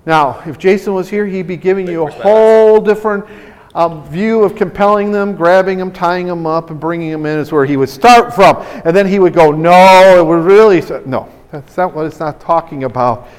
Now, 0.05 0.43
if 0.45 0.57
Jason 0.57 0.93
was 0.93 1.07
here, 1.07 1.25
he'd 1.25 1.47
be 1.47 1.55
giving 1.55 1.87
you 1.87 2.05
a 2.05 2.11
whole 2.11 2.81
different 2.81 3.25
um, 3.73 4.05
view 4.09 4.43
of 4.43 4.57
compelling 4.57 5.13
them, 5.13 5.37
grabbing 5.37 5.77
them, 5.77 5.93
tying 5.93 6.27
them 6.27 6.45
up, 6.45 6.69
and 6.69 6.81
bringing 6.81 7.11
them 7.11 7.25
in, 7.25 7.39
is 7.39 7.49
where 7.49 7.65
he 7.65 7.77
would 7.77 7.87
start 7.87 8.33
from. 8.33 8.57
And 8.83 8.93
then 8.93 9.07
he 9.07 9.19
would 9.19 9.33
go, 9.33 9.51
No, 9.51 10.19
it 10.19 10.25
would 10.25 10.43
really. 10.43 10.81
No, 11.05 11.29
that's 11.49 11.77
not 11.77 11.95
what 11.95 12.07
it's 12.07 12.19
not 12.19 12.41
talking 12.41 12.83
about. 12.83 13.29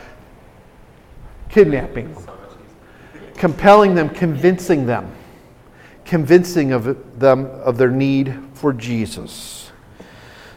Kidnapping 1.51 2.15
them, 2.15 2.27
compelling 3.35 3.95
them, 3.95 4.09
convincing 4.09 4.87
them 4.87 5.13
convincing 6.07 6.73
of 6.73 7.21
them 7.21 7.45
of 7.45 7.77
their 7.77 7.91
need 7.91 8.35
for 8.55 8.73
Jesus. 8.73 9.71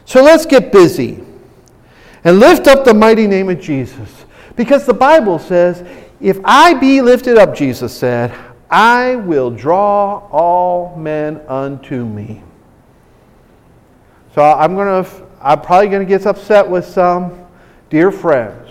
So 0.06 0.24
let's 0.24 0.46
get 0.46 0.72
busy 0.72 1.26
and 2.24 2.40
lift 2.40 2.68
up 2.68 2.86
the 2.86 2.94
mighty 2.94 3.28
name 3.28 3.50
of 3.50 3.60
Jesus. 3.60 4.26
Because 4.56 4.86
the 4.86 4.94
Bible 4.94 5.40
says, 5.40 5.86
if 6.22 6.40
I 6.44 6.74
be 6.74 7.02
lifted 7.02 7.38
up, 7.38 7.56
Jesus 7.56 7.96
said, 7.96 8.34
I 8.70 9.16
will 9.18 9.52
draw 9.52 10.28
all 10.30 10.96
men 10.96 11.42
unto 11.48 12.06
me. 12.06 12.42
So 14.34 14.42
I'm 14.42 14.74
going 14.76 15.04
to 15.04 15.24
I'm 15.44 15.60
probably 15.60 15.90
going 15.90 16.00
to 16.00 16.10
get 16.10 16.26
upset 16.26 16.68
with 16.68 16.86
some 16.86 17.46
dear 17.90 18.12
friends. 18.12 18.70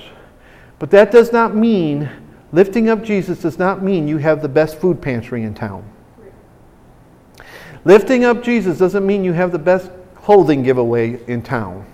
But 0.78 0.90
that 0.90 1.12
does 1.12 1.30
not 1.30 1.54
mean 1.54 2.10
lifting 2.50 2.88
up 2.88 3.04
Jesus 3.04 3.42
does 3.42 3.58
not 3.58 3.82
mean 3.82 4.08
you 4.08 4.16
have 4.16 4.40
the 4.40 4.48
best 4.48 4.80
food 4.80 5.00
pantry 5.00 5.42
in 5.44 5.54
town. 5.54 5.84
Lifting 7.84 8.24
up 8.24 8.42
Jesus 8.42 8.78
doesn't 8.78 9.06
mean 9.06 9.22
you 9.22 9.32
have 9.34 9.52
the 9.52 9.58
best 9.58 9.90
clothing 10.16 10.62
giveaway 10.62 11.20
in 11.26 11.42
town. 11.42 11.84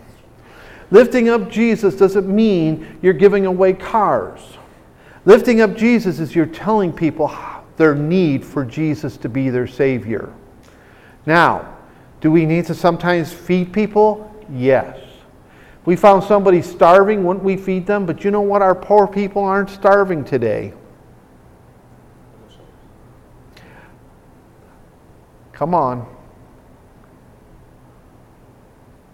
Lifting 0.91 1.29
up 1.29 1.51
Jesus 1.51 1.95
doesn't 1.95 2.29
mean 2.29 2.99
you're 3.03 3.13
giving 3.13 3.47
away 3.47 3.75
cars. 3.75 4.41
Lifting 5.25 5.61
up 5.61 5.77
Jesus 5.77 6.21
is 6.21 6.35
you're 6.35 6.47
telling 6.47 6.93
people 6.93 7.31
their 7.77 7.95
need 7.95 8.45
for 8.45 8.65
Jesus 8.65 9.17
to 9.19 9.29
be 9.29 9.51
their 9.51 9.67
Savior. 9.67 10.33
Now, 11.27 11.77
do 12.21 12.31
we 12.31 12.47
need 12.47 12.67
to 12.67 12.75
sometimes 12.75 13.33
feed 13.33 13.73
people? 13.73 14.35
Yes. 14.51 14.99
We 15.85 15.97
found 15.97 16.25
somebody 16.25 16.63
starving, 16.63 17.25
wouldn't 17.25 17.45
we 17.45 17.57
feed 17.57 17.87
them? 17.87 18.07
But 18.07 18.25
you 18.25 18.31
know 18.31 18.41
what? 18.41 18.63
Our 18.63 18.75
poor 18.75 19.07
people 19.07 19.43
aren't 19.45 19.71
starving 19.71 20.25
today. 20.25 20.73
Come 25.53 25.75
on. 25.75 26.18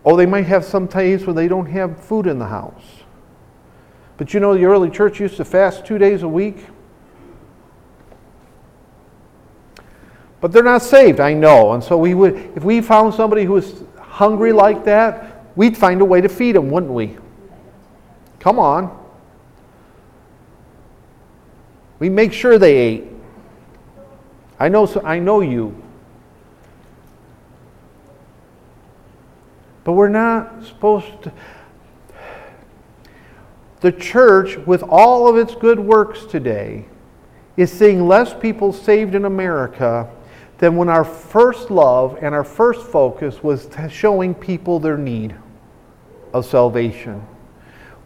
Oh, 0.05 0.16
they 0.16 0.26
might 0.26 0.46
have 0.46 0.64
some 0.64 0.86
days 0.86 1.26
where 1.26 1.34
they 1.34 1.48
don't 1.48 1.66
have 1.66 1.98
food 1.98 2.26
in 2.26 2.38
the 2.38 2.46
house. 2.46 2.82
But 4.16 4.34
you 4.34 4.40
know, 4.40 4.55
the 4.55 4.64
early 4.64 4.90
church 4.90 5.18
used 5.18 5.36
to 5.38 5.44
fast 5.44 5.86
two 5.86 5.98
days 5.98 6.22
a 6.22 6.28
week. 6.28 6.66
But 10.40 10.52
they're 10.52 10.62
not 10.62 10.82
saved, 10.82 11.20
I 11.20 11.32
know. 11.32 11.72
And 11.72 11.82
so 11.82 11.96
we 11.96 12.14
would, 12.14 12.34
if 12.55 12.62
we 12.64 12.80
found 12.82 13.14
somebody 13.14 13.44
who 13.44 13.55
was 13.55 13.82
hungry 13.98 14.52
like 14.52 14.84
that, 14.84 15.46
we'd 15.57 15.76
find 15.76 16.00
a 16.02 16.05
way 16.05 16.20
to 16.20 16.28
feed 16.28 16.55
them, 16.55 16.70
wouldn't 16.70 16.92
we? 16.92 17.16
Come 18.40 18.59
on. 18.59 19.02
We 21.98 22.11
make 22.11 22.32
sure 22.32 22.59
they 22.59 22.76
ate. 22.76 23.05
I 24.61 24.68
know, 24.68 24.86
I 25.02 25.18
know 25.18 25.40
you. 25.40 25.84
But 29.85 29.93
we're 29.93 30.09
not 30.09 30.64
supposed 30.64 31.22
to. 31.22 31.32
The 33.80 33.93
church, 33.93 34.57
with 34.66 34.82
all 34.82 35.28
of 35.28 35.37
its 35.37 35.55
good 35.55 35.78
works 35.78 36.24
today, 36.24 36.87
is 37.57 37.70
seeing 37.70 38.09
less 38.09 38.35
people 38.35 38.72
saved 38.72 39.14
in 39.14 39.26
America 39.26 40.09
than 40.59 40.76
when 40.76 40.89
our 40.89 41.05
first 41.05 41.70
love 41.70 42.18
and 42.22 42.35
our 42.35 42.45
first 42.45 42.87
focus 42.87 43.43
was 43.43 43.68
showing 43.91 44.35
people 44.35 44.80
their 44.80 44.97
need 44.97 45.35
of 46.32 46.47
salvation. 46.47 47.22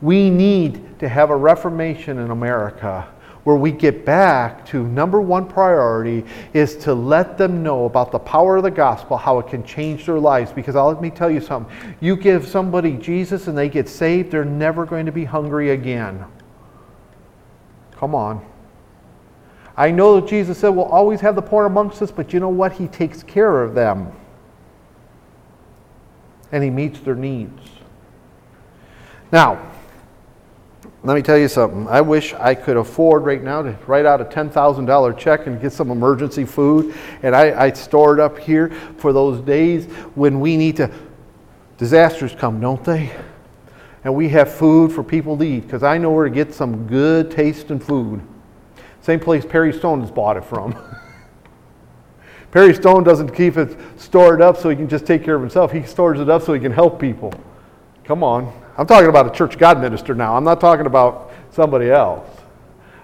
We 0.02 0.30
need 0.30 0.98
to 0.98 1.08
have 1.08 1.30
a 1.30 1.36
reformation 1.36 2.18
in 2.18 2.30
America 2.30 3.08
where 3.48 3.56
we 3.56 3.72
get 3.72 4.04
back 4.04 4.66
to 4.66 4.86
number 4.86 5.22
one 5.22 5.46
priority 5.48 6.22
is 6.52 6.76
to 6.76 6.92
let 6.92 7.38
them 7.38 7.62
know 7.62 7.86
about 7.86 8.12
the 8.12 8.18
power 8.18 8.58
of 8.58 8.62
the 8.62 8.70
gospel, 8.70 9.16
how 9.16 9.38
it 9.38 9.48
can 9.48 9.64
change 9.64 10.04
their 10.04 10.18
lives. 10.18 10.52
Because 10.52 10.76
I'll, 10.76 10.88
let 10.88 11.00
me 11.00 11.08
tell 11.08 11.30
you 11.30 11.40
something 11.40 11.74
you 11.98 12.14
give 12.14 12.46
somebody 12.46 12.92
Jesus 12.98 13.46
and 13.46 13.56
they 13.56 13.70
get 13.70 13.88
saved, 13.88 14.30
they're 14.30 14.44
never 14.44 14.84
going 14.84 15.06
to 15.06 15.12
be 15.12 15.24
hungry 15.24 15.70
again. 15.70 16.26
Come 17.92 18.14
on. 18.14 18.46
I 19.78 19.92
know 19.92 20.20
that 20.20 20.28
Jesus 20.28 20.58
said 20.58 20.68
we'll 20.68 20.84
always 20.84 21.22
have 21.22 21.34
the 21.34 21.40
poor 21.40 21.64
amongst 21.64 22.02
us, 22.02 22.10
but 22.10 22.34
you 22.34 22.40
know 22.40 22.50
what? 22.50 22.72
He 22.72 22.86
takes 22.86 23.22
care 23.22 23.62
of 23.62 23.74
them. 23.74 24.12
And 26.52 26.62
He 26.62 26.68
meets 26.68 27.00
their 27.00 27.14
needs. 27.14 27.62
Now, 29.32 29.72
let 31.04 31.14
me 31.14 31.22
tell 31.22 31.38
you 31.38 31.46
something. 31.46 31.86
I 31.86 32.00
wish 32.00 32.34
I 32.34 32.54
could 32.54 32.76
afford 32.76 33.24
right 33.24 33.42
now 33.42 33.62
to 33.62 33.78
write 33.86 34.04
out 34.04 34.20
a 34.20 34.24
$10,000 34.24 35.18
check 35.18 35.46
and 35.46 35.60
get 35.60 35.72
some 35.72 35.90
emergency 35.90 36.44
food. 36.44 36.94
And 37.22 37.36
I, 37.36 37.66
I 37.66 37.72
store 37.72 38.14
it 38.14 38.20
up 38.20 38.38
here 38.38 38.70
for 38.96 39.12
those 39.12 39.40
days 39.40 39.86
when 40.14 40.40
we 40.40 40.56
need 40.56 40.76
to. 40.76 40.90
Disasters 41.76 42.34
come, 42.34 42.60
don't 42.60 42.82
they? 42.82 43.12
And 44.02 44.14
we 44.14 44.28
have 44.30 44.52
food 44.52 44.92
for 44.92 45.04
people 45.04 45.36
to 45.38 45.44
eat 45.44 45.60
because 45.60 45.84
I 45.84 45.98
know 45.98 46.10
where 46.10 46.24
to 46.24 46.34
get 46.34 46.52
some 46.52 46.88
good 46.88 47.30
tasting 47.30 47.78
food. 47.78 48.20
Same 49.00 49.20
place 49.20 49.44
Perry 49.44 49.72
Stone 49.72 50.00
has 50.00 50.10
bought 50.10 50.36
it 50.36 50.44
from. 50.44 50.74
Perry 52.50 52.74
Stone 52.74 53.04
doesn't 53.04 53.30
keep 53.30 53.56
it 53.56 53.76
stored 53.96 54.42
up 54.42 54.56
so 54.56 54.68
he 54.68 54.74
can 54.74 54.88
just 54.88 55.06
take 55.06 55.22
care 55.22 55.36
of 55.36 55.40
himself. 55.40 55.70
He 55.70 55.82
stores 55.84 56.18
it 56.18 56.28
up 56.28 56.42
so 56.42 56.52
he 56.54 56.60
can 56.60 56.72
help 56.72 56.98
people. 57.00 57.32
Come 58.04 58.24
on. 58.24 58.52
I'm 58.78 58.86
talking 58.86 59.08
about 59.08 59.26
a 59.26 59.30
church 59.30 59.58
God 59.58 59.80
minister 59.80 60.14
now. 60.14 60.36
I'm 60.36 60.44
not 60.44 60.60
talking 60.60 60.86
about 60.86 61.32
somebody 61.50 61.90
else. 61.90 62.28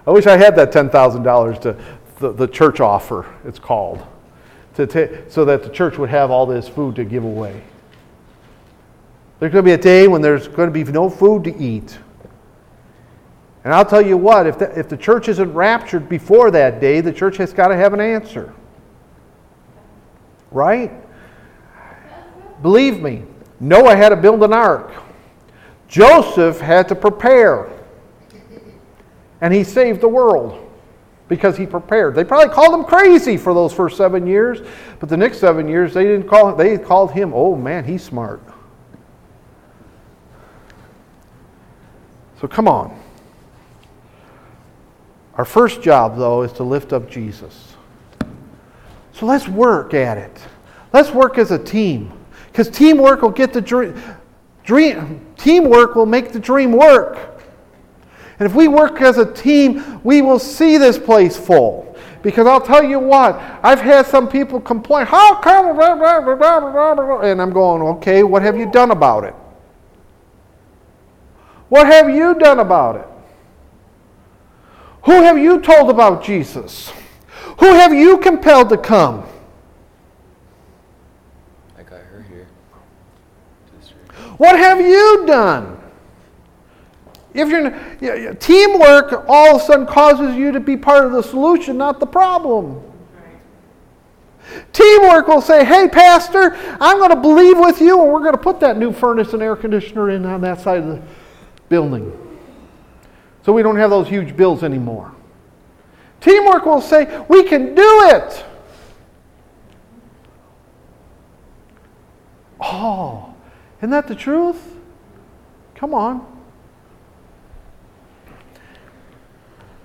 I 0.06 0.12
wish 0.12 0.26
I 0.26 0.36
had 0.36 0.54
that 0.56 0.70
$10,000 0.70 1.60
to 1.62 1.76
the, 2.20 2.32
the 2.32 2.46
church 2.46 2.78
offer, 2.78 3.26
it's 3.44 3.58
called, 3.58 4.06
to 4.76 5.28
so 5.28 5.44
that 5.44 5.64
the 5.64 5.68
church 5.70 5.98
would 5.98 6.10
have 6.10 6.30
all 6.30 6.46
this 6.46 6.68
food 6.68 6.94
to 6.96 7.04
give 7.04 7.24
away. 7.24 7.60
There's 9.40 9.52
going 9.52 9.64
to 9.64 9.68
be 9.68 9.74
a 9.74 9.78
day 9.78 10.06
when 10.06 10.22
there's 10.22 10.46
going 10.46 10.72
to 10.72 10.84
be 10.84 10.90
no 10.90 11.10
food 11.10 11.42
to 11.44 11.56
eat. 11.56 11.98
And 13.64 13.74
I'll 13.74 13.84
tell 13.84 14.00
you 14.00 14.16
what, 14.16 14.46
if 14.46 14.58
the, 14.58 14.78
if 14.78 14.88
the 14.88 14.96
church 14.96 15.28
isn't 15.28 15.52
raptured 15.52 16.08
before 16.08 16.52
that 16.52 16.80
day, 16.80 17.00
the 17.00 17.12
church 17.12 17.36
has 17.38 17.52
got 17.52 17.68
to 17.68 17.76
have 17.76 17.94
an 17.94 18.00
answer. 18.00 18.54
Right? 20.52 20.92
Believe 22.62 23.00
me, 23.00 23.24
Noah 23.58 23.96
had 23.96 24.10
to 24.10 24.16
build 24.16 24.44
an 24.44 24.52
ark. 24.52 24.92
Joseph 25.94 26.58
had 26.58 26.88
to 26.88 26.96
prepare. 26.96 27.70
And 29.40 29.54
he 29.54 29.62
saved 29.62 30.00
the 30.00 30.08
world 30.08 30.68
because 31.28 31.56
he 31.56 31.66
prepared. 31.66 32.16
They 32.16 32.24
probably 32.24 32.52
called 32.52 32.74
him 32.74 32.84
crazy 32.84 33.36
for 33.36 33.54
those 33.54 33.72
first 33.72 33.96
seven 33.96 34.26
years, 34.26 34.60
but 34.98 35.08
the 35.08 35.16
next 35.16 35.38
seven 35.38 35.68
years 35.68 35.94
they 35.94 36.02
didn't 36.02 36.26
call 36.26 36.52
they 36.56 36.78
called 36.78 37.12
him, 37.12 37.30
oh 37.32 37.54
man, 37.54 37.84
he's 37.84 38.02
smart. 38.02 38.42
So 42.40 42.48
come 42.48 42.66
on. 42.66 43.00
Our 45.34 45.44
first 45.44 45.80
job, 45.80 46.16
though, 46.16 46.42
is 46.42 46.52
to 46.54 46.64
lift 46.64 46.92
up 46.92 47.08
Jesus. 47.08 47.76
So 49.12 49.26
let's 49.26 49.46
work 49.46 49.94
at 49.94 50.18
it. 50.18 50.36
Let's 50.92 51.12
work 51.12 51.38
as 51.38 51.52
a 51.52 51.58
team. 51.58 52.12
Because 52.46 52.68
teamwork 52.68 53.22
will 53.22 53.30
get 53.30 53.52
the 53.52 53.62
dream. 54.64 55.24
Teamwork 55.36 55.94
will 55.94 56.06
make 56.06 56.32
the 56.32 56.40
dream 56.40 56.72
work. 56.72 57.42
And 58.38 58.46
if 58.46 58.54
we 58.54 58.66
work 58.66 59.00
as 59.00 59.18
a 59.18 59.32
team, 59.32 60.00
we 60.02 60.20
will 60.20 60.40
see 60.40 60.76
this 60.76 60.98
place 60.98 61.36
full. 61.36 61.96
Because 62.22 62.46
I'll 62.46 62.60
tell 62.60 62.82
you 62.82 62.98
what, 62.98 63.36
I've 63.62 63.80
had 63.80 64.06
some 64.06 64.28
people 64.28 64.60
complain, 64.60 65.06
how 65.06 65.40
come, 65.40 65.78
and 65.78 67.42
I'm 67.42 67.52
going, 67.52 67.82
okay, 67.82 68.22
what 68.22 68.42
have 68.42 68.56
you 68.56 68.70
done 68.70 68.90
about 68.90 69.24
it? 69.24 69.34
What 71.68 71.86
have 71.86 72.08
you 72.08 72.34
done 72.34 72.60
about 72.60 72.96
it? 72.96 73.06
Who 75.04 75.22
have 75.22 75.36
you 75.38 75.60
told 75.60 75.90
about 75.90 76.24
Jesus? 76.24 76.92
Who 77.60 77.66
have 77.66 77.92
you 77.92 78.18
compelled 78.18 78.70
to 78.70 78.78
come? 78.78 79.24
What 84.36 84.56
have 84.58 84.80
you 84.80 85.24
done? 85.26 85.80
If 87.32 87.48
you're 87.48 88.34
teamwork, 88.34 89.24
all 89.28 89.56
of 89.56 89.62
a 89.62 89.64
sudden 89.64 89.86
causes 89.86 90.36
you 90.36 90.52
to 90.52 90.60
be 90.60 90.76
part 90.76 91.04
of 91.04 91.12
the 91.12 91.22
solution, 91.22 91.76
not 91.76 91.98
the 91.98 92.06
problem. 92.06 92.80
Teamwork 94.72 95.26
will 95.26 95.40
say, 95.40 95.64
"Hey, 95.64 95.88
pastor, 95.88 96.56
I'm 96.80 96.98
going 96.98 97.10
to 97.10 97.16
believe 97.16 97.58
with 97.58 97.80
you, 97.80 98.00
and 98.00 98.12
we're 98.12 98.20
going 98.20 98.32
to 98.32 98.38
put 98.38 98.60
that 98.60 98.76
new 98.78 98.92
furnace 98.92 99.32
and 99.32 99.42
air 99.42 99.56
conditioner 99.56 100.10
in 100.10 100.24
on 100.24 100.42
that 100.42 100.60
side 100.60 100.78
of 100.78 100.86
the 100.86 101.02
building, 101.68 102.12
so 103.42 103.52
we 103.52 103.62
don't 103.62 103.76
have 103.76 103.90
those 103.90 104.06
huge 104.06 104.36
bills 104.36 104.62
anymore." 104.62 105.10
Teamwork 106.20 106.66
will 106.66 106.80
say, 106.80 107.24
"We 107.26 107.42
can 107.44 107.74
do 107.74 108.02
it." 108.10 108.44
Oh. 112.60 113.33
Isn't 113.84 113.90
that 113.90 114.08
the 114.08 114.14
truth? 114.14 114.78
Come 115.74 115.92
on. 115.92 116.26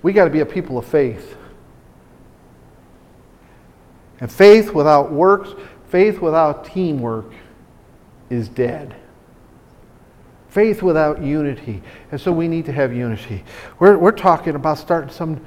We 0.00 0.14
got 0.14 0.24
to 0.24 0.30
be 0.30 0.40
a 0.40 0.46
people 0.46 0.78
of 0.78 0.86
faith. 0.86 1.36
And 4.18 4.32
faith 4.32 4.72
without 4.72 5.12
works, 5.12 5.50
faith 5.88 6.18
without 6.22 6.64
teamwork 6.64 7.30
is 8.30 8.48
dead. 8.48 8.96
Faith 10.48 10.82
without 10.82 11.20
unity. 11.20 11.82
And 12.10 12.18
so 12.18 12.32
we 12.32 12.48
need 12.48 12.64
to 12.64 12.72
have 12.72 12.94
unity. 12.94 13.44
We're, 13.80 13.98
we're 13.98 14.12
talking 14.12 14.54
about 14.54 14.78
starting 14.78 15.12
some 15.12 15.44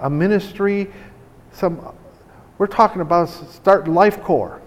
a 0.00 0.08
ministry, 0.08 0.92
some 1.50 1.92
we're 2.56 2.68
talking 2.68 3.00
about 3.00 3.30
starting 3.30 3.92
Life 3.92 4.22
Core. 4.22 4.60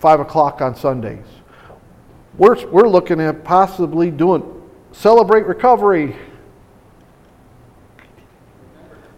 5 0.00 0.20
o'clock 0.20 0.60
on 0.62 0.74
Sundays. 0.74 1.24
We're, 2.38 2.66
we're 2.68 2.88
looking 2.88 3.20
at 3.20 3.44
possibly 3.44 4.10
doing 4.10 4.42
Celebrate 4.92 5.44
Recovery. 5.46 6.16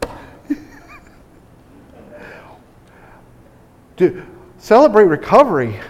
do, 3.97 4.27
celebrate 4.59 5.05
Recovery. 5.05 5.81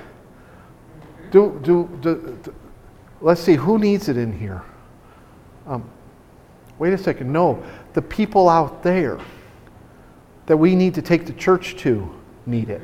Do, 1.30 1.58
do, 1.62 1.88
do, 2.02 2.38
do, 2.42 2.54
let's 3.22 3.40
see, 3.40 3.54
who 3.54 3.78
needs 3.78 4.10
it 4.10 4.18
in 4.18 4.38
here? 4.38 4.62
Um, 5.66 5.88
wait 6.78 6.92
a 6.92 6.98
second. 6.98 7.32
No, 7.32 7.64
the 7.94 8.02
people 8.02 8.48
out 8.48 8.82
there 8.82 9.18
that 10.44 10.56
we 10.58 10.76
need 10.76 10.92
to 10.94 11.02
take 11.02 11.24
the 11.24 11.32
church 11.32 11.76
to 11.78 12.14
need 12.44 12.68
it. 12.68 12.82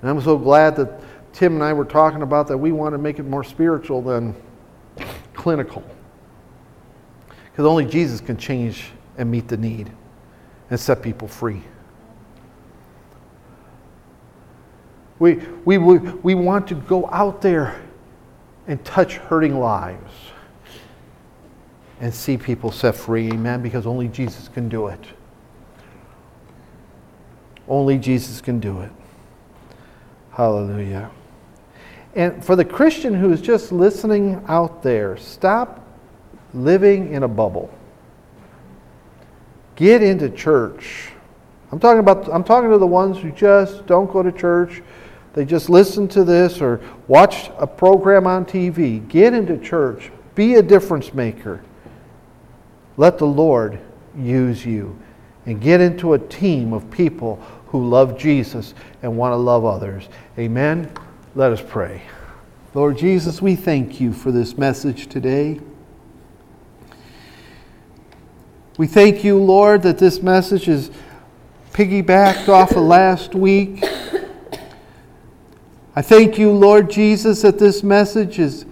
And 0.00 0.10
I'm 0.10 0.20
so 0.20 0.36
glad 0.36 0.76
that 0.76 1.00
Tim 1.32 1.54
and 1.54 1.62
I 1.62 1.72
were 1.72 1.84
talking 1.84 2.22
about 2.22 2.48
that 2.48 2.58
we 2.58 2.72
want 2.72 2.94
to 2.94 2.98
make 2.98 3.18
it 3.18 3.24
more 3.24 3.44
spiritual 3.44 4.02
than 4.02 4.34
clinical. 5.34 5.82
Because 7.44 7.66
only 7.66 7.84
Jesus 7.84 8.20
can 8.20 8.36
change 8.36 8.90
and 9.18 9.30
meet 9.30 9.48
the 9.48 9.56
need 9.56 9.90
and 10.70 10.78
set 10.78 11.02
people 11.02 11.28
free. 11.28 11.62
We, 15.18 15.34
we, 15.64 15.76
we, 15.76 15.98
we 15.98 16.34
want 16.34 16.66
to 16.68 16.74
go 16.74 17.08
out 17.10 17.42
there 17.42 17.80
and 18.66 18.82
touch 18.84 19.16
hurting 19.16 19.58
lives 19.58 20.12
and 22.00 22.14
see 22.14 22.38
people 22.38 22.72
set 22.72 22.94
free, 22.94 23.30
amen, 23.30 23.60
because 23.60 23.86
only 23.86 24.08
Jesus 24.08 24.48
can 24.48 24.68
do 24.70 24.86
it. 24.86 25.04
Only 27.68 27.98
Jesus 27.98 28.40
can 28.40 28.58
do 28.58 28.80
it. 28.80 28.90
Hallelujah. 30.40 31.10
And 32.14 32.42
for 32.42 32.56
the 32.56 32.64
Christian 32.64 33.12
who's 33.12 33.42
just 33.42 33.72
listening 33.72 34.42
out 34.48 34.82
there, 34.82 35.18
stop 35.18 35.86
living 36.54 37.12
in 37.12 37.24
a 37.24 37.28
bubble. 37.28 37.68
Get 39.76 40.02
into 40.02 40.30
church. 40.30 41.10
I'm 41.70 41.78
talking 41.78 42.00
about 42.00 42.32
I'm 42.32 42.42
talking 42.42 42.70
to 42.70 42.78
the 42.78 42.86
ones 42.86 43.18
who 43.18 43.30
just 43.32 43.84
don't 43.84 44.10
go 44.10 44.22
to 44.22 44.32
church. 44.32 44.82
They 45.34 45.44
just 45.44 45.68
listen 45.68 46.08
to 46.08 46.24
this 46.24 46.62
or 46.62 46.80
watch 47.06 47.50
a 47.58 47.66
program 47.66 48.26
on 48.26 48.46
TV. 48.46 49.06
Get 49.08 49.34
into 49.34 49.58
church. 49.58 50.10
Be 50.36 50.54
a 50.54 50.62
difference 50.62 51.12
maker. 51.12 51.62
Let 52.96 53.18
the 53.18 53.26
Lord 53.26 53.78
use 54.16 54.64
you 54.64 54.98
and 55.44 55.60
get 55.60 55.82
into 55.82 56.14
a 56.14 56.18
team 56.18 56.72
of 56.72 56.90
people 56.90 57.42
who 57.70 57.88
love 57.88 58.18
Jesus 58.18 58.74
and 59.02 59.16
want 59.16 59.32
to 59.32 59.36
love 59.36 59.64
others. 59.64 60.08
Amen. 60.38 60.92
Let 61.34 61.52
us 61.52 61.62
pray. 61.66 62.02
Lord 62.74 62.98
Jesus, 62.98 63.40
we 63.40 63.56
thank 63.56 64.00
you 64.00 64.12
for 64.12 64.32
this 64.32 64.58
message 64.58 65.06
today. 65.06 65.60
We 68.76 68.86
thank 68.86 69.22
you, 69.22 69.36
Lord, 69.38 69.82
that 69.82 69.98
this 69.98 70.22
message 70.22 70.68
is 70.68 70.90
piggybacked 71.72 72.48
off 72.48 72.72
of 72.72 72.82
last 72.82 73.34
week. 73.34 73.84
I 75.94 76.02
thank 76.02 76.38
you, 76.38 76.50
Lord 76.50 76.90
Jesus, 76.90 77.42
that 77.42 77.58
this 77.58 77.82
message 77.82 78.38
is 78.38 78.66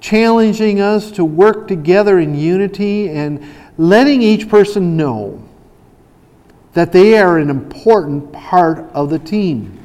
challenging 0.00 0.80
us 0.80 1.10
to 1.12 1.24
work 1.24 1.66
together 1.66 2.18
in 2.18 2.36
unity 2.36 3.08
and 3.08 3.44
letting 3.78 4.22
each 4.22 4.48
person 4.48 4.96
know 4.96 5.42
that 6.74 6.92
they 6.92 7.18
are 7.18 7.38
an 7.38 7.50
important 7.50 8.32
part 8.32 8.78
of 8.92 9.10
the 9.10 9.18
team. 9.18 9.78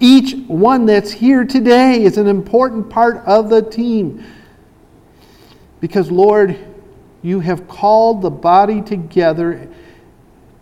Each 0.00 0.34
one 0.46 0.86
that's 0.86 1.10
here 1.10 1.44
today 1.44 2.02
is 2.02 2.18
an 2.18 2.28
important 2.28 2.88
part 2.88 3.18
of 3.26 3.50
the 3.50 3.62
team. 3.62 4.24
Because, 5.80 6.10
Lord, 6.10 6.56
you 7.22 7.40
have 7.40 7.68
called 7.68 8.22
the 8.22 8.30
body 8.30 8.80
together. 8.80 9.68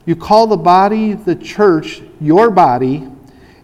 You 0.06 0.16
call 0.16 0.46
the 0.46 0.56
body, 0.56 1.12
the 1.12 1.34
church, 1.34 2.02
your 2.20 2.50
body, 2.50 3.08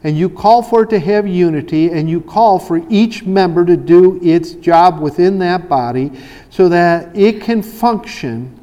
and 0.05 0.16
you 0.16 0.28
call 0.28 0.62
for 0.62 0.82
it 0.82 0.90
to 0.90 0.98
have 0.98 1.26
unity, 1.26 1.90
and 1.90 2.11
you 2.11 2.20
call 2.20 2.59
for 2.59 2.84
each 2.90 3.24
member 3.24 3.64
to 3.64 3.76
do 3.76 4.18
its 4.22 4.53
job 4.53 5.00
within 5.00 5.38
that 5.38 5.68
body 5.68 6.12
so 6.50 6.68
that 6.68 7.16
it 7.16 7.40
can 7.40 7.62
function 7.62 8.59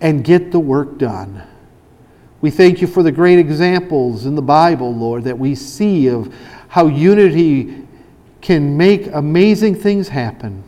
and 0.00 0.24
get 0.24 0.50
the 0.50 0.60
work 0.60 0.98
done. 0.98 1.42
We 2.40 2.50
thank 2.50 2.80
you 2.80 2.86
for 2.86 3.02
the 3.02 3.12
great 3.12 3.38
examples 3.38 4.24
in 4.24 4.34
the 4.34 4.42
Bible, 4.42 4.94
Lord, 4.94 5.24
that 5.24 5.38
we 5.38 5.54
see 5.54 6.08
of 6.08 6.34
how 6.68 6.86
unity 6.86 7.86
can 8.40 8.76
make 8.76 9.08
amazing 9.08 9.74
things 9.74 10.08
happen. 10.08 10.64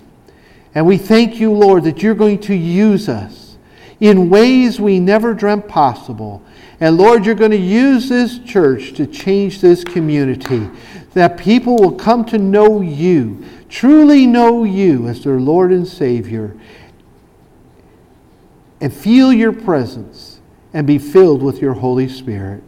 And 0.74 0.86
we 0.86 0.98
thank 0.98 1.40
you, 1.40 1.52
Lord, 1.52 1.84
that 1.84 2.02
you're 2.02 2.14
going 2.14 2.40
to 2.40 2.54
use 2.54 3.08
us 3.08 3.56
in 4.00 4.28
ways 4.28 4.80
we 4.80 4.98
never 4.98 5.32
dreamt 5.32 5.68
possible. 5.68 6.42
And 6.80 6.96
Lord, 6.96 7.24
you're 7.24 7.34
going 7.34 7.52
to 7.52 7.56
use 7.56 8.08
this 8.08 8.38
church 8.40 8.94
to 8.94 9.06
change 9.06 9.60
this 9.60 9.84
community, 9.84 10.68
that 11.14 11.38
people 11.38 11.76
will 11.76 11.92
come 11.92 12.24
to 12.26 12.38
know 12.38 12.80
you, 12.80 13.44
truly 13.68 14.26
know 14.26 14.64
you 14.64 15.06
as 15.06 15.22
their 15.22 15.38
Lord 15.40 15.70
and 15.70 15.86
Savior, 15.86 16.56
and 18.82 18.92
feel 18.92 19.32
your 19.32 19.52
presence 19.52 20.40
and 20.74 20.88
be 20.88 20.98
filled 20.98 21.40
with 21.40 21.62
your 21.62 21.72
Holy 21.72 22.08
Spirit. 22.08 22.64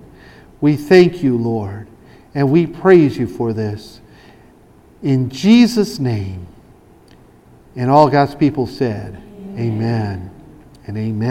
We 0.61 0.77
thank 0.77 1.25
you, 1.25 1.37
Lord, 1.37 1.89
and 2.35 2.53
we 2.53 2.67
praise 2.69 3.19
you 3.19 3.27
for 3.27 3.53
this. 3.53 4.01
In 5.03 5.29
Jesus' 5.29 5.99
name. 5.99 6.47
And 7.75 7.91
all 7.91 8.09
God's 8.09 8.37
people 8.37 8.69
said, 8.69 9.17
Amen, 9.57 9.59
amen 9.59 10.31
and 10.87 10.97
amen. 10.97 11.19